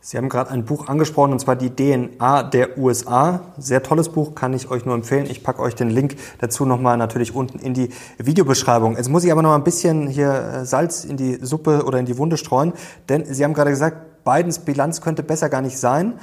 Sie 0.10 0.16
haben 0.16 0.30
gerade 0.30 0.52
ein 0.52 0.64
Buch 0.64 0.88
angesprochen, 0.88 1.34
und 1.34 1.40
zwar 1.40 1.58
die 1.58 1.70
DNA 1.70 2.44
der 2.44 2.78
USA. 2.78 3.42
Sehr 3.58 3.84
tolles 3.84 4.08
Buch, 4.08 4.36
kann 4.36 4.54
ich 4.54 4.72
euch 4.72 4.86
nur 4.86 4.96
empfehlen. 4.96 5.26
Ich 5.30 5.44
packe 5.44 5.62
euch 5.62 5.76
den 5.76 5.90
Link 5.90 6.16
dazu 6.40 6.66
nochmal 6.66 6.96
natürlich 6.96 7.36
unten 7.36 7.60
in 7.60 7.74
die 7.74 7.90
Videobeschreibung. 8.18 8.96
Jetzt 8.96 9.10
muss 9.10 9.26
ich 9.26 9.34
aber 9.34 9.42
noch 9.42 9.54
ein 9.54 9.66
bisschen 9.66 10.08
hier 10.08 10.32
äh, 10.32 10.66
Salz 10.66 11.04
in 11.04 11.18
die 11.18 11.40
Suppe 11.42 11.84
oder 11.84 12.00
in 12.00 12.06
die 12.06 12.18
Wunde 12.18 12.38
streuen, 12.38 12.72
denn 13.10 13.26
Sie 13.26 13.44
haben 13.44 13.54
gerade 13.54 13.70
gesagt, 13.70 14.24
Bidens 14.24 14.60
Bilanz 14.60 15.02
könnte 15.02 15.24
besser 15.24 15.50
gar 15.50 15.62
nicht 15.62 15.78
sein. 15.78 16.14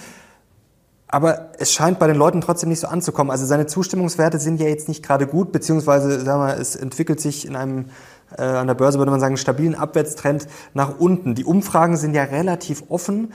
Aber 1.06 1.50
es 1.58 1.70
scheint 1.70 1.98
bei 1.98 2.06
den 2.06 2.16
Leuten 2.16 2.40
trotzdem 2.40 2.70
nicht 2.70 2.80
so 2.80 2.86
anzukommen. 2.86 3.30
Also 3.30 3.44
seine 3.44 3.66
Zustimmungswerte 3.66 4.38
sind 4.38 4.60
ja 4.60 4.66
jetzt 4.66 4.88
nicht 4.88 5.04
gerade 5.04 5.26
gut, 5.26 5.52
beziehungsweise 5.52 6.22
sagen 6.22 6.40
wir, 6.40 6.58
es 6.58 6.74
entwickelt 6.74 7.20
sich 7.20 7.46
in 7.46 7.54
einem 7.54 7.90
äh, 8.38 8.42
an 8.42 8.66
der 8.66 8.74
Börse 8.74 8.98
würde 8.98 9.10
man 9.10 9.20
sagen 9.20 9.36
stabilen 9.36 9.74
Abwärtstrend 9.74 10.48
nach 10.72 10.98
unten. 10.98 11.34
Die 11.34 11.44
Umfragen 11.44 11.98
sind 11.98 12.14
ja 12.14 12.24
relativ 12.24 12.84
offen. 12.88 13.32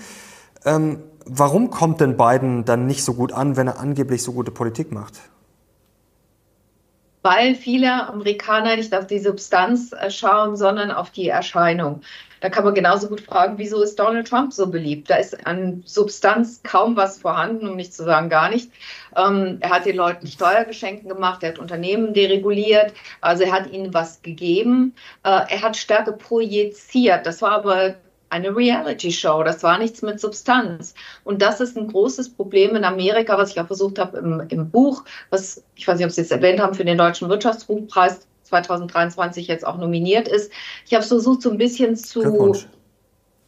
Ähm, 0.65 1.03
warum 1.25 1.69
kommt 1.69 2.01
denn 2.01 2.17
Biden 2.17 2.65
dann 2.65 2.85
nicht 2.85 3.03
so 3.03 3.13
gut 3.13 3.31
an, 3.31 3.57
wenn 3.57 3.67
er 3.67 3.79
angeblich 3.79 4.23
so 4.23 4.33
gute 4.33 4.51
Politik 4.51 4.91
macht? 4.91 5.13
Weil 7.21 7.55
viele 7.55 8.07
Amerikaner 8.07 8.77
nicht 8.77 8.95
auf 8.95 9.05
die 9.05 9.19
Substanz 9.19 9.91
äh, 9.91 10.09
schauen, 10.09 10.55
sondern 10.55 10.91
auf 10.91 11.09
die 11.09 11.27
Erscheinung. 11.27 12.01
Da 12.41 12.49
kann 12.49 12.63
man 12.63 12.73
genauso 12.73 13.09
gut 13.09 13.21
fragen, 13.21 13.57
wieso 13.57 13.81
ist 13.81 13.99
Donald 13.99 14.27
Trump 14.27 14.53
so 14.53 14.67
beliebt? 14.67 15.09
Da 15.09 15.15
ist 15.15 15.45
an 15.45 15.83
Substanz 15.85 16.61
kaum 16.63 16.95
was 16.95 17.17
vorhanden, 17.17 17.67
um 17.67 17.75
nicht 17.75 17.93
zu 17.93 18.05
sagen 18.05 18.29
gar 18.29 18.49
nicht. 18.49 18.71
Ähm, 19.15 19.57
er 19.59 19.71
hat 19.71 19.85
den 19.85 19.97
Leuten 19.97 20.27
Steuergeschenken 20.27 21.09
gemacht, 21.09 21.43
er 21.43 21.49
hat 21.49 21.59
Unternehmen 21.59 22.13
dereguliert, 22.13 22.93
also 23.19 23.43
er 23.43 23.51
hat 23.51 23.71
ihnen 23.71 23.93
was 23.93 24.21
gegeben. 24.21 24.95
Äh, 25.23 25.41
er 25.49 25.61
hat 25.61 25.75
Stärke 25.75 26.13
projiziert. 26.13 27.25
Das 27.25 27.41
war 27.41 27.51
aber 27.51 27.95
eine 28.29 28.55
Reality-Show. 28.55 29.43
Das 29.43 29.63
war 29.63 29.77
nichts 29.77 30.01
mit 30.01 30.19
Substanz. 30.19 30.93
Und 31.23 31.41
das 31.41 31.59
ist 31.59 31.77
ein 31.77 31.87
großes 31.87 32.29
Problem 32.29 32.75
in 32.75 32.83
Amerika, 32.83 33.37
was 33.37 33.51
ich 33.51 33.59
auch 33.59 33.67
versucht 33.67 33.99
habe 33.99 34.17
im, 34.17 34.43
im 34.49 34.69
Buch, 34.69 35.03
was 35.29 35.63
ich 35.75 35.87
weiß 35.87 35.97
nicht, 35.97 36.05
ob 36.05 36.11
Sie 36.11 36.21
es 36.21 36.31
erwähnt 36.31 36.59
haben, 36.59 36.73
für 36.73 36.85
den 36.85 36.97
Deutschen 36.97 37.29
Wirtschaftsbuchpreis 37.29 38.27
2023 38.43 39.47
jetzt 39.47 39.65
auch 39.65 39.77
nominiert 39.77 40.27
ist. 40.27 40.51
Ich 40.85 40.93
habe 40.93 41.05
versucht, 41.05 41.41
so 41.41 41.51
ein 41.51 41.57
bisschen 41.57 41.95
zu, 41.95 42.55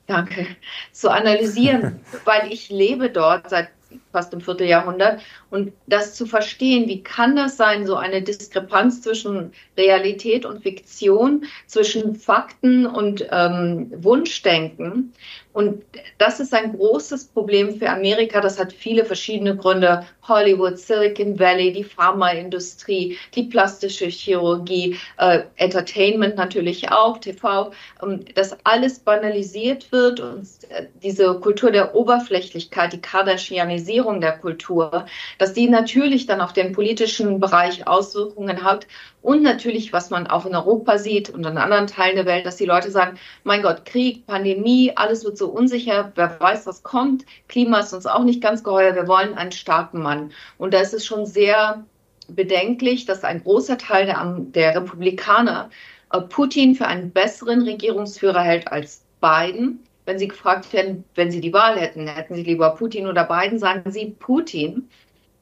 danke, 0.07 0.47
zu 0.91 1.09
analysieren, 1.09 1.99
weil 2.25 2.51
ich 2.51 2.69
lebe 2.69 3.09
dort 3.09 3.49
seit 3.49 3.69
fast 4.11 4.33
im 4.33 4.41
Vierteljahrhundert. 4.41 5.21
Und 5.49 5.73
das 5.87 6.15
zu 6.15 6.25
verstehen, 6.25 6.87
wie 6.87 7.03
kann 7.03 7.35
das 7.35 7.57
sein, 7.57 7.85
so 7.85 7.95
eine 7.95 8.21
Diskrepanz 8.21 9.01
zwischen 9.01 9.51
Realität 9.77 10.45
und 10.45 10.63
Fiktion, 10.63 11.45
zwischen 11.67 12.15
Fakten 12.15 12.85
und 12.85 13.27
ähm, 13.31 13.91
Wunschdenken. 14.03 15.13
Und 15.53 15.83
das 16.17 16.39
ist 16.39 16.53
ein 16.53 16.77
großes 16.77 17.25
Problem 17.25 17.77
für 17.77 17.89
Amerika. 17.89 18.39
Das 18.39 18.57
hat 18.57 18.71
viele 18.71 19.03
verschiedene 19.03 19.55
Gründe. 19.55 20.05
Hollywood, 20.27 20.77
Silicon 20.77 21.37
Valley, 21.39 21.73
die 21.73 21.83
Pharmaindustrie, 21.83 23.17
die 23.35 23.43
plastische 23.43 24.05
Chirurgie, 24.05 24.97
äh, 25.17 25.41
Entertainment 25.57 26.37
natürlich 26.37 26.89
auch, 26.91 27.17
TV, 27.17 27.71
ähm, 28.01 28.23
dass 28.35 28.55
alles 28.63 28.99
banalisiert 28.99 29.91
wird 29.91 30.21
und 30.21 30.47
äh, 30.69 30.85
diese 31.03 31.33
Kultur 31.39 31.71
der 31.71 31.95
Oberflächlichkeit, 31.95 32.93
die 32.93 33.01
Kardashianisierung 33.01 34.00
der 34.21 34.37
Kultur, 34.37 35.05
dass 35.37 35.53
die 35.53 35.69
natürlich 35.69 36.25
dann 36.25 36.41
auf 36.41 36.53
den 36.53 36.71
politischen 36.71 37.39
Bereich 37.39 37.87
Auswirkungen 37.87 38.63
hat 38.63 38.87
und 39.21 39.43
natürlich, 39.43 39.93
was 39.93 40.09
man 40.09 40.27
auch 40.27 40.45
in 40.45 40.55
Europa 40.55 40.97
sieht 40.97 41.29
und 41.29 41.45
in 41.45 41.57
anderen 41.57 41.87
Teilen 41.87 42.15
der 42.15 42.25
Welt, 42.25 42.45
dass 42.45 42.55
die 42.55 42.65
Leute 42.65 42.91
sagen, 42.91 43.17
mein 43.43 43.61
Gott, 43.61 43.85
Krieg, 43.85 44.25
Pandemie, 44.25 44.93
alles 44.95 45.23
wird 45.23 45.37
so 45.37 45.49
unsicher, 45.49 46.11
wer 46.15 46.39
weiß, 46.39 46.65
was 46.67 46.83
kommt. 46.83 47.25
Klima 47.47 47.79
ist 47.79 47.93
uns 47.93 48.07
auch 48.07 48.23
nicht 48.23 48.41
ganz 48.41 48.63
geheuer, 48.63 48.95
wir 48.95 49.07
wollen 49.07 49.35
einen 49.35 49.51
starken 49.51 50.01
Mann. 50.01 50.31
Und 50.57 50.73
da 50.73 50.79
ist 50.79 50.93
es 50.93 51.05
schon 51.05 51.25
sehr 51.25 51.85
bedenklich, 52.27 53.05
dass 53.05 53.23
ein 53.23 53.43
großer 53.43 53.77
Teil 53.77 54.05
der, 54.05 54.35
der 54.39 54.75
Republikaner 54.75 55.69
äh, 56.11 56.21
Putin 56.21 56.75
für 56.75 56.87
einen 56.87 57.11
besseren 57.11 57.61
Regierungsführer 57.63 58.41
hält 58.41 58.67
als 58.67 59.03
Biden. 59.21 59.79
Wenn 60.05 60.19
sie 60.19 60.27
gefragt 60.27 60.71
werden, 60.73 61.03
wenn 61.15 61.31
sie 61.31 61.41
die 61.41 61.53
Wahl 61.53 61.79
hätten, 61.79 62.07
hätten 62.07 62.35
sie 62.35 62.43
lieber 62.43 62.71
Putin 62.71 63.07
oder 63.07 63.23
Biden, 63.23 63.59
sagen 63.59 63.91
sie 63.91 64.15
Putin. 64.19 64.89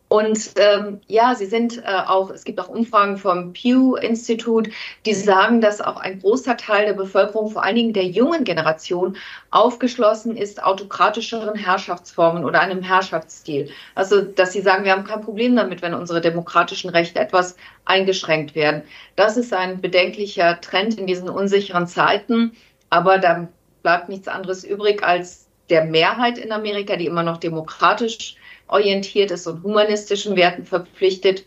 Und 0.09 0.53
ähm, 0.55 1.01
ja, 1.07 1.35
sie 1.35 1.45
sind 1.45 1.77
äh, 1.77 2.01
auch, 2.07 2.31
es 2.31 2.43
gibt 2.43 2.59
auch 2.59 2.67
Umfragen 2.67 3.17
vom 3.17 3.53
Pew-Institut, 3.53 4.69
die 5.05 5.13
sagen, 5.13 5.61
dass 5.61 5.81
auch 5.81 5.97
ein 5.97 6.19
großer 6.19 6.57
Teil 6.57 6.87
der 6.87 6.93
Bevölkerung, 6.93 7.51
vor 7.51 7.63
allen 7.63 7.75
Dingen 7.75 7.93
der 7.93 8.05
jungen 8.05 8.43
Generation, 8.43 9.17
aufgeschlossen 9.51 10.35
ist 10.35 10.63
autokratischeren 10.63 11.53
Herrschaftsformen 11.53 12.43
oder 12.43 12.59
einem 12.59 12.81
Herrschaftsstil. 12.81 13.69
Also, 13.93 14.21
dass 14.21 14.51
sie 14.51 14.61
sagen, 14.61 14.83
wir 14.83 14.93
haben 14.93 15.03
kein 15.03 15.21
Problem 15.21 15.55
damit, 15.55 15.83
wenn 15.83 15.93
unsere 15.93 16.21
demokratischen 16.21 16.89
Rechte 16.89 17.19
etwas 17.19 17.55
eingeschränkt 17.85 18.55
werden. 18.55 18.81
Das 19.15 19.37
ist 19.37 19.53
ein 19.53 19.79
bedenklicher 19.79 20.59
Trend 20.59 20.97
in 20.97 21.05
diesen 21.05 21.29
unsicheren 21.29 21.85
Zeiten. 21.85 22.53
Aber 22.89 23.19
da 23.19 23.47
bleibt 23.81 24.09
nichts 24.09 24.27
anderes 24.27 24.63
übrig 24.63 25.03
als 25.03 25.47
der 25.69 25.85
Mehrheit 25.85 26.37
in 26.37 26.51
Amerika, 26.51 26.95
die 26.95 27.05
immer 27.05 27.23
noch 27.23 27.37
demokratisch 27.37 28.35
orientiert 28.67 29.31
ist 29.31 29.47
und 29.47 29.63
humanistischen 29.63 30.35
Werten 30.35 30.65
verpflichtet, 30.65 31.45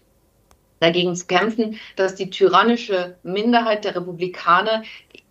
dagegen 0.80 1.14
zu 1.14 1.26
kämpfen, 1.26 1.78
dass 1.96 2.16
die 2.16 2.30
tyrannische 2.30 3.16
Minderheit 3.22 3.84
der 3.84 3.94
Republikaner 3.94 4.82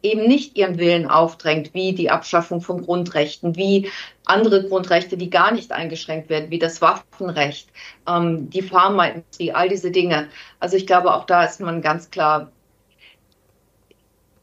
eben 0.01 0.25
nicht 0.27 0.57
ihren 0.57 0.79
Willen 0.79 1.07
aufdrängt, 1.07 1.73
wie 1.73 1.93
die 1.93 2.09
Abschaffung 2.09 2.61
von 2.61 2.83
Grundrechten, 2.83 3.55
wie 3.55 3.89
andere 4.25 4.67
Grundrechte, 4.67 5.17
die 5.17 5.29
gar 5.29 5.51
nicht 5.51 5.71
eingeschränkt 5.71 6.29
werden, 6.29 6.49
wie 6.49 6.59
das 6.59 6.81
Waffenrecht, 6.81 7.69
ähm, 8.07 8.49
die 8.49 8.61
Pharmaindustrie, 8.61 9.51
all 9.51 9.69
diese 9.69 9.91
Dinge. 9.91 10.29
Also 10.59 10.77
ich 10.77 10.87
glaube, 10.87 11.13
auch 11.13 11.25
da 11.25 11.43
ist 11.43 11.59
man 11.59 11.81
ganz 11.81 12.09
klar 12.09 12.51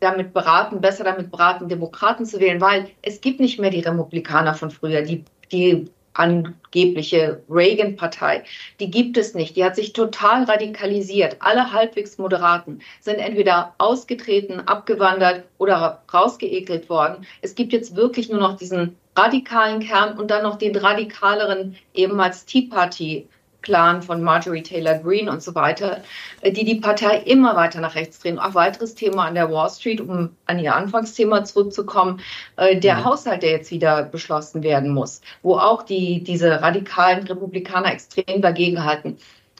damit 0.00 0.32
beraten, 0.32 0.80
besser 0.80 1.04
damit 1.04 1.30
beraten, 1.30 1.68
Demokraten 1.68 2.24
zu 2.24 2.40
wählen, 2.40 2.60
weil 2.60 2.90
es 3.02 3.20
gibt 3.20 3.40
nicht 3.40 3.58
mehr 3.58 3.70
die 3.70 3.80
Republikaner 3.80 4.54
von 4.54 4.70
früher, 4.70 5.02
die, 5.02 5.24
die 5.50 5.88
angebliche 6.18 7.42
Reagan-Partei, 7.48 8.44
die 8.80 8.90
gibt 8.90 9.16
es 9.16 9.34
nicht. 9.34 9.56
Die 9.56 9.64
hat 9.64 9.76
sich 9.76 9.92
total 9.92 10.44
radikalisiert. 10.44 11.36
Alle 11.40 11.72
halbwegs 11.72 12.18
Moderaten 12.18 12.80
sind 13.00 13.18
entweder 13.18 13.74
ausgetreten, 13.78 14.60
abgewandert 14.60 15.44
oder 15.58 16.02
rausgeekelt 16.12 16.88
worden. 16.88 17.26
Es 17.40 17.54
gibt 17.54 17.72
jetzt 17.72 17.94
wirklich 17.94 18.28
nur 18.28 18.40
noch 18.40 18.56
diesen 18.56 18.96
radikalen 19.16 19.80
Kern 19.80 20.18
und 20.18 20.30
dann 20.30 20.42
noch 20.42 20.56
den 20.56 20.76
radikaleren, 20.76 21.76
ehemals 21.94 22.44
Tea 22.46 22.62
Party 22.62 23.28
Clan 23.68 24.00
von 24.00 24.22
Marjorie 24.22 24.62
Taylor 24.62 24.94
Greene 24.94 25.30
und 25.30 25.42
so 25.42 25.54
weiter, 25.54 26.02
äh, 26.40 26.50
die 26.50 26.64
die 26.64 26.76
Partei 26.76 27.18
immer 27.18 27.54
weiter 27.54 27.82
nach 27.82 27.96
rechts 27.96 28.18
drehen. 28.18 28.38
Auch 28.38 28.54
weiteres 28.54 28.94
Thema 28.94 29.26
an 29.26 29.34
der 29.34 29.52
Wall 29.52 29.68
Street, 29.68 30.00
um 30.00 30.30
an 30.46 30.58
ihr 30.58 30.74
Anfangsthema 30.74 31.44
zurückzukommen, 31.44 32.20
äh, 32.56 32.80
der 32.80 32.96
mhm. 32.96 33.04
Haushalt, 33.04 33.42
der 33.42 33.50
jetzt 33.50 33.70
wieder 33.70 34.04
beschlossen 34.04 34.62
werden 34.62 34.94
muss, 34.94 35.20
wo 35.42 35.58
auch 35.58 35.82
die, 35.82 36.24
diese 36.24 36.62
radikalen 36.62 37.26
Republikaner 37.26 37.92
extrem 37.92 38.40
dagegenhalten. 38.40 39.18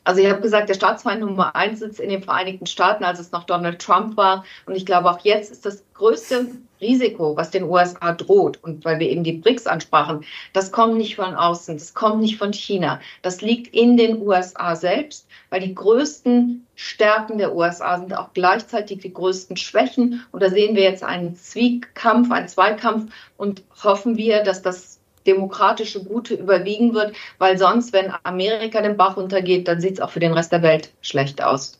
Also 0.08 0.22
ich 0.22 0.30
habe 0.30 0.40
gesagt, 0.40 0.70
der 0.70 0.74
Staatsfeind 0.74 1.20
Nummer 1.20 1.54
eins 1.54 1.80
sitzt 1.80 2.00
in 2.00 2.08
den 2.08 2.22
Vereinigten 2.22 2.64
Staaten, 2.64 3.04
als 3.04 3.18
es 3.18 3.30
noch 3.30 3.44
Donald 3.44 3.78
Trump 3.78 4.16
war. 4.16 4.42
Und 4.64 4.74
ich 4.74 4.86
glaube, 4.86 5.10
auch 5.10 5.18
jetzt 5.18 5.52
ist 5.52 5.66
das 5.66 5.84
größte 5.92 6.46
Risiko, 6.80 7.36
was 7.36 7.50
den 7.50 7.64
USA 7.64 8.14
droht, 8.14 8.58
und 8.62 8.86
weil 8.86 9.00
wir 9.00 9.10
eben 9.10 9.22
die 9.22 9.34
BRICS 9.34 9.66
ansprachen, 9.66 10.24
das 10.54 10.72
kommt 10.72 10.96
nicht 10.96 11.16
von 11.16 11.34
außen, 11.34 11.76
das 11.76 11.92
kommt 11.92 12.22
nicht 12.22 12.38
von 12.38 12.54
China. 12.54 13.00
Das 13.20 13.42
liegt 13.42 13.74
in 13.74 13.98
den 13.98 14.22
USA 14.22 14.76
selbst, 14.76 15.26
weil 15.50 15.60
die 15.60 15.74
größten 15.74 16.66
Stärken 16.74 17.36
der 17.36 17.54
USA 17.54 17.98
sind 17.98 18.16
auch 18.16 18.32
gleichzeitig 18.32 19.00
die 19.00 19.12
größten 19.12 19.58
Schwächen. 19.58 20.24
Und 20.32 20.42
da 20.42 20.48
sehen 20.48 20.74
wir 20.74 20.84
jetzt 20.84 21.04
einen 21.04 21.36
Zwiekampf, 21.36 22.30
einen 22.30 22.48
Zweikampf 22.48 23.12
und 23.36 23.62
hoffen 23.84 24.16
wir, 24.16 24.42
dass 24.42 24.62
das 24.62 24.97
demokratische 25.28 26.02
Gute 26.02 26.34
überwiegen 26.34 26.94
wird, 26.94 27.14
weil 27.38 27.56
sonst, 27.58 27.92
wenn 27.92 28.12
Amerika 28.24 28.82
den 28.82 28.96
Bach 28.96 29.16
runtergeht, 29.16 29.68
dann 29.68 29.80
sieht 29.80 29.94
es 29.94 30.00
auch 30.00 30.10
für 30.10 30.20
den 30.20 30.32
Rest 30.32 30.50
der 30.50 30.62
Welt 30.62 30.90
schlecht 31.00 31.42
aus. 31.42 31.78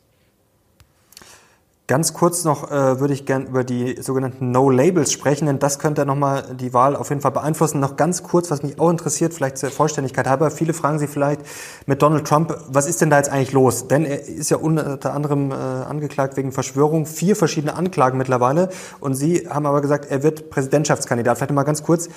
Ganz 1.88 2.12
kurz 2.12 2.44
noch 2.44 2.70
äh, 2.70 3.01
würde 3.01 3.14
ich 3.14 3.24
gern 3.24 3.46
über 3.46 3.64
die 3.64 3.96
sogenannten 4.03 4.51
No-Labels 4.51 5.11
sprechen, 5.11 5.46
denn 5.46 5.59
das 5.59 5.78
könnte 5.78 6.05
nochmal 6.05 6.55
die 6.61 6.74
Wahl 6.74 6.94
auf 6.94 7.09
jeden 7.09 7.22
Fall 7.22 7.30
beeinflussen. 7.30 7.80
Noch 7.80 7.96
ganz 7.96 8.22
kurz, 8.22 8.51
was 8.51 8.62
mich 8.62 8.78
auch 8.78 8.90
interessiert, 8.90 9.32
vielleicht 9.32 9.57
zur 9.57 9.70
Vollständigkeit 9.70 10.26
halber. 10.26 10.51
Viele 10.51 10.74
fragen 10.74 10.99
Sie 10.99 11.07
vielleicht 11.07 11.40
mit 11.86 12.03
Donald 12.03 12.26
Trump, 12.26 12.55
was 12.68 12.86
ist 12.86 13.01
denn 13.01 13.09
da 13.09 13.16
jetzt 13.16 13.30
eigentlich 13.30 13.53
los? 13.53 13.88
Denn 13.88 14.05
er 14.05 14.22
ist 14.28 14.51
ja 14.51 14.59
unter 14.59 15.14
anderem 15.14 15.51
äh, 15.51 15.55
angeklagt 15.55 16.36
wegen 16.36 16.53
Verschwörung, 16.53 17.07
vier 17.07 17.34
verschiedene 17.36 17.74
Anklagen 17.74 18.18
mittlerweile. 18.18 18.68
Und 19.01 19.14
Sie 19.14 19.49
haben 19.49 19.64
aber 19.64 19.80
gesagt, 19.80 20.11
er 20.11 20.22
wird 20.22 20.51
Präsidentschaftskandidat. 20.51 21.38
Vielleicht 21.38 21.53
mal 21.53 21.62
ganz 21.62 21.82
kurz, 21.82 22.11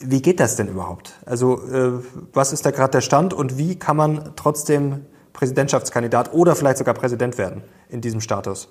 wie 0.00 0.22
geht 0.22 0.40
das 0.40 0.56
denn 0.56 0.68
überhaupt? 0.68 1.12
Also 1.24 1.62
äh, 1.70 1.92
was 2.32 2.52
ist 2.52 2.66
da 2.66 2.70
gerade 2.70 2.92
der 2.92 3.00
Stand 3.00 3.32
und 3.32 3.58
wie 3.58 3.78
kann 3.78 3.96
man 3.96 4.32
trotzdem 4.36 5.06
Präsidentschaftskandidat 5.32 6.32
oder 6.32 6.54
vielleicht 6.56 6.78
sogar 6.78 6.94
Präsident 6.94 7.38
werden 7.38 7.62
in 7.88 8.00
diesem 8.00 8.20
Status? 8.20 8.68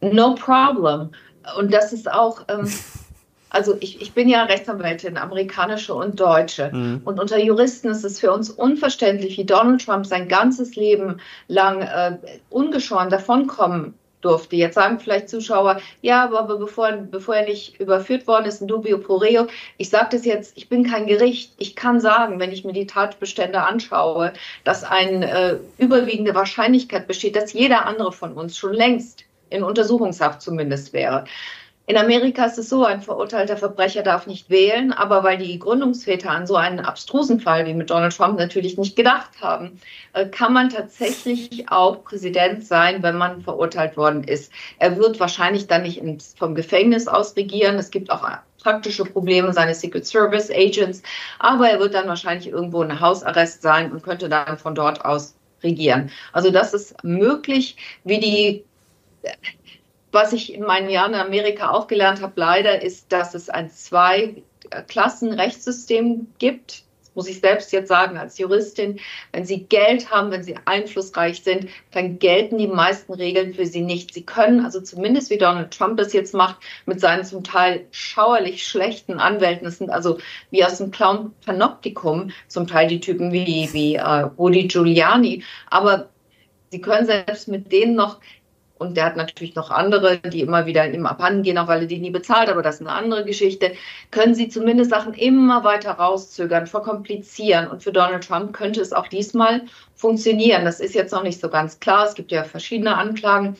No 0.00 0.34
problem. 0.34 1.10
Und 1.58 1.72
das 1.72 1.92
ist 1.92 2.10
auch, 2.10 2.42
ähm, 2.48 2.70
also 3.50 3.76
ich, 3.80 4.00
ich 4.00 4.12
bin 4.12 4.28
ja 4.28 4.44
Rechtsanwältin, 4.44 5.16
amerikanische 5.16 5.94
und 5.94 6.18
deutsche. 6.18 6.70
Mhm. 6.72 7.02
Und 7.04 7.20
unter 7.20 7.38
Juristen 7.38 7.88
ist 7.88 8.04
es 8.04 8.20
für 8.20 8.32
uns 8.32 8.50
unverständlich, 8.50 9.36
wie 9.38 9.44
Donald 9.44 9.84
Trump 9.84 10.06
sein 10.06 10.28
ganzes 10.28 10.76
Leben 10.76 11.18
lang 11.48 11.82
äh, 11.82 12.18
ungeschoren 12.48 13.10
davonkommen 13.10 13.94
durfte. 14.20 14.56
Jetzt 14.56 14.74
sagen 14.74 14.98
vielleicht 15.00 15.28
Zuschauer, 15.28 15.80
ja, 16.02 16.24
aber 16.24 16.58
bevor, 16.58 16.92
bevor 16.92 17.36
er 17.36 17.46
nicht 17.46 17.80
überführt 17.80 18.26
worden 18.26 18.46
ist, 18.46 18.60
ein 18.60 18.68
dubio 18.68 18.98
pro 18.98 19.16
reo. 19.16 19.46
Ich 19.78 19.90
sage 19.90 20.08
das 20.12 20.24
jetzt, 20.24 20.56
ich 20.56 20.68
bin 20.68 20.84
kein 20.84 21.06
Gericht. 21.06 21.52
Ich 21.58 21.76
kann 21.76 22.00
sagen, 22.00 22.38
wenn 22.38 22.52
ich 22.52 22.64
mir 22.64 22.72
die 22.72 22.86
Tatbestände 22.86 23.62
anschaue, 23.62 24.32
dass 24.64 24.84
eine 24.84 25.30
äh, 25.30 25.56
überwiegende 25.78 26.34
Wahrscheinlichkeit 26.34 27.06
besteht, 27.06 27.36
dass 27.36 27.52
jeder 27.52 27.86
andere 27.86 28.12
von 28.12 28.32
uns 28.34 28.56
schon 28.56 28.74
längst 28.74 29.24
in 29.50 29.62
Untersuchungshaft 29.62 30.40
zumindest 30.42 30.92
wäre. 30.92 31.24
In 31.90 31.96
Amerika 31.96 32.44
ist 32.44 32.56
es 32.56 32.68
so, 32.68 32.84
ein 32.84 33.02
verurteilter 33.02 33.56
Verbrecher 33.56 34.04
darf 34.04 34.28
nicht 34.28 34.48
wählen, 34.48 34.92
aber 34.92 35.24
weil 35.24 35.38
die 35.38 35.58
Gründungsväter 35.58 36.30
an 36.30 36.46
so 36.46 36.54
einen 36.54 36.78
abstrusen 36.78 37.40
Fall 37.40 37.66
wie 37.66 37.74
mit 37.74 37.90
Donald 37.90 38.16
Trump 38.16 38.38
natürlich 38.38 38.78
nicht 38.78 38.94
gedacht 38.94 39.30
haben, 39.40 39.80
äh, 40.12 40.26
kann 40.26 40.52
man 40.52 40.68
tatsächlich 40.68 41.68
auch 41.68 42.04
Präsident 42.04 42.64
sein, 42.64 43.02
wenn 43.02 43.16
man 43.16 43.42
verurteilt 43.42 43.96
worden 43.96 44.22
ist. 44.22 44.52
Er 44.78 44.98
wird 44.98 45.18
wahrscheinlich 45.18 45.66
dann 45.66 45.82
nicht 45.82 46.00
vom 46.38 46.54
Gefängnis 46.54 47.08
aus 47.08 47.34
regieren. 47.34 47.74
Es 47.74 47.90
gibt 47.90 48.12
auch 48.12 48.24
praktische 48.62 49.04
Probleme 49.04 49.52
seine 49.52 49.74
Secret 49.74 50.06
Service 50.06 50.48
Agents, 50.48 51.02
aber 51.40 51.70
er 51.70 51.80
wird 51.80 51.94
dann 51.94 52.06
wahrscheinlich 52.06 52.46
irgendwo 52.46 52.84
in 52.84 53.00
Hausarrest 53.00 53.62
sein 53.62 53.90
und 53.90 54.04
könnte 54.04 54.28
dann 54.28 54.58
von 54.58 54.76
dort 54.76 55.04
aus 55.04 55.34
regieren. 55.64 56.12
Also 56.32 56.52
das 56.52 56.72
ist 56.72 57.02
möglich, 57.02 57.74
wie 58.04 58.20
die 58.20 58.64
was 60.12 60.32
ich 60.32 60.54
in 60.54 60.62
meinen 60.62 60.88
Jahren 60.90 61.14
in 61.14 61.20
Amerika 61.20 61.70
auch 61.70 61.86
gelernt 61.86 62.20
habe, 62.22 62.32
leider, 62.36 62.82
ist, 62.82 63.12
dass 63.12 63.34
es 63.34 63.48
ein 63.48 63.70
Zwei-Klassen-Rechtssystem 63.70 66.26
gibt. 66.38 66.82
Das 67.00 67.14
muss 67.14 67.28
ich 67.28 67.40
selbst 67.40 67.72
jetzt 67.72 67.88
sagen 67.88 68.18
als 68.18 68.38
Juristin. 68.38 69.00
Wenn 69.32 69.44
Sie 69.44 69.64
Geld 69.64 70.10
haben, 70.10 70.30
wenn 70.30 70.44
Sie 70.44 70.56
einflussreich 70.64 71.42
sind, 71.42 71.68
dann 71.90 72.20
gelten 72.20 72.58
die 72.58 72.68
meisten 72.68 73.12
Regeln 73.12 73.54
für 73.54 73.66
Sie 73.66 73.80
nicht. 73.80 74.14
Sie 74.14 74.24
können 74.24 74.64
also 74.64 74.80
zumindest, 74.80 75.30
wie 75.30 75.38
Donald 75.38 75.72
Trump 75.72 75.96
das 75.96 76.12
jetzt 76.12 76.34
macht, 76.34 76.58
mit 76.86 77.00
seinen 77.00 77.24
zum 77.24 77.42
Teil 77.42 77.86
schauerlich 77.90 78.64
schlechten 78.66 79.18
Anwälten, 79.18 79.64
das 79.64 79.78
sind 79.78 79.90
also 79.90 80.18
wie 80.50 80.64
aus 80.64 80.78
dem 80.78 80.92
Clown 80.92 81.32
Panoptikum, 81.44 82.30
zum 82.46 82.66
Teil 82.66 82.88
die 82.88 83.00
Typen 83.00 83.32
wie, 83.32 83.68
wie 83.72 83.98
uh, 83.98 84.30
Rudy 84.38 84.68
Giuliani, 84.68 85.42
aber 85.68 86.08
Sie 86.70 86.80
können 86.80 87.06
selbst 87.06 87.48
mit 87.48 87.72
denen 87.72 87.96
noch 87.96 88.20
und 88.80 88.96
der 88.96 89.04
hat 89.04 89.16
natürlich 89.16 89.54
noch 89.54 89.70
andere, 89.70 90.16
die 90.16 90.40
immer 90.40 90.64
wieder 90.64 90.90
ihm 90.90 91.04
abhanden 91.04 91.42
gehen, 91.42 91.58
auch 91.58 91.68
weil 91.68 91.82
er 91.82 91.86
die 91.86 91.98
nie 91.98 92.10
bezahlt, 92.10 92.48
aber 92.48 92.62
das 92.62 92.76
ist 92.76 92.80
eine 92.80 92.92
andere 92.92 93.26
Geschichte. 93.26 93.72
Können 94.10 94.34
Sie 94.34 94.48
zumindest 94.48 94.90
Sachen 94.90 95.12
immer 95.12 95.64
weiter 95.64 95.92
rauszögern, 95.92 96.66
verkomplizieren. 96.66 97.68
Und 97.68 97.82
für 97.82 97.92
Donald 97.92 98.26
Trump 98.26 98.54
könnte 98.54 98.80
es 98.80 98.94
auch 98.94 99.06
diesmal 99.06 99.62
funktionieren. 99.94 100.64
Das 100.64 100.80
ist 100.80 100.94
jetzt 100.94 101.12
noch 101.12 101.22
nicht 101.22 101.42
so 101.42 101.50
ganz 101.50 101.78
klar. 101.78 102.06
Es 102.06 102.14
gibt 102.14 102.32
ja 102.32 102.42
verschiedene 102.42 102.96
Anklagen. 102.96 103.56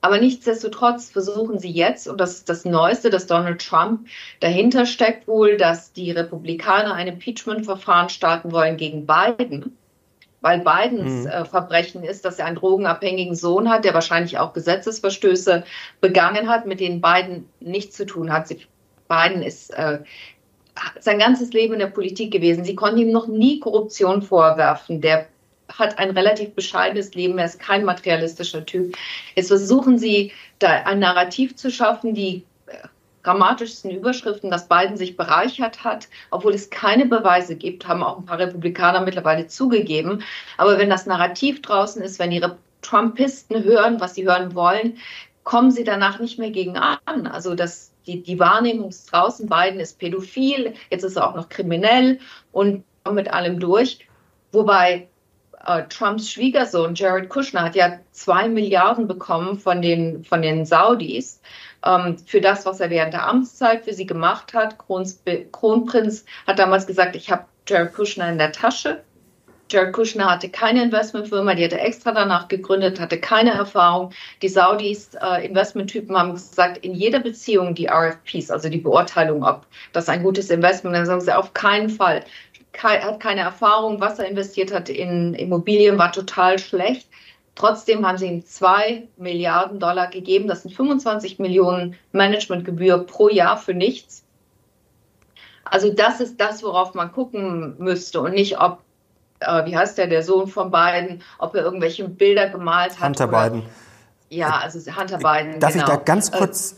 Aber 0.00 0.18
nichtsdestotrotz 0.18 1.10
versuchen 1.10 1.60
sie 1.60 1.70
jetzt, 1.70 2.08
und 2.08 2.20
das 2.20 2.34
ist 2.34 2.48
das 2.48 2.64
Neueste, 2.64 3.08
dass 3.08 3.28
Donald 3.28 3.64
Trump 3.64 4.08
dahinter 4.40 4.84
steckt 4.84 5.28
wohl, 5.28 5.56
dass 5.56 5.92
die 5.92 6.10
Republikaner 6.10 6.94
ein 6.94 7.06
Impeachment-Verfahren 7.06 8.08
starten 8.08 8.50
wollen 8.50 8.76
gegen 8.76 9.06
Biden 9.06 9.76
weil 10.46 10.60
Bidens 10.60 11.24
mhm. 11.24 11.26
äh, 11.26 11.44
Verbrechen 11.44 12.04
ist, 12.04 12.24
dass 12.24 12.38
er 12.38 12.46
einen 12.46 12.56
drogenabhängigen 12.56 13.34
Sohn 13.34 13.68
hat, 13.68 13.84
der 13.84 13.94
wahrscheinlich 13.94 14.38
auch 14.38 14.52
Gesetzesverstöße 14.52 15.64
begangen 16.00 16.48
hat, 16.48 16.66
mit 16.66 16.78
denen 16.78 17.00
Biden 17.00 17.48
nichts 17.58 17.96
zu 17.96 18.06
tun 18.06 18.32
hat. 18.32 18.48
Biden 19.08 19.42
ist 19.42 19.74
äh, 19.74 19.98
sein 21.00 21.18
ganzes 21.18 21.52
Leben 21.52 21.74
in 21.74 21.80
der 21.80 21.86
Politik 21.88 22.30
gewesen. 22.30 22.64
Sie 22.64 22.76
konnten 22.76 22.98
ihm 22.98 23.10
noch 23.10 23.26
nie 23.26 23.58
Korruption 23.58 24.22
vorwerfen. 24.22 25.00
Der 25.00 25.26
hat 25.68 25.98
ein 25.98 26.10
relativ 26.10 26.54
bescheidenes 26.54 27.12
Leben, 27.14 27.38
er 27.38 27.46
ist 27.46 27.58
kein 27.58 27.84
materialistischer 27.84 28.64
Typ. 28.64 28.94
Jetzt 29.34 29.48
versuchen 29.48 29.98
sie, 29.98 30.30
da 30.60 30.68
ein 30.68 31.00
Narrativ 31.00 31.56
zu 31.56 31.72
schaffen, 31.72 32.14
die 32.14 32.44
dramatischsten 33.26 33.90
Überschriften, 33.90 34.50
dass 34.50 34.68
Biden 34.68 34.96
sich 34.96 35.16
bereichert 35.16 35.84
hat, 35.84 36.08
obwohl 36.30 36.54
es 36.54 36.70
keine 36.70 37.06
Beweise 37.06 37.56
gibt, 37.56 37.88
haben 37.88 38.02
auch 38.02 38.18
ein 38.18 38.24
paar 38.24 38.38
Republikaner 38.38 39.00
mittlerweile 39.00 39.48
zugegeben. 39.48 40.22
Aber 40.56 40.78
wenn 40.78 40.88
das 40.88 41.06
Narrativ 41.06 41.60
draußen 41.60 42.02
ist, 42.02 42.18
wenn 42.18 42.30
die 42.30 42.42
Trumpisten 42.82 43.64
hören, 43.64 44.00
was 44.00 44.14
sie 44.14 44.26
hören 44.26 44.54
wollen, 44.54 44.98
kommen 45.42 45.70
sie 45.70 45.84
danach 45.84 46.20
nicht 46.20 46.38
mehr 46.38 46.50
gegen 46.50 46.76
an. 46.76 47.26
Also 47.26 47.54
das, 47.54 47.92
die, 48.06 48.22
die 48.22 48.38
Wahrnehmung 48.38 48.92
draußen, 49.10 49.48
Biden 49.48 49.80
ist 49.80 49.98
pädophil, 49.98 50.74
jetzt 50.90 51.04
ist 51.04 51.16
er 51.16 51.28
auch 51.28 51.34
noch 51.34 51.48
kriminell 51.48 52.20
und 52.52 52.84
mit 53.12 53.32
allem 53.32 53.58
durch. 53.58 54.06
Wobei 54.52 55.08
äh, 55.64 55.82
Trumps 55.88 56.30
Schwiegersohn 56.30 56.94
Jared 56.94 57.28
Kushner 57.28 57.62
hat 57.62 57.74
ja 57.74 57.98
zwei 58.12 58.48
Milliarden 58.48 59.06
bekommen 59.08 59.58
von 59.58 59.82
den, 59.82 60.24
von 60.24 60.42
den 60.42 60.64
Saudis 60.64 61.40
ähm, 61.84 62.18
für 62.26 62.40
das, 62.40 62.66
was 62.66 62.80
er 62.80 62.90
während 62.90 63.14
der 63.14 63.26
Amtszeit 63.26 63.84
für 63.84 63.94
sie 63.94 64.06
gemacht 64.06 64.54
hat. 64.54 64.78
Krons, 64.78 65.22
Kronprinz 65.52 66.24
hat 66.46 66.58
damals 66.58 66.86
gesagt, 66.86 67.16
ich 67.16 67.30
habe 67.30 67.44
Jared 67.68 67.92
Kushner 67.94 68.30
in 68.30 68.38
der 68.38 68.52
Tasche. 68.52 69.02
Jared 69.68 69.92
Kushner 69.92 70.30
hatte 70.30 70.48
keine 70.48 70.84
Investmentfirma, 70.84 71.54
die 71.54 71.64
hatte 71.64 71.80
extra 71.80 72.12
danach 72.12 72.46
gegründet, 72.46 73.00
hatte 73.00 73.18
keine 73.18 73.50
Erfahrung. 73.50 74.12
Die 74.40 74.48
Saudis, 74.48 75.14
äh, 75.14 75.44
Investmenttypen, 75.44 76.16
haben 76.16 76.34
gesagt, 76.34 76.78
in 76.84 76.94
jeder 76.94 77.18
Beziehung 77.18 77.74
die 77.74 77.88
RFPs, 77.88 78.50
also 78.52 78.68
die 78.68 78.78
Beurteilung, 78.78 79.42
ob 79.42 79.66
das 79.92 80.08
ein 80.08 80.22
gutes 80.22 80.50
Investment 80.50 80.94
ist, 80.94 81.00
dann 81.00 81.06
sagen 81.06 81.20
sie 81.20 81.36
auf 81.36 81.52
keinen 81.52 81.90
Fall. 81.90 82.22
Ke 82.72 83.02
hat 83.02 83.18
keine 83.20 83.40
Erfahrung, 83.40 84.00
was 84.00 84.18
er 84.18 84.26
investiert 84.26 84.72
hat 84.72 84.88
in 84.88 85.34
Immobilien, 85.34 85.98
war 85.98 86.12
total 86.12 86.58
schlecht. 86.58 87.08
Trotzdem 87.56 88.06
haben 88.06 88.18
sie 88.18 88.26
ihm 88.26 88.44
zwei 88.44 89.08
Milliarden 89.16 89.80
Dollar 89.80 90.08
gegeben. 90.08 90.46
Das 90.46 90.62
sind 90.62 90.74
25 90.74 91.38
Millionen 91.38 91.96
Managementgebühr 92.12 92.98
pro 92.98 93.30
Jahr 93.30 93.56
für 93.56 93.74
nichts. 93.74 94.24
Also 95.64 95.92
das 95.92 96.20
ist 96.20 96.38
das, 96.38 96.62
worauf 96.62 96.94
man 96.94 97.10
gucken 97.10 97.74
müsste 97.78 98.20
und 98.20 98.34
nicht, 98.34 98.60
ob, 98.60 98.80
äh, 99.40 99.64
wie 99.64 99.76
heißt 99.76 99.96
der, 99.98 100.06
der 100.06 100.22
Sohn 100.22 100.48
von 100.48 100.70
Biden, 100.70 101.22
ob 101.38 101.54
er 101.54 101.64
irgendwelche 101.64 102.06
Bilder 102.08 102.50
gemalt 102.50 103.00
hat. 103.00 103.08
Hunter 103.08 103.26
Biden. 103.26 103.62
Ja, 104.28 104.58
also 104.58 104.78
Hunter 104.94 105.18
Biden. 105.18 105.58
Darf 105.58 105.72
genau. 105.72 105.84
ich 105.84 105.90
da 105.90 105.96
ganz 105.96 106.28
äh, 106.28 106.38
kurz 106.38 106.76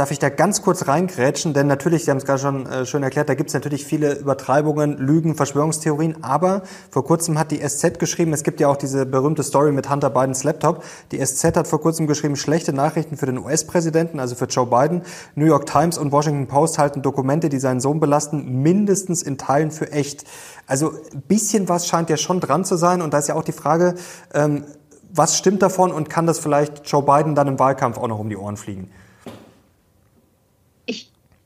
Darf 0.00 0.12
ich 0.12 0.18
da 0.18 0.30
ganz 0.30 0.62
kurz 0.62 0.88
reingrätschen? 0.88 1.52
Denn 1.52 1.66
natürlich, 1.66 2.06
Sie 2.06 2.10
haben 2.10 2.16
es 2.16 2.24
gerade 2.24 2.38
schon 2.38 2.64
äh, 2.64 2.86
schön 2.86 3.02
erklärt, 3.02 3.28
da 3.28 3.34
gibt 3.34 3.50
es 3.50 3.54
natürlich 3.54 3.84
viele 3.84 4.14
Übertreibungen, 4.14 4.96
Lügen, 4.96 5.34
Verschwörungstheorien. 5.34 6.24
Aber 6.24 6.62
vor 6.90 7.04
kurzem 7.04 7.38
hat 7.38 7.50
die 7.50 7.58
SZ 7.58 7.98
geschrieben, 7.98 8.32
es 8.32 8.42
gibt 8.42 8.60
ja 8.60 8.68
auch 8.68 8.78
diese 8.78 9.04
berühmte 9.04 9.42
Story 9.42 9.72
mit 9.72 9.90
Hunter 9.90 10.08
Bidens 10.08 10.42
Laptop. 10.42 10.84
Die 11.12 11.22
SZ 11.22 11.54
hat 11.54 11.68
vor 11.68 11.82
kurzem 11.82 12.06
geschrieben, 12.06 12.36
schlechte 12.36 12.72
Nachrichten 12.72 13.18
für 13.18 13.26
den 13.26 13.36
US-Präsidenten, 13.36 14.20
also 14.20 14.36
für 14.36 14.46
Joe 14.46 14.64
Biden. 14.64 15.02
New 15.34 15.44
York 15.44 15.66
Times 15.66 15.98
und 15.98 16.12
Washington 16.12 16.46
Post 16.46 16.78
halten 16.78 17.02
Dokumente, 17.02 17.50
die 17.50 17.58
seinen 17.58 17.80
Sohn 17.80 18.00
belasten, 18.00 18.62
mindestens 18.62 19.20
in 19.22 19.36
Teilen 19.36 19.70
für 19.70 19.92
echt. 19.92 20.24
Also 20.66 20.92
ein 21.12 21.20
bisschen 21.28 21.68
was 21.68 21.86
scheint 21.86 22.08
ja 22.08 22.16
schon 22.16 22.40
dran 22.40 22.64
zu 22.64 22.76
sein. 22.76 23.02
Und 23.02 23.12
da 23.12 23.18
ist 23.18 23.28
ja 23.28 23.34
auch 23.34 23.44
die 23.44 23.52
Frage, 23.52 23.96
ähm, 24.32 24.64
was 25.12 25.36
stimmt 25.36 25.60
davon 25.60 25.92
und 25.92 26.08
kann 26.08 26.26
das 26.26 26.38
vielleicht 26.38 26.90
Joe 26.90 27.02
Biden 27.02 27.34
dann 27.34 27.48
im 27.48 27.58
Wahlkampf 27.58 27.98
auch 27.98 28.08
noch 28.08 28.18
um 28.18 28.30
die 28.30 28.38
Ohren 28.38 28.56
fliegen? 28.56 28.90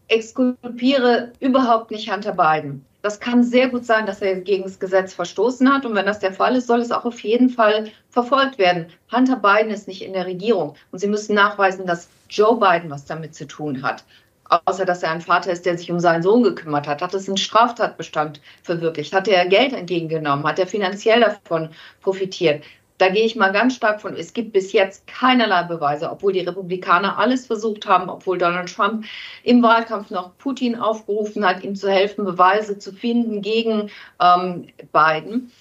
Exkulpiere 0.09 1.33
überhaupt 1.41 1.91
nicht 1.91 2.13
Hunter 2.13 2.33
Biden. 2.33 2.85
Das 3.03 3.21
kann 3.21 3.45
sehr 3.45 3.69
gut 3.69 3.85
sein, 3.85 4.07
dass 4.07 4.23
er 4.23 4.37
gegen 4.37 4.63
das 4.63 4.79
Gesetz 4.79 5.13
verstoßen 5.13 5.71
hat. 5.71 5.85
Und 5.85 5.95
wenn 5.95 6.07
das 6.07 6.21
der 6.21 6.33
Fall 6.33 6.57
ist, 6.57 6.67
soll 6.67 6.81
es 6.81 6.91
auch 6.91 7.05
auf 7.05 7.21
jeden 7.21 7.51
Fall 7.51 7.91
verfolgt 8.09 8.59
werden. 8.59 8.87
Hunter 9.13 9.37
Biden 9.37 9.71
ist 9.71 9.89
nicht 9.89 10.03
in 10.03 10.15
der 10.15 10.25
Regierung. 10.25 10.75
Und 10.91 11.01
Sie 11.01 11.07
müssen 11.07 11.35
nachweisen, 11.35 11.85
dass 11.87 12.09
Joe 12.31 12.59
Biden 12.59 12.91
was 12.91 13.05
damit 13.05 13.35
zu 13.35 13.47
tun 13.47 13.83
hat. 13.83 14.05
Außer 14.49 14.87
dass 14.87 15.03
er 15.03 15.11
ein 15.11 15.21
Vater 15.21 15.53
ist, 15.53 15.67
der 15.67 15.77
sich 15.77 15.91
um 15.91 16.01
seinen 16.01 16.23
Sohn 16.23 16.43
gekümmert 16.43 16.87
hat. 16.87 17.03
Hat 17.03 17.13
es 17.13 17.29
einen 17.29 17.37
Straftatbestand 17.37 18.41
verwirklicht? 18.63 19.13
Hat 19.13 19.29
er 19.29 19.47
Geld 19.47 19.75
entgegengenommen? 19.75 20.47
Hat 20.47 20.59
er 20.59 20.67
finanziell 20.67 21.21
davon 21.21 21.71
profitiert? 22.01 22.63
Da 23.05 23.11
gehe 23.11 23.27
ich 23.27 23.37
mal 23.37 23.53
ganz 23.53 23.75
stark 23.75 24.01
von, 24.01 24.17
es 24.17 24.33
gibt 24.33 24.55
bis 24.55 24.73
jetzt 24.73 25.07
keinerlei 25.07 25.65
Beweise, 25.65 26.11
obwohl 26.11 26.33
die 26.33 26.41
Republikaner 26.41 27.19
alles 27.19 27.47
versucht 27.47 27.87
haben, 27.87 28.09
obwohl 28.09 28.39
Donald 28.39 28.75
Trump 28.75 29.05
im 29.43 29.63
Wahlkampf 29.63 30.09
noch 30.09 30.39
Putin 30.39 30.75
aufgerufen 30.75 31.47
hat, 31.47 31.63
ihm 31.63 31.77
zu 31.77 31.91
helfen, 31.91 32.25
Beweise 32.25 32.79
zu 32.79 32.95
finden 32.95 33.43
gegen 33.43 33.91
ähm, 34.23 34.69
Biden. 34.95 35.53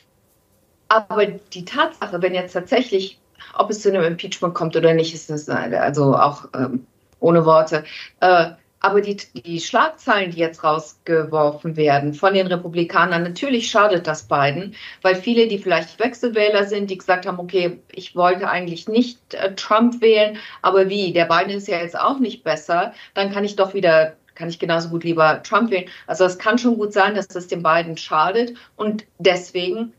Aber 0.88 1.26
die 1.26 1.66
Tatsache, 1.66 2.22
wenn 2.22 2.34
jetzt 2.34 2.54
tatsächlich, 2.54 3.20
ob 3.58 3.70
es 3.72 3.82
zu 3.82 3.90
einem 3.90 4.04
Impeachment 4.04 4.54
kommt 4.54 4.78
oder 4.78 4.94
nicht, 4.94 5.14
ist 5.14 5.30
das 5.30 5.50
also 5.50 6.16
auch 6.16 6.46
ähm, 6.56 6.88
ohne 7.20 7.46
Worte. 7.46 7.84
Äh, 8.22 8.52
aber 8.84 9.00
die, 9.00 9.16
die 9.16 9.62
Schlagzeilen, 9.62 10.32
die 10.32 10.40
jetzt 10.40 10.64
rausgeworfen 10.64 11.78
werden 11.78 12.14
von 12.14 12.34
den 12.34 12.48
Republikanern, 12.48 13.24
natürlich 13.24 13.72
schadet 13.72 14.08
das 14.08 14.24
beiden, 14.24 14.76
weil 15.02 15.16
viele, 15.16 15.48
die 15.48 15.58
vielleicht 15.58 16.00
Wechselwähler 16.00 16.66
sind, 16.66 16.90
die 16.90 16.98
gesagt 16.98 17.26
haben, 17.26 17.40
okay, 17.40 17.80
ich 17.94 18.14
wollte 18.18 18.50
eigentlich 18.50 18.90
nicht 18.90 19.36
äh, 19.36 19.56
Trump 19.56 20.02
wählen, 20.02 20.38
aber 20.62 20.90
wie, 20.90 21.14
der 21.14 21.26
Biden 21.26 21.52
ist 21.52 21.70
ja 21.70 21.78
jetzt 21.80 21.98
auch 21.98 22.20
nicht 22.20 22.44
besser, 22.44 22.94
dann 23.14 23.32
kann 23.32 23.46
ich 23.46 23.56
doch 23.56 23.74
wieder 23.74 24.18
kann 24.36 24.50
ich 24.50 24.58
genauso 24.58 24.90
gut 24.90 25.04
lieber 25.04 25.44
Trump 25.44 25.70
wählen. 25.70 25.88
Also 26.08 26.26
es 26.26 26.40
kann 26.40 26.58
schon 26.58 26.78
gut 26.78 26.92
sein, 26.92 27.14
dass 27.14 27.28
das 27.28 27.46
den 27.46 27.62
beiden 27.62 27.98
schadet 27.98 28.58
und 28.76 29.06
deswegen 29.20 29.94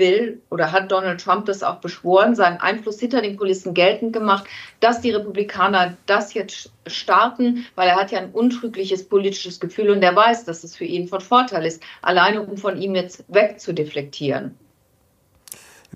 will 0.00 0.42
oder 0.50 0.72
hat 0.72 0.90
Donald 0.90 1.20
Trump 1.20 1.46
das 1.46 1.62
auch 1.62 1.76
beschworen, 1.76 2.34
seinen 2.34 2.56
Einfluss 2.56 2.98
hinter 2.98 3.22
den 3.22 3.36
Kulissen 3.36 3.72
geltend 3.72 4.12
gemacht, 4.12 4.44
dass 4.80 5.00
die 5.00 5.12
Republikaner 5.12 5.96
das 6.06 6.34
jetzt 6.34 6.72
starten, 6.88 7.66
weil 7.76 7.88
er 7.88 7.94
hat 7.94 8.10
ja 8.10 8.18
ein 8.18 8.32
untrügliches 8.32 9.08
politisches 9.08 9.60
Gefühl 9.60 9.90
und 9.90 10.02
er 10.02 10.16
weiß, 10.16 10.44
dass 10.44 10.64
es 10.64 10.74
für 10.74 10.86
ihn 10.86 11.06
von 11.06 11.20
Vorteil 11.20 11.64
ist, 11.64 11.80
alleine 12.02 12.42
um 12.42 12.56
von 12.56 12.76
ihm 12.76 12.96
jetzt 12.96 13.22
wegzudeflektieren. 13.28 14.56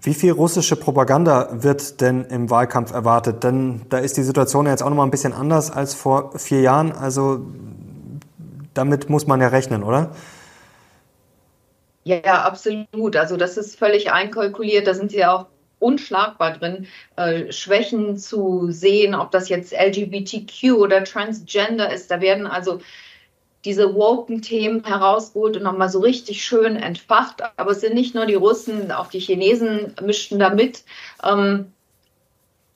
Wie 0.00 0.14
viel 0.14 0.32
russische 0.32 0.76
Propaganda 0.76 1.48
wird 1.62 2.00
denn 2.00 2.24
im 2.24 2.50
Wahlkampf 2.50 2.92
erwartet? 2.92 3.42
Denn 3.42 3.82
da 3.88 3.98
ist 3.98 4.16
die 4.16 4.22
Situation 4.22 4.66
jetzt 4.66 4.82
auch 4.82 4.90
noch 4.90 4.96
mal 4.96 5.04
ein 5.04 5.10
bisschen 5.10 5.32
anders 5.32 5.70
als 5.70 5.94
vor 5.94 6.38
vier 6.38 6.60
Jahren. 6.60 6.92
Also 6.92 7.40
damit 8.74 9.08
muss 9.08 9.26
man 9.26 9.40
ja 9.40 9.48
rechnen, 9.48 9.82
oder? 9.82 10.10
Ja, 12.04 12.44
absolut. 12.44 13.16
Also 13.16 13.36
das 13.36 13.56
ist 13.56 13.78
völlig 13.78 14.12
einkalkuliert. 14.12 14.86
Da 14.86 14.94
sind 14.94 15.10
sie 15.10 15.18
ja 15.18 15.34
auch 15.34 15.46
unschlagbar 15.78 16.52
drin, 16.52 16.86
äh, 17.16 17.50
Schwächen 17.50 18.16
zu 18.18 18.70
sehen, 18.70 19.14
ob 19.14 19.30
das 19.30 19.48
jetzt 19.48 19.72
LGBTQ 19.72 20.72
oder 20.76 21.04
Transgender 21.04 21.92
ist. 21.92 22.10
Da 22.10 22.20
werden 22.20 22.46
also 22.46 22.80
diese 23.64 23.94
woken 23.94 24.42
Themen 24.42 24.84
herausgeholt 24.84 25.56
und 25.56 25.62
nochmal 25.62 25.88
so 25.88 26.00
richtig 26.00 26.44
schön 26.44 26.76
entfacht. 26.76 27.42
Aber 27.56 27.70
es 27.70 27.80
sind 27.80 27.94
nicht 27.94 28.14
nur 28.14 28.26
die 28.26 28.34
Russen, 28.34 28.92
auch 28.92 29.08
die 29.08 29.20
Chinesen 29.20 29.94
mischten 30.02 30.38
da 30.38 30.50
mit. 30.50 30.84
Ähm, 31.22 31.72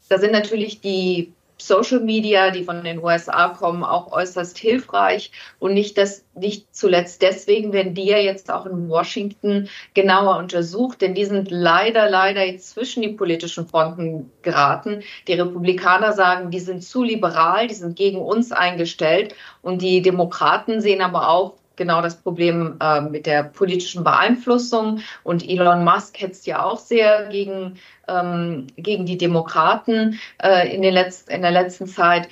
da 0.08 0.18
sind 0.18 0.32
natürlich 0.32 0.80
die 0.80 1.34
Social 1.60 2.00
Media, 2.00 2.50
die 2.50 2.64
von 2.64 2.84
den 2.84 3.02
USA 3.02 3.48
kommen, 3.48 3.82
auch 3.82 4.12
äußerst 4.12 4.56
hilfreich 4.58 5.32
und 5.58 5.74
nicht 5.74 5.98
das 5.98 6.24
nicht 6.34 6.74
zuletzt 6.74 7.20
deswegen 7.22 7.72
werden 7.72 7.94
die 7.94 8.06
ja 8.06 8.18
jetzt 8.18 8.50
auch 8.50 8.64
in 8.66 8.88
Washington 8.88 9.68
genauer 9.92 10.36
untersucht, 10.36 11.00
denn 11.00 11.14
die 11.14 11.24
sind 11.24 11.50
leider 11.50 12.08
leider 12.08 12.56
zwischen 12.58 13.02
die 13.02 13.08
politischen 13.08 13.66
Fronten 13.66 14.30
geraten. 14.42 15.02
Die 15.26 15.32
Republikaner 15.32 16.12
sagen, 16.12 16.50
die 16.50 16.60
sind 16.60 16.84
zu 16.84 17.02
liberal, 17.02 17.66
die 17.66 17.74
sind 17.74 17.96
gegen 17.96 18.18
uns 18.18 18.52
eingestellt 18.52 19.34
und 19.62 19.82
die 19.82 20.00
Demokraten 20.00 20.80
sehen 20.80 21.00
aber 21.00 21.28
auch 21.28 21.54
genau 21.78 22.02
das 22.02 22.16
Problem 22.16 22.76
äh, 22.80 23.00
mit 23.00 23.24
der 23.24 23.44
politischen 23.44 24.04
Beeinflussung. 24.04 25.00
Und 25.24 25.48
Elon 25.48 25.84
Musk 25.84 26.20
hetzt 26.20 26.46
ja 26.46 26.62
auch 26.62 26.78
sehr 26.78 27.28
gegen, 27.28 27.78
ähm, 28.06 28.66
gegen 28.76 29.06
die 29.06 29.16
Demokraten 29.16 30.18
äh, 30.42 30.74
in, 30.74 30.82
den 30.82 30.92
Letz-, 30.92 31.30
in 31.30 31.40
der 31.40 31.52
letzten 31.52 31.86
Zeit. 31.86 32.28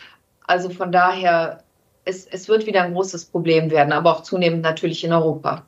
Also 0.46 0.68
von 0.68 0.92
daher, 0.92 1.62
es, 2.04 2.26
es 2.26 2.48
wird 2.48 2.66
wieder 2.66 2.82
ein 2.82 2.92
großes 2.92 3.24
Problem 3.24 3.70
werden, 3.70 3.92
aber 3.92 4.12
auch 4.12 4.22
zunehmend 4.22 4.62
natürlich 4.62 5.02
in 5.02 5.14
Europa. 5.14 5.64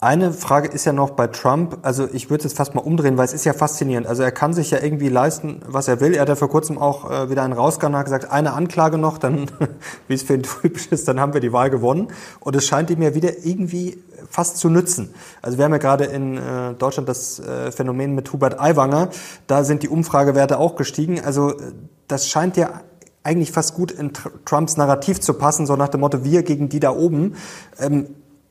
Eine 0.00 0.32
Frage 0.32 0.68
ist 0.68 0.84
ja 0.84 0.92
noch 0.92 1.10
bei 1.10 1.26
Trump, 1.26 1.78
also 1.82 2.06
ich 2.12 2.30
würde 2.30 2.38
es 2.38 2.52
jetzt 2.52 2.56
fast 2.56 2.72
mal 2.76 2.82
umdrehen, 2.82 3.16
weil 3.16 3.24
es 3.24 3.32
ist 3.32 3.44
ja 3.44 3.52
faszinierend. 3.52 4.06
Also 4.06 4.22
er 4.22 4.30
kann 4.30 4.54
sich 4.54 4.70
ja 4.70 4.80
irgendwie 4.80 5.08
leisten, 5.08 5.60
was 5.66 5.88
er 5.88 6.00
will. 6.00 6.14
Er 6.14 6.20
hat 6.20 6.28
ja 6.28 6.36
vor 6.36 6.48
kurzem 6.48 6.78
auch 6.78 7.10
äh, 7.10 7.30
wieder 7.30 7.42
einen 7.42 7.52
rausgehauen 7.52 7.94
und 7.94 7.98
hat 7.98 8.06
gesagt, 8.06 8.30
eine 8.30 8.52
Anklage 8.52 8.96
noch, 8.96 9.18
dann, 9.18 9.50
wie 10.06 10.14
es 10.14 10.22
für 10.22 10.34
ihn 10.34 10.44
typisch 10.44 10.86
ist, 10.86 11.08
dann 11.08 11.18
haben 11.18 11.34
wir 11.34 11.40
die 11.40 11.52
Wahl 11.52 11.68
gewonnen. 11.68 12.12
Und 12.38 12.54
es 12.54 12.64
scheint 12.64 12.90
ihm 12.90 13.02
ja 13.02 13.16
wieder 13.16 13.44
irgendwie 13.44 13.98
fast 14.30 14.58
zu 14.58 14.70
nützen. 14.70 15.12
Also 15.42 15.58
wir 15.58 15.64
haben 15.64 15.72
ja 15.72 15.78
gerade 15.78 16.04
in 16.04 16.36
äh, 16.36 16.74
Deutschland 16.74 17.08
das 17.08 17.40
äh, 17.40 17.72
Phänomen 17.72 18.14
mit 18.14 18.32
Hubert 18.32 18.60
Aiwanger, 18.60 19.08
da 19.48 19.64
sind 19.64 19.82
die 19.82 19.88
Umfragewerte 19.88 20.60
auch 20.60 20.76
gestiegen. 20.76 21.20
Also 21.24 21.54
das 22.06 22.28
scheint 22.28 22.56
ja 22.56 22.82
eigentlich 23.24 23.50
fast 23.50 23.74
gut 23.74 23.90
in 23.90 24.12
Trumps 24.44 24.76
Narrativ 24.76 25.18
zu 25.18 25.34
passen, 25.34 25.66
so 25.66 25.74
nach 25.74 25.88
dem 25.88 26.02
Motto, 26.02 26.22
wir 26.22 26.44
gegen 26.44 26.68
die 26.68 26.78
da 26.78 26.92
oben. 26.94 27.34
Ähm, 27.80 28.06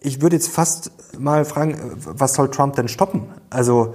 ich 0.08 0.22
würde 0.22 0.38
jetzt 0.38 0.48
fast 0.48 0.92
mal 1.20 1.44
fragen, 1.44 1.78
was 1.96 2.34
soll 2.34 2.50
Trump 2.50 2.76
denn 2.76 2.88
stoppen? 2.88 3.28
Also 3.50 3.94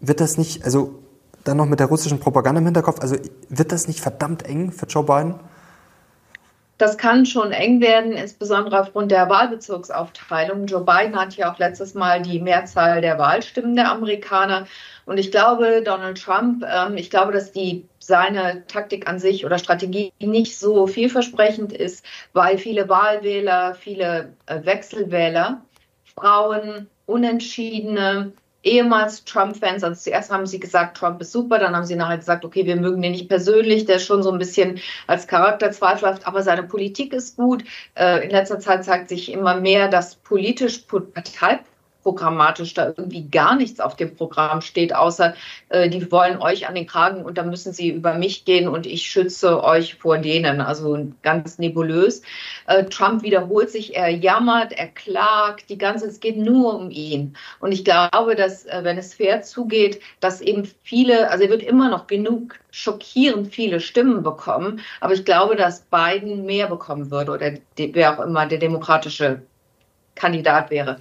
wird 0.00 0.20
das 0.20 0.38
nicht, 0.38 0.64
also 0.64 0.98
dann 1.44 1.58
noch 1.58 1.66
mit 1.66 1.80
der 1.80 1.86
russischen 1.86 2.18
Propaganda 2.18 2.60
im 2.60 2.64
Hinterkopf, 2.64 3.00
also 3.00 3.16
wird 3.48 3.72
das 3.72 3.88
nicht 3.88 4.00
verdammt 4.00 4.44
eng 4.44 4.72
für 4.72 4.86
Joe 4.86 5.04
Biden? 5.04 5.34
Das 6.80 6.96
kann 6.96 7.26
schon 7.26 7.52
eng 7.52 7.82
werden, 7.82 8.12
insbesondere 8.12 8.80
aufgrund 8.80 9.10
der 9.10 9.28
Wahlbezirksaufteilung. 9.28 10.64
Joe 10.64 10.80
Biden 10.82 11.14
hat 11.14 11.36
ja 11.36 11.52
auch 11.52 11.58
letztes 11.58 11.92
Mal 11.92 12.22
die 12.22 12.40
Mehrzahl 12.40 13.02
der 13.02 13.18
Wahlstimmen 13.18 13.76
der 13.76 13.90
Amerikaner. 13.92 14.66
Und 15.04 15.18
ich 15.18 15.30
glaube, 15.30 15.82
Donald 15.84 16.22
Trump, 16.22 16.64
ähm, 16.66 16.96
ich 16.96 17.10
glaube, 17.10 17.32
dass 17.32 17.52
die 17.52 17.86
seine 17.98 18.66
Taktik 18.66 19.06
an 19.06 19.18
sich 19.18 19.44
oder 19.44 19.58
Strategie 19.58 20.10
nicht 20.20 20.58
so 20.58 20.86
vielversprechend 20.86 21.74
ist, 21.74 22.02
weil 22.32 22.56
viele 22.56 22.88
Wahlwähler, 22.88 23.74
viele 23.74 24.32
äh, 24.46 24.64
Wechselwähler, 24.64 25.60
Frauen, 26.14 26.88
Unentschiedene, 27.04 28.32
ehemals 28.62 29.24
Trump-Fans, 29.24 29.82
also 29.82 30.00
zuerst 30.00 30.30
haben 30.30 30.46
sie 30.46 30.60
gesagt, 30.60 30.96
Trump 30.96 31.20
ist 31.20 31.32
super, 31.32 31.58
dann 31.58 31.74
haben 31.74 31.86
sie 31.86 31.96
nachher 31.96 32.18
gesagt, 32.18 32.44
okay, 32.44 32.66
wir 32.66 32.76
mögen 32.76 33.02
den 33.02 33.12
nicht 33.12 33.28
persönlich, 33.28 33.86
der 33.86 33.96
ist 33.96 34.06
schon 34.06 34.22
so 34.22 34.30
ein 34.30 34.38
bisschen 34.38 34.80
als 35.06 35.26
Charakter 35.26 35.70
zweifelhaft, 35.70 36.26
aber 36.26 36.42
seine 36.42 36.62
Politik 36.62 37.12
ist 37.12 37.36
gut. 37.36 37.64
Äh, 37.94 38.24
in 38.24 38.30
letzter 38.30 38.58
Zeit 38.58 38.84
zeigt 38.84 39.08
sich 39.08 39.32
immer 39.32 39.60
mehr, 39.60 39.88
dass 39.88 40.16
politisch, 40.16 40.84
Partei 40.88 41.60
programmatisch 42.02 42.74
da 42.74 42.86
irgendwie 42.86 43.28
gar 43.28 43.56
nichts 43.56 43.80
auf 43.80 43.96
dem 43.96 44.14
Programm 44.14 44.60
steht, 44.60 44.94
außer 44.94 45.34
äh, 45.68 45.88
die 45.88 46.10
wollen 46.10 46.40
euch 46.40 46.68
an 46.68 46.74
den 46.74 46.86
Kragen 46.86 47.24
und 47.24 47.38
dann 47.38 47.50
müssen 47.50 47.72
sie 47.72 47.90
über 47.90 48.14
mich 48.14 48.44
gehen 48.44 48.68
und 48.68 48.86
ich 48.86 49.02
schütze 49.02 49.62
euch 49.62 49.96
vor 49.96 50.18
denen. 50.18 50.60
Also 50.60 51.08
ganz 51.22 51.58
nebulös. 51.58 52.22
Äh, 52.66 52.84
Trump 52.84 53.22
wiederholt 53.22 53.70
sich, 53.70 53.96
er 53.96 54.08
jammert, 54.08 54.72
er 54.72 54.88
klagt, 54.88 55.70
die 55.70 55.78
ganze, 55.78 56.06
es 56.06 56.20
geht 56.20 56.36
nur 56.36 56.74
um 56.74 56.90
ihn. 56.90 57.36
Und 57.60 57.72
ich 57.72 57.84
glaube, 57.84 58.34
dass, 58.34 58.66
äh, 58.66 58.80
wenn 58.82 58.98
es 58.98 59.14
fair 59.14 59.42
zugeht, 59.42 60.00
dass 60.20 60.40
eben 60.40 60.68
viele, 60.82 61.30
also 61.30 61.44
er 61.44 61.50
wird 61.50 61.62
immer 61.62 61.90
noch 61.90 62.06
genug 62.06 62.54
schockierend 62.70 63.52
viele 63.52 63.80
Stimmen 63.80 64.22
bekommen, 64.22 64.80
aber 65.00 65.14
ich 65.14 65.24
glaube, 65.24 65.56
dass 65.56 65.82
Biden 65.82 66.46
mehr 66.46 66.68
bekommen 66.68 67.10
würde 67.10 67.32
oder 67.32 67.52
wer 67.76 68.14
auch 68.14 68.24
immer 68.24 68.46
der 68.46 68.58
demokratische 68.58 69.42
Kandidat 70.14 70.70
wäre. 70.70 70.98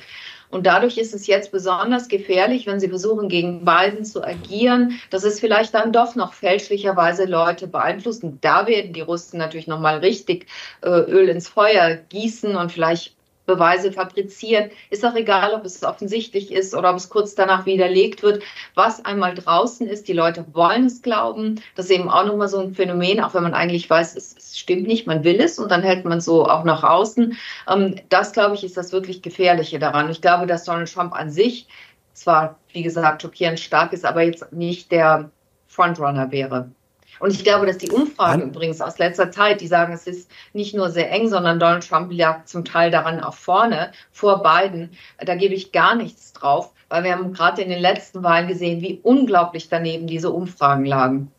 Und 0.50 0.66
dadurch 0.66 0.98
ist 0.98 1.14
es 1.14 1.28
jetzt 1.28 1.52
besonders 1.52 2.08
gefährlich, 2.08 2.66
wenn 2.66 2.80
sie 2.80 2.90
versuchen, 2.90 3.30
gegen 3.30 3.66
Biden 3.66 4.04
zu 4.04 4.24
agieren, 4.24 5.00
dass 5.12 5.24
es 5.24 5.40
vielleicht 5.40 5.74
dann 5.76 5.94
doch 5.94 6.16
noch 6.16 6.34
fälschlicherweise 6.34 7.26
Leute 7.26 7.68
beeinflussen. 7.68 8.40
Da 8.42 8.66
werden 8.66 8.94
die 8.94 9.02
Russen 9.02 9.38
natürlich 9.38 9.68
nochmal 9.68 10.00
richtig 10.00 10.48
äh, 10.82 10.90
Öl 10.90 11.30
ins 11.30 11.48
Feuer 11.48 11.96
gießen 12.10 12.56
und 12.56 12.72
vielleicht 12.72 13.19
Beweise 13.50 13.92
fabrizieren. 13.92 14.70
Ist 14.92 15.04
auch 15.04 15.16
egal, 15.16 15.54
ob 15.54 15.66
es 15.66 15.84
offensichtlich 15.84 16.52
ist 16.52 16.76
oder 16.76 16.92
ob 16.92 16.98
es 16.98 17.10
kurz 17.10 17.34
danach 17.34 17.66
widerlegt 17.66 18.22
wird. 18.22 18.44
Was 18.76 19.04
einmal 19.04 19.34
draußen 19.34 19.88
ist, 19.88 20.08
die 20.08 20.14
Leute 20.14 20.46
wollen 20.54 20.86
es 20.86 21.02
glauben. 21.02 21.60
Das 21.76 21.86
ist 21.86 21.92
eben 21.92 22.10
auch 22.10 22.26
nochmal 22.26 22.48
so 22.48 22.60
ein 22.60 22.76
Phänomen, 22.76 23.20
auch 23.22 23.34
wenn 23.34 23.44
man 23.44 23.56
eigentlich 23.56 23.90
weiß, 23.90 24.16
es, 24.16 24.58
stimmt 24.58 24.88
nicht, 24.88 25.08
man 25.08 25.24
will 25.24 25.40
es 25.42 25.58
und 25.58 25.72
dann 25.72 25.82
hält 25.82 26.06
man 26.06 26.22
so 26.22 26.46
auch 26.46 26.64
nach 26.64 26.84
außen. 26.84 27.38
Ähm, 27.68 27.96
das, 28.10 28.34
glaube 28.34 28.56
ich, 28.56 28.64
ist 28.64 28.78
das 28.78 28.92
wirklich 28.92 29.22
Gefährliche 29.22 29.80
daran. 29.80 30.12
Ich 30.12 30.22
glaube, 30.22 30.46
dass 30.46 30.64
Donald 30.66 30.94
Trump 30.94 31.14
an 31.14 31.32
sich 31.32 31.68
zwar, 32.14 32.60
wie 32.72 32.84
gesagt, 32.84 33.24
schockierend 33.24 33.60
stark 33.60 33.94
ist, 33.94 34.06
aber 34.06 34.22
jetzt 34.22 34.52
nicht 34.52 34.92
der 34.92 35.32
Frontrunner 35.68 36.32
wäre. 36.32 36.70
Und 37.20 37.32
ich 37.32 37.44
glaube, 37.44 37.66
dass 37.66 37.78
die 37.78 37.92
Umfragen 37.92 38.42
An 38.42 38.50
übrigens 38.50 38.82
aus 38.82 38.98
letzter 38.98 39.32
Zeit, 39.32 39.62
die 39.62 39.68
sagen, 39.68 39.94
es 39.94 40.08
ist 40.08 40.32
nicht 40.54 40.74
nur 40.74 40.90
sehr 40.90 41.12
eng, 41.12 41.28
sondern 41.28 41.60
Donald 41.60 41.88
Trump 41.88 42.12
lag 42.12 42.46
zum 42.46 42.66
Teil 42.66 42.92
daran 42.92 43.20
auch 43.20 43.34
vorne, 43.34 43.92
vor 44.12 44.42
Biden. 44.42 44.92
Da 45.20 45.36
gebe 45.36 45.54
ich 45.54 45.72
gar 45.72 45.96
nichts 45.96 46.34
drauf, 46.34 46.72
weil 46.88 47.04
wir 47.04 47.14
haben 47.14 47.34
gerade 47.34 47.62
in 47.62 47.70
den 47.70 47.82
letzten 47.82 48.24
Wahlen 48.24 48.48
gesehen, 48.48 48.82
wie 48.82 49.00
unglaublich 49.04 49.70
daneben 49.70 50.08
diese 50.08 50.32
Umfragen 50.32 50.86
lagen. 50.86 51.32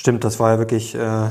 Stimmt, 0.00 0.24
das 0.24 0.40
war 0.40 0.52
ja 0.52 0.58
wirklich 0.58 0.94
äh, 0.94 1.28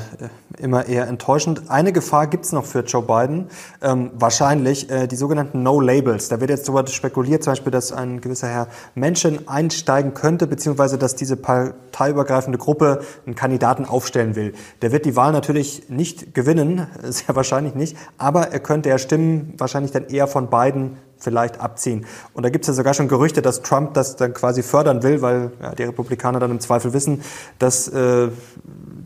immer 0.59 0.85
eher 0.85 1.07
enttäuschend. 1.07 1.71
Eine 1.71 1.91
Gefahr 1.91 2.27
gibt's 2.27 2.51
noch 2.51 2.65
für 2.65 2.81
Joe 2.81 3.01
Biden, 3.01 3.47
ähm, 3.81 4.11
wahrscheinlich 4.13 4.91
äh, 4.91 5.07
die 5.07 5.15
sogenannten 5.15 5.63
No-Labels. 5.63 6.27
Da 6.27 6.39
wird 6.39 6.51
jetzt 6.51 6.67
darüber 6.67 6.85
spekuliert, 6.85 7.43
zum 7.43 7.53
Beispiel, 7.53 7.71
dass 7.71 7.91
ein 7.91 8.21
gewisser 8.21 8.47
Herr 8.47 8.67
Menschen 8.93 9.47
einsteigen 9.47 10.13
könnte, 10.13 10.45
beziehungsweise 10.45 10.99
dass 10.99 11.15
diese 11.15 11.35
parteiübergreifende 11.35 12.59
Gruppe 12.59 13.01
einen 13.25 13.33
Kandidaten 13.33 13.85
aufstellen 13.85 14.35
will. 14.35 14.53
Der 14.83 14.91
wird 14.91 15.05
die 15.05 15.15
Wahl 15.15 15.31
natürlich 15.31 15.89
nicht 15.89 16.35
gewinnen, 16.35 16.85
sehr 17.05 17.35
wahrscheinlich 17.35 17.73
nicht, 17.73 17.97
aber 18.19 18.49
er 18.49 18.59
könnte 18.59 18.89
ja 18.89 18.99
Stimmen 18.99 19.55
wahrscheinlich 19.57 19.93
dann 19.93 20.09
eher 20.09 20.27
von 20.27 20.51
Biden 20.51 20.97
vielleicht 21.19 21.59
abziehen. 21.59 22.05
Und 22.33 22.43
da 22.43 22.49
gibt 22.49 22.63
es 22.63 22.67
ja 22.67 22.73
sogar 22.73 22.93
schon 22.93 23.07
Gerüchte, 23.07 23.41
dass 23.41 23.61
Trump 23.61 23.93
das 23.93 24.15
dann 24.15 24.33
quasi 24.33 24.63
fördern 24.63 25.03
will, 25.03 25.21
weil 25.21 25.51
ja, 25.61 25.75
die 25.75 25.83
Republikaner 25.83 26.39
dann 26.39 26.51
im 26.51 26.59
Zweifel 26.59 26.93
wissen, 26.93 27.21
dass 27.59 27.87
äh, 27.89 28.29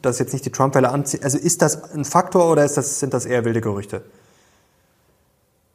das 0.01 0.19
jetzt 0.19 0.33
nicht 0.33 0.45
die 0.45 0.51
Trump-Wähler 0.51 0.91
anzieht. 0.91 1.23
Also 1.23 1.37
ist 1.37 1.61
das 1.61 1.93
ein 1.93 2.05
Faktor 2.05 2.49
oder 2.49 2.63
ist 2.63 2.77
das, 2.77 2.99
sind 2.99 3.13
das 3.13 3.25
eher 3.25 3.45
wilde 3.45 3.61
Gerüchte? 3.61 4.03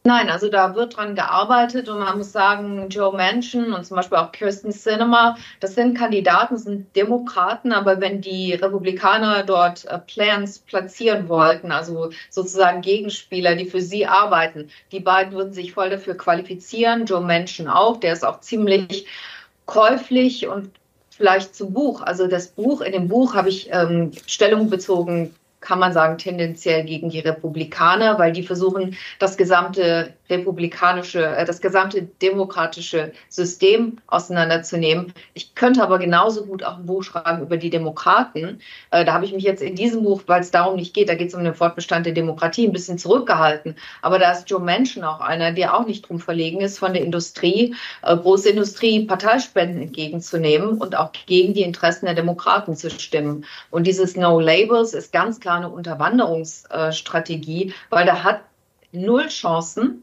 Nein, 0.09 0.31
also 0.31 0.49
da 0.49 0.75
wird 0.75 0.97
dran 0.97 1.15
gearbeitet 1.15 1.91
und 1.91 1.99
man 1.99 2.17
muss 2.17 2.33
sagen, 2.33 2.89
Joe 2.89 3.15
Manchin 3.15 3.75
und 3.75 3.85
zum 3.85 3.99
Beispiel 3.99 4.17
auch 4.17 4.33
Kirsten 4.33 4.73
Sinema, 4.73 5.37
das 5.61 5.75
sind 5.75 5.99
Kandidaten, 5.99 6.57
sind 6.57 6.97
Demokraten, 6.97 7.73
aber 7.73 8.01
wenn 8.01 8.23
die 8.23 8.55
Republikaner 8.55 9.43
dort 9.43 9.85
äh, 9.85 9.99
Plans 9.99 10.61
platzieren 10.61 11.29
wollten, 11.29 11.73
also 11.73 12.09
sozusagen 12.31 12.81
Gegenspieler, 12.81 13.55
die 13.55 13.67
für 13.67 13.83
sie 13.83 14.07
arbeiten, 14.07 14.71
die 14.93 15.01
beiden 15.01 15.35
würden 15.35 15.53
sich 15.53 15.75
voll 15.75 15.91
dafür 15.91 16.17
qualifizieren, 16.17 17.05
Joe 17.05 17.21
Manchin 17.21 17.69
auch, 17.69 18.01
der 18.01 18.15
ist 18.15 18.25
auch 18.25 18.41
ziemlich 18.41 19.05
käuflich 19.67 20.49
und 20.49 20.71
vielleicht 21.11 21.55
zum 21.55 21.75
Buch. 21.75 22.01
Also 22.01 22.29
das 22.29 22.49
Buch, 22.49 22.81
in 22.81 22.93
dem 22.93 23.09
Buch 23.09 23.35
habe 23.35 23.51
ich 23.51 23.69
ähm, 23.71 24.13
Stellung 24.27 24.71
bezogen 24.71 25.35
kann 25.61 25.79
man 25.79 25.93
sagen, 25.93 26.19
tendenziell 26.19 26.85
gegen 26.85 27.11
die 27.11 27.21
Republikaner, 27.21 28.19
weil 28.19 28.33
die 28.33 28.43
versuchen, 28.43 28.97
das 29.19 29.37
gesamte 29.37 30.15
republikanische, 30.31 31.25
äh, 31.25 31.45
das 31.45 31.61
gesamte 31.61 32.03
demokratische 32.03 33.13
System 33.29 33.99
auseinanderzunehmen. 34.07 35.13
Ich 35.35 35.55
könnte 35.55 35.83
aber 35.83 35.99
genauso 35.99 36.45
gut 36.45 36.63
auch 36.63 36.79
ein 36.79 36.87
Buch 36.87 37.03
schreiben 37.03 37.43
über 37.43 37.57
die 37.57 37.71
Demokraten. 37.71 38.61
Äh, 38.91 39.05
da 39.05 39.15
habe 39.15 39.25
ich 39.25 39.33
mich 39.33 39.45
jetzt 39.45 39.63
in 39.63 39.75
diesem 39.75 40.05
Buch, 40.05 40.23
weil 40.27 40.41
es 40.41 40.51
darum 40.51 40.77
nicht 40.77 40.95
geht, 40.95 41.09
da 41.09 41.15
geht 41.15 41.29
es 41.29 41.35
um 41.35 41.45
den 41.45 41.55
Fortbestand 41.55 42.07
der 42.07 42.13
Demokratie, 42.13 42.67
ein 42.67 42.73
bisschen 42.73 42.99
zurückgehalten. 42.99 43.77
Aber 44.03 44.19
da 44.19 44.33
ist 44.33 44.51
Joe 44.51 44.61
Manchin 44.61 45.05
auch 45.05 45.21
einer, 45.21 45.53
der 45.53 45.77
auch 45.77 45.87
nicht 45.87 46.09
drum 46.09 46.21
verlegen 46.21 46.61
ist, 46.61 46.79
von 46.79 46.93
der 46.93 47.03
Industrie, 47.03 47.75
äh, 48.03 48.17
große 48.17 48.51
Industrie, 48.51 49.07
Parteispenden 49.07 49.83
entgegenzunehmen 49.83 50.79
und 50.79 50.97
auch 50.97 51.13
gegen 51.27 51.55
die 51.55 51.63
Interessen 51.63 52.07
der 52.07 52.15
Demokraten 52.15 52.77
zu 52.77 52.91
stimmen. 52.91 53.45
Und 53.71 53.87
dieses 53.87 54.17
No 54.17 54.41
Labels 54.41 54.95
ist 54.95 55.13
ganz 55.13 55.41
klar 55.41 55.59
eine 55.59 55.71
Unterwanderungsstrategie, 55.71 57.75
weil 57.91 58.07
da 58.07 58.23
hat 58.23 58.41
null 58.93 59.29
Chancen, 59.29 60.03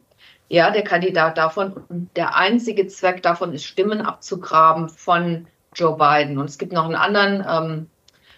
ja, 0.50 0.70
der 0.70 0.84
Kandidat 0.84 1.38
davon. 1.38 2.10
Der 2.16 2.36
einzige 2.36 2.88
Zweck 2.88 3.24
davon 3.24 3.54
ist, 3.54 3.66
Stimmen 3.66 4.02
abzugraben 4.02 4.90
von 4.90 5.48
Joe 5.74 5.98
Biden. 5.98 6.38
Und 6.38 6.50
es 6.50 6.58
gibt 6.58 6.72
noch 6.72 6.86
einen 6.86 6.96
anderen, 6.96 7.46
ähm, 7.48 7.90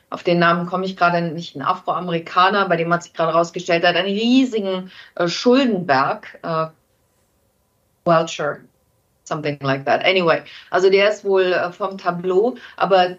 auf 0.09 0.23
den 0.23 0.39
Namen 0.39 0.67
komme 0.67 0.85
ich 0.85 0.95
gerade 0.95 1.21
nicht, 1.21 1.55
ein 1.55 1.61
Afroamerikaner, 1.61 2.67
bei 2.69 2.77
dem 2.77 2.93
hat 2.93 3.03
sich 3.03 3.13
gerade 3.13 3.33
herausgestellt, 3.33 3.83
der 3.83 3.89
hat 3.89 3.97
einen 3.97 4.07
riesigen 4.07 4.91
äh, 5.15 5.27
Schuldenberg, 5.27 6.39
äh, 6.43 6.67
Welcher, 8.05 8.59
something 9.25 9.59
like 9.61 9.85
that. 9.85 10.05
Anyway, 10.05 10.43
also 10.71 10.89
der 10.89 11.09
ist 11.09 11.25
wohl 11.25 11.51
äh, 11.51 11.71
vom 11.73 11.97
Tableau, 11.97 12.55
aber 12.77 13.17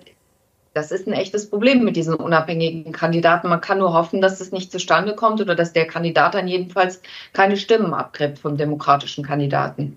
das 0.78 0.92
ist 0.92 1.08
ein 1.08 1.12
echtes 1.12 1.50
Problem 1.50 1.82
mit 1.82 1.96
diesen 1.96 2.14
unabhängigen 2.14 2.92
Kandidaten. 2.92 3.48
Man 3.48 3.60
kann 3.60 3.78
nur 3.78 3.92
hoffen, 3.92 4.20
dass 4.20 4.40
es 4.40 4.52
nicht 4.52 4.70
zustande 4.70 5.14
kommt 5.14 5.40
oder 5.40 5.54
dass 5.54 5.72
der 5.72 5.86
Kandidat 5.86 6.34
dann 6.34 6.46
jedenfalls 6.46 7.00
keine 7.32 7.56
Stimmen 7.56 7.92
abgibt 7.92 8.38
vom 8.38 8.56
demokratischen 8.56 9.24
Kandidaten. 9.24 9.96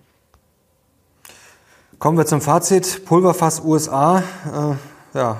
Kommen 1.99 2.17
wir 2.17 2.25
zum 2.25 2.41
Fazit. 2.41 3.05
Pulverfass 3.05 3.63
USA. 3.63 4.23
Äh, 5.13 5.17
ja, 5.17 5.37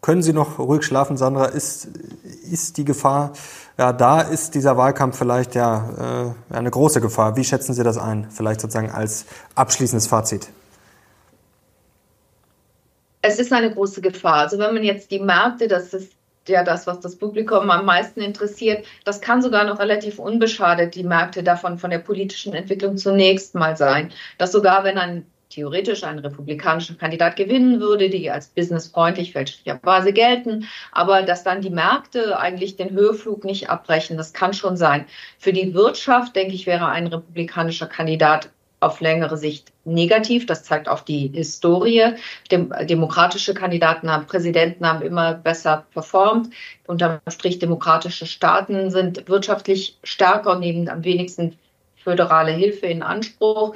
können 0.00 0.22
Sie 0.22 0.32
noch 0.32 0.58
ruhig 0.58 0.84
schlafen, 0.84 1.18
Sandra? 1.18 1.44
Ist, 1.44 1.84
ist 2.50 2.78
die 2.78 2.86
Gefahr 2.86 3.32
ja, 3.76 3.92
da? 3.92 4.22
Ist 4.22 4.54
dieser 4.54 4.78
Wahlkampf 4.78 5.18
vielleicht 5.18 5.54
ja 5.54 6.32
äh, 6.50 6.54
eine 6.54 6.70
große 6.70 7.02
Gefahr? 7.02 7.36
Wie 7.36 7.44
schätzen 7.44 7.74
Sie 7.74 7.82
das 7.82 7.98
ein? 7.98 8.26
Vielleicht 8.30 8.62
sozusagen 8.62 8.90
als 8.90 9.26
abschließendes 9.54 10.06
Fazit 10.06 10.48
es 13.22 13.38
ist 13.38 13.52
eine 13.52 13.72
große 13.72 14.00
Gefahr. 14.00 14.36
Also 14.36 14.58
wenn 14.58 14.74
man 14.74 14.82
jetzt 14.82 15.10
die 15.10 15.20
Märkte, 15.20 15.68
das 15.68 15.92
ist 15.92 16.12
ja 16.48 16.64
das, 16.64 16.86
was 16.86 17.00
das 17.00 17.16
Publikum 17.16 17.70
am 17.70 17.84
meisten 17.84 18.20
interessiert, 18.20 18.84
das 19.04 19.20
kann 19.20 19.42
sogar 19.42 19.64
noch 19.64 19.78
relativ 19.78 20.18
unbeschadet 20.18 20.94
die 20.94 21.04
Märkte 21.04 21.42
davon 21.42 21.78
von 21.78 21.90
der 21.90 21.98
politischen 21.98 22.54
Entwicklung 22.54 22.96
zunächst 22.96 23.54
mal 23.54 23.76
sein. 23.76 24.10
Dass 24.38 24.52
sogar 24.52 24.84
wenn 24.84 24.98
ein 24.98 25.26
theoretisch 25.50 26.04
ein 26.04 26.18
republikanischer 26.18 26.94
Kandidat 26.94 27.36
gewinnen 27.36 27.80
würde, 27.80 28.08
die 28.08 28.30
als 28.30 28.48
businessfreundlich 28.48 29.32
fälschlicherweise 29.32 30.12
gelten, 30.12 30.68
aber 30.92 31.22
dass 31.22 31.42
dann 31.42 31.60
die 31.60 31.70
Märkte 31.70 32.38
eigentlich 32.38 32.76
den 32.76 32.90
Höheflug 32.90 33.44
nicht 33.44 33.68
abbrechen, 33.68 34.16
das 34.16 34.32
kann 34.32 34.54
schon 34.54 34.76
sein. 34.76 35.06
Für 35.38 35.52
die 35.52 35.74
Wirtschaft, 35.74 36.36
denke 36.36 36.54
ich, 36.54 36.66
wäre 36.66 36.86
ein 36.86 37.08
republikanischer 37.08 37.88
Kandidat 37.88 38.50
auf 38.80 39.00
längere 39.00 39.36
Sicht 39.36 39.72
negativ. 39.84 40.46
Das 40.46 40.64
zeigt 40.64 40.88
auch 40.88 41.00
die 41.00 41.28
Historie. 41.28 42.14
Dem, 42.50 42.72
demokratische 42.82 43.54
Kandidaten 43.54 44.10
haben, 44.10 44.26
Präsidenten 44.26 44.86
haben 44.86 45.02
immer 45.02 45.34
besser 45.34 45.84
performt. 45.92 46.48
Unterm 46.86 47.20
Strich 47.28 47.58
demokratische 47.58 48.26
Staaten 48.26 48.90
sind 48.90 49.28
wirtschaftlich 49.28 49.98
stärker 50.02 50.52
und 50.52 50.60
nehmen 50.60 50.88
am 50.88 51.04
wenigsten 51.04 51.58
föderale 52.02 52.52
Hilfe 52.52 52.86
in 52.86 53.02
Anspruch. 53.02 53.74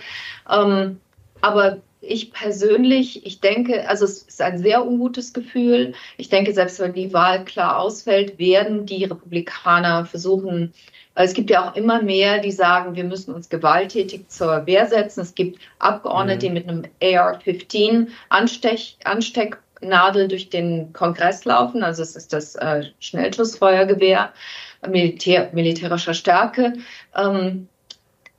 Ähm, 0.50 1.00
aber 1.42 1.78
ich 2.06 2.32
persönlich, 2.32 3.26
ich 3.26 3.40
denke, 3.40 3.88
also 3.88 4.04
es 4.04 4.22
ist 4.22 4.42
ein 4.42 4.58
sehr 4.58 4.86
ungutes 4.86 5.32
Gefühl. 5.32 5.94
Ich 6.16 6.28
denke, 6.28 6.52
selbst 6.52 6.80
wenn 6.80 6.92
die 6.92 7.12
Wahl 7.12 7.44
klar 7.44 7.78
ausfällt, 7.78 8.38
werden 8.38 8.86
die 8.86 9.04
Republikaner 9.04 10.04
versuchen, 10.04 10.72
es 11.16 11.34
gibt 11.34 11.50
ja 11.50 11.68
auch 11.68 11.76
immer 11.76 12.02
mehr, 12.02 12.40
die 12.40 12.50
sagen, 12.50 12.96
wir 12.96 13.04
müssen 13.04 13.34
uns 13.34 13.48
gewalttätig 13.48 14.28
zur 14.28 14.66
Wehr 14.66 14.86
setzen. 14.86 15.20
Es 15.20 15.34
gibt 15.34 15.60
Abgeordnete, 15.78 16.50
mhm. 16.50 16.54
die 16.54 16.60
mit 16.60 16.68
einem 16.68 16.84
AR-15 17.00 18.08
Anstech, 18.30 18.98
Anstecknadel 19.04 20.26
durch 20.26 20.50
den 20.50 20.92
Kongress 20.92 21.44
laufen. 21.44 21.84
Also 21.84 22.02
es 22.02 22.16
ist 22.16 22.32
das 22.32 22.56
äh, 22.56 22.86
Schnellschussfeuergewehr 22.98 24.32
Militär, 24.88 25.50
militärischer 25.52 26.14
Stärke. 26.14 26.74
Ähm, 27.16 27.68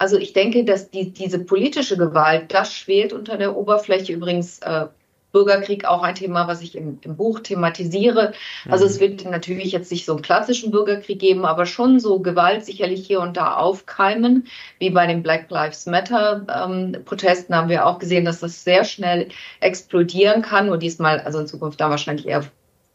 Also 0.05 0.19
ich 0.19 0.33
denke, 0.33 0.63
dass 0.63 0.91
die, 0.91 1.11
diese 1.11 1.39
politische 1.39 1.97
Gewalt, 1.97 2.53
das 2.53 2.71
schwelt 2.71 3.11
unter 3.11 3.37
der 3.37 3.57
Oberfläche. 3.57 4.13
Übrigens 4.13 4.59
äh, 4.59 4.85
Bürgerkrieg 5.31 5.85
auch 5.85 6.03
ein 6.03 6.13
Thema, 6.13 6.47
was 6.47 6.61
ich 6.61 6.75
im, 6.75 6.99
im 7.01 7.15
Buch 7.15 7.39
thematisiere. 7.39 8.33
Also 8.69 8.85
mhm. 8.85 8.91
es 8.91 8.99
wird 8.99 9.25
natürlich 9.25 9.71
jetzt 9.71 9.89
nicht 9.89 10.05
so 10.05 10.11
einen 10.13 10.21
klassischen 10.21 10.69
Bürgerkrieg 10.69 11.17
geben, 11.17 11.43
aber 11.43 11.65
schon 11.65 11.99
so 11.99 12.19
Gewalt 12.19 12.65
sicherlich 12.65 13.07
hier 13.07 13.19
und 13.19 13.35
da 13.35 13.55
aufkeimen, 13.55 14.45
wie 14.77 14.91
bei 14.91 15.07
den 15.07 15.23
Black 15.23 15.49
Lives 15.49 15.87
Matter 15.87 16.45
ähm, 16.55 17.03
Protesten 17.03 17.55
haben 17.55 17.69
wir 17.69 17.87
auch 17.87 17.97
gesehen, 17.97 18.25
dass 18.25 18.41
das 18.41 18.63
sehr 18.63 18.83
schnell 18.83 19.29
explodieren 19.59 20.43
kann. 20.43 20.69
Und 20.69 20.83
diesmal, 20.83 21.19
also 21.21 21.39
in 21.39 21.47
Zukunft 21.47 21.81
da 21.81 21.89
wahrscheinlich 21.89 22.27
eher 22.27 22.43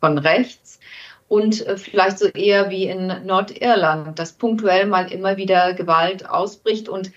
von 0.00 0.16
rechts 0.16 0.78
und 1.30 1.64
äh, 1.64 1.76
vielleicht 1.76 2.18
so 2.18 2.26
eher 2.26 2.70
wie 2.70 2.86
in 2.86 3.06
Nordirland, 3.24 4.18
dass 4.18 4.32
punktuell 4.32 4.86
mal 4.86 5.12
immer 5.12 5.36
wieder 5.36 5.74
Gewalt 5.74 6.28
ausbricht. 6.28 6.88
Und 6.88 7.12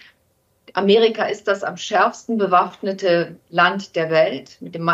Amerika 0.76 1.24
ist 1.24 1.48
das 1.48 1.64
am 1.64 1.78
schärfsten 1.78 2.38
bewaffnete 2.38 3.38
Land 3.50 3.96
der 3.96 4.12
Welt 4.12 4.58
mit 4.60 4.76
dem 4.76 4.88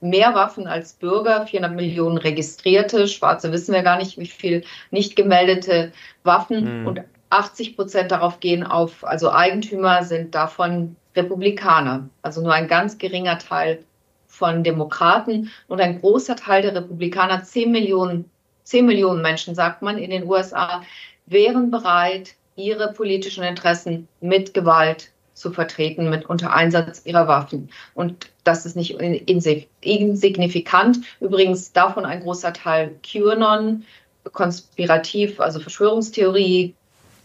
mehr 0.00 0.34
Waffen 0.34 0.66
als 0.66 0.94
Bürger, 0.94 1.46
400 1.46 1.76
Millionen 1.76 2.16
registrierte, 2.16 3.08
Schwarze 3.08 3.52
wissen 3.52 3.74
wir 3.74 3.82
gar 3.82 3.98
nicht, 3.98 4.16
wie 4.16 4.26
viel 4.26 4.64
nicht 4.90 5.16
gemeldete 5.16 5.92
Waffen. 6.24 6.80
Mhm. 6.80 6.86
und 6.86 7.02
80 7.28 7.76
Prozent 7.76 8.10
darauf 8.10 8.40
gehen 8.40 8.64
auf, 8.64 9.04
also 9.04 9.30
Eigentümer 9.30 10.04
sind 10.04 10.34
davon 10.34 10.96
Republikaner, 11.14 12.08
also 12.22 12.40
nur 12.40 12.54
ein 12.54 12.68
ganz 12.68 12.96
geringer 12.96 13.38
Teil 13.38 13.84
von 14.28 14.64
Demokraten. 14.64 15.50
Und 15.68 15.80
ein 15.82 16.00
großer 16.00 16.36
Teil 16.36 16.62
der 16.62 16.74
Republikaner, 16.74 17.44
10 17.44 17.70
Millionen, 17.70 18.30
10 18.64 18.86
Millionen 18.86 19.22
Menschen, 19.22 19.54
sagt 19.54 19.82
man 19.82 19.98
in 19.98 20.10
den 20.10 20.24
USA, 20.24 20.82
wären 21.26 21.70
bereit, 21.70 22.34
ihre 22.56 22.92
politischen 22.92 23.44
Interessen 23.44 24.08
mit 24.20 24.54
Gewalt 24.54 25.10
zu 25.34 25.50
vertreten 25.50 26.10
mit 26.10 26.26
unter 26.26 26.52
Einsatz 26.52 27.02
ihrer 27.04 27.26
Waffen. 27.26 27.70
Und 27.94 28.30
das 28.44 28.66
ist 28.66 28.76
nicht 28.76 29.00
insignifikant. 29.00 30.98
Übrigens 31.20 31.72
davon 31.72 32.04
ein 32.04 32.20
großer 32.20 32.52
Teil 32.52 32.94
QAnon, 33.02 33.84
konspirativ, 34.32 35.40
also 35.40 35.58
Verschwörungstheorie, 35.58 36.74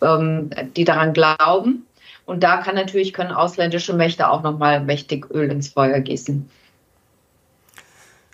ähm, 0.01 0.49
die 0.75 0.83
daran 0.83 1.13
glauben. 1.13 1.85
Und 2.25 2.43
da 2.43 2.57
kann 2.57 2.75
natürlich 2.75 3.13
können 3.13 3.31
ausländische 3.31 3.93
Mächte 3.93 4.29
auch 4.29 4.43
nochmal 4.43 4.81
mächtig 4.81 5.29
Öl 5.31 5.49
ins 5.51 5.69
Feuer 5.69 5.99
gießen. 5.99 6.49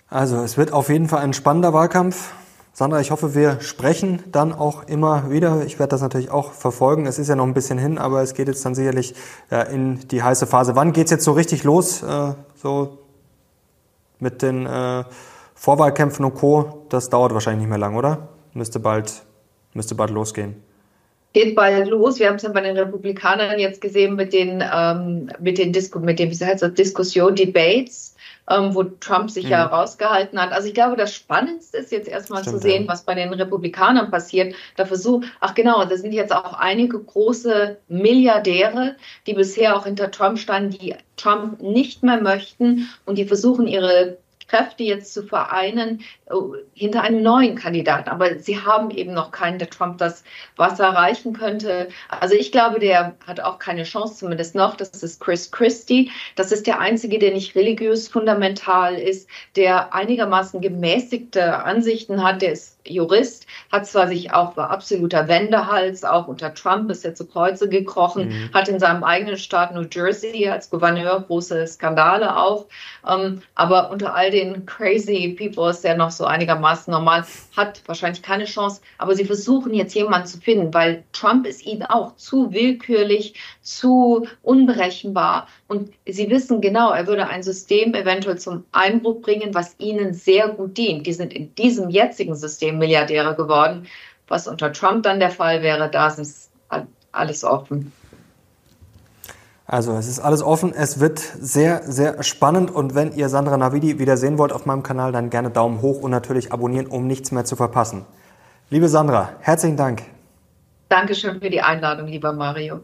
Also 0.08 0.42
es 0.42 0.56
wird 0.56 0.72
auf 0.72 0.88
jeden 0.88 1.08
Fall 1.08 1.22
ein 1.22 1.32
spannender 1.32 1.72
Wahlkampf. 1.72 2.32
Sandra, 2.76 3.00
ich 3.00 3.12
hoffe, 3.12 3.36
wir 3.36 3.60
sprechen 3.60 4.24
dann 4.32 4.52
auch 4.52 4.88
immer 4.88 5.30
wieder. 5.30 5.62
Ich 5.64 5.78
werde 5.78 5.90
das 5.90 6.02
natürlich 6.02 6.32
auch 6.32 6.50
verfolgen. 6.50 7.06
Es 7.06 7.20
ist 7.20 7.28
ja 7.28 7.36
noch 7.36 7.46
ein 7.46 7.54
bisschen 7.54 7.78
hin, 7.78 7.98
aber 7.98 8.20
es 8.20 8.34
geht 8.34 8.48
jetzt 8.48 8.64
dann 8.66 8.74
sicherlich 8.74 9.14
äh, 9.48 9.72
in 9.72 10.00
die 10.08 10.24
heiße 10.24 10.48
Phase. 10.48 10.74
Wann 10.74 10.92
geht 10.92 11.04
es 11.04 11.12
jetzt 11.12 11.24
so 11.24 11.32
richtig 11.32 11.62
los? 11.62 12.02
Äh, 12.02 12.34
so 12.56 12.98
mit 14.18 14.42
den 14.42 14.66
äh, 14.66 15.04
Vorwahlkämpfen 15.54 16.24
und 16.24 16.34
Co. 16.34 16.84
Das 16.88 17.10
dauert 17.10 17.32
wahrscheinlich 17.32 17.60
nicht 17.60 17.68
mehr 17.68 17.78
lang, 17.78 17.94
oder? 17.94 18.26
Müsste 18.54 18.80
bald, 18.80 19.22
müsste 19.72 19.94
bald 19.94 20.10
losgehen 20.10 20.56
geht 21.34 21.56
bald 21.56 21.88
los. 21.88 22.20
Wir 22.20 22.28
haben 22.28 22.36
es 22.36 22.42
ja 22.42 22.50
bei 22.50 22.60
den 22.60 22.78
Republikanern 22.78 23.58
jetzt 23.58 23.80
gesehen 23.80 24.14
mit 24.14 24.32
den, 24.32 24.62
ähm, 24.72 25.28
mit 25.40 25.58
den, 25.58 25.72
Disku 25.72 25.98
mit 25.98 26.20
den 26.20 26.30
wie 26.30 26.44
heißt 26.44 26.62
das, 26.62 26.74
Diskussion, 26.74 27.34
Debates 27.34 28.13
ähm, 28.48 28.74
wo 28.74 28.82
Trump 28.82 29.30
sich 29.30 29.44
mhm. 29.44 29.50
ja 29.50 29.64
rausgehalten 29.64 30.40
hat. 30.40 30.52
Also 30.52 30.68
ich 30.68 30.74
glaube, 30.74 30.96
das 30.96 31.14
Spannendste 31.14 31.78
ist 31.78 31.92
jetzt 31.92 32.08
erstmal 32.08 32.42
Stimmt, 32.42 32.56
zu 32.56 32.62
sehen, 32.62 32.82
ja. 32.84 32.88
was 32.88 33.04
bei 33.04 33.14
den 33.14 33.32
Republikanern 33.32 34.10
passiert. 34.10 34.54
Da 34.76 34.84
versucht, 34.84 35.26
ach 35.40 35.54
genau, 35.54 35.84
da 35.84 35.96
sind 35.96 36.12
jetzt 36.12 36.34
auch 36.34 36.54
einige 36.54 36.98
große 36.98 37.78
Milliardäre, 37.88 38.96
die 39.26 39.34
bisher 39.34 39.76
auch 39.76 39.84
hinter 39.84 40.10
Trump 40.10 40.38
standen, 40.38 40.70
die 40.70 40.94
Trump 41.16 41.62
nicht 41.62 42.02
mehr 42.02 42.20
möchten 42.20 42.88
und 43.06 43.18
die 43.18 43.24
versuchen, 43.24 43.66
ihre 43.66 44.18
Kräfte 44.54 44.84
jetzt 44.84 45.12
zu 45.12 45.24
vereinen 45.24 46.02
oh, 46.30 46.54
hinter 46.74 47.02
einem 47.02 47.22
neuen 47.22 47.56
Kandidaten. 47.56 48.08
Aber 48.08 48.38
sie 48.38 48.60
haben 48.60 48.90
eben 48.90 49.12
noch 49.12 49.32
keinen, 49.32 49.58
der 49.58 49.68
Trump 49.68 49.98
das 49.98 50.22
Wasser 50.56 50.84
erreichen 50.84 51.32
könnte. 51.32 51.88
Also 52.08 52.36
ich 52.36 52.52
glaube, 52.52 52.78
der 52.78 53.16
hat 53.26 53.40
auch 53.40 53.58
keine 53.58 53.82
Chance, 53.82 54.16
zumindest 54.16 54.54
noch. 54.54 54.76
Das 54.76 55.02
ist 55.02 55.20
Chris 55.20 55.50
Christie. 55.50 56.10
Das 56.36 56.52
ist 56.52 56.66
der 56.68 56.78
einzige, 56.78 57.18
der 57.18 57.32
nicht 57.32 57.56
religiös 57.56 58.06
fundamental 58.06 58.94
ist, 58.94 59.28
der 59.56 59.92
einigermaßen 59.92 60.60
gemäßigte 60.60 61.64
Ansichten 61.64 62.22
hat. 62.22 62.42
Der 62.42 62.52
ist 62.52 62.74
Jurist, 62.86 63.46
hat 63.72 63.86
zwar 63.86 64.08
sich 64.08 64.32
auch 64.32 64.56
war 64.56 64.70
absoluter 64.70 65.28
Wendehals, 65.28 66.04
auch 66.04 66.28
unter 66.28 66.52
Trump 66.54 66.90
ist 66.90 67.04
er 67.04 67.14
zu 67.14 67.26
Kreuze 67.26 67.68
gekrochen, 67.68 68.28
mhm. 68.28 68.50
hat 68.52 68.68
in 68.68 68.78
seinem 68.78 69.04
eigenen 69.04 69.38
Staat 69.38 69.74
New 69.74 69.86
Jersey 69.90 70.48
als 70.48 70.70
Gouverneur 70.70 71.20
große 71.20 71.66
Skandale 71.66 72.36
auch, 72.36 72.66
ähm, 73.08 73.42
aber 73.54 73.90
unter 73.90 74.14
all 74.14 74.30
den 74.30 74.43
crazy 74.66 75.34
people 75.38 75.70
ist 75.70 75.84
er 75.84 75.96
noch 75.96 76.10
so 76.10 76.24
einigermaßen 76.24 76.90
normal, 76.90 77.24
hat 77.56 77.82
wahrscheinlich 77.86 78.22
keine 78.22 78.44
Chance, 78.44 78.80
aber 78.98 79.14
sie 79.14 79.24
versuchen 79.24 79.74
jetzt 79.74 79.94
jemanden 79.94 80.26
zu 80.26 80.38
finden, 80.38 80.74
weil 80.74 81.04
Trump 81.12 81.46
ist 81.46 81.64
ihnen 81.64 81.82
auch 81.82 82.16
zu 82.16 82.52
willkürlich, 82.52 83.34
zu 83.62 84.26
unberechenbar 84.42 85.48
und 85.68 85.92
sie 86.06 86.30
wissen 86.30 86.60
genau, 86.60 86.90
er 86.90 87.06
würde 87.06 87.28
ein 87.28 87.42
System 87.42 87.94
eventuell 87.94 88.38
zum 88.38 88.64
Einbruch 88.72 89.20
bringen, 89.22 89.54
was 89.54 89.74
ihnen 89.78 90.14
sehr 90.14 90.48
gut 90.48 90.76
dient. 90.76 91.06
Die 91.06 91.12
sind 91.12 91.32
in 91.32 91.54
diesem 91.54 91.90
jetzigen 91.90 92.34
System 92.34 92.78
Milliardäre 92.78 93.34
geworden. 93.34 93.86
Was 94.28 94.48
unter 94.48 94.72
Trump 94.72 95.02
dann 95.02 95.20
der 95.20 95.30
Fall 95.30 95.62
wäre, 95.62 95.90
da 95.90 96.08
ist 96.08 96.50
alles 97.12 97.44
offen. 97.44 97.92
Also 99.74 99.96
es 99.96 100.06
ist 100.06 100.20
alles 100.20 100.40
offen, 100.40 100.72
es 100.72 101.00
wird 101.00 101.18
sehr, 101.18 101.82
sehr 101.82 102.22
spannend 102.22 102.70
und 102.70 102.94
wenn 102.94 103.10
ihr 103.10 103.28
Sandra 103.28 103.56
Navidi 103.56 103.98
wieder 103.98 104.16
sehen 104.16 104.38
wollt 104.38 104.52
auf 104.52 104.66
meinem 104.66 104.84
Kanal, 104.84 105.10
dann 105.10 105.30
gerne 105.30 105.50
Daumen 105.50 105.82
hoch 105.82 106.00
und 106.00 106.12
natürlich 106.12 106.52
abonnieren, 106.52 106.86
um 106.86 107.08
nichts 107.08 107.32
mehr 107.32 107.44
zu 107.44 107.56
verpassen. 107.56 108.04
Liebe 108.70 108.88
Sandra, 108.88 109.30
herzlichen 109.40 109.76
Dank. 109.76 110.04
Dankeschön 110.88 111.40
für 111.40 111.50
die 111.50 111.60
Einladung, 111.60 112.06
lieber 112.06 112.32
Mario. 112.32 112.82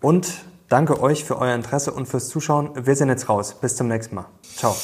Und 0.00 0.32
danke 0.70 0.98
euch 0.98 1.24
für 1.24 1.36
euer 1.36 1.54
Interesse 1.54 1.92
und 1.92 2.08
fürs 2.08 2.30
Zuschauen. 2.30 2.70
Wir 2.86 2.96
sind 2.96 3.10
jetzt 3.10 3.28
raus. 3.28 3.52
Bis 3.60 3.76
zum 3.76 3.88
nächsten 3.88 4.14
Mal. 4.14 4.24
Ciao. 4.56 4.74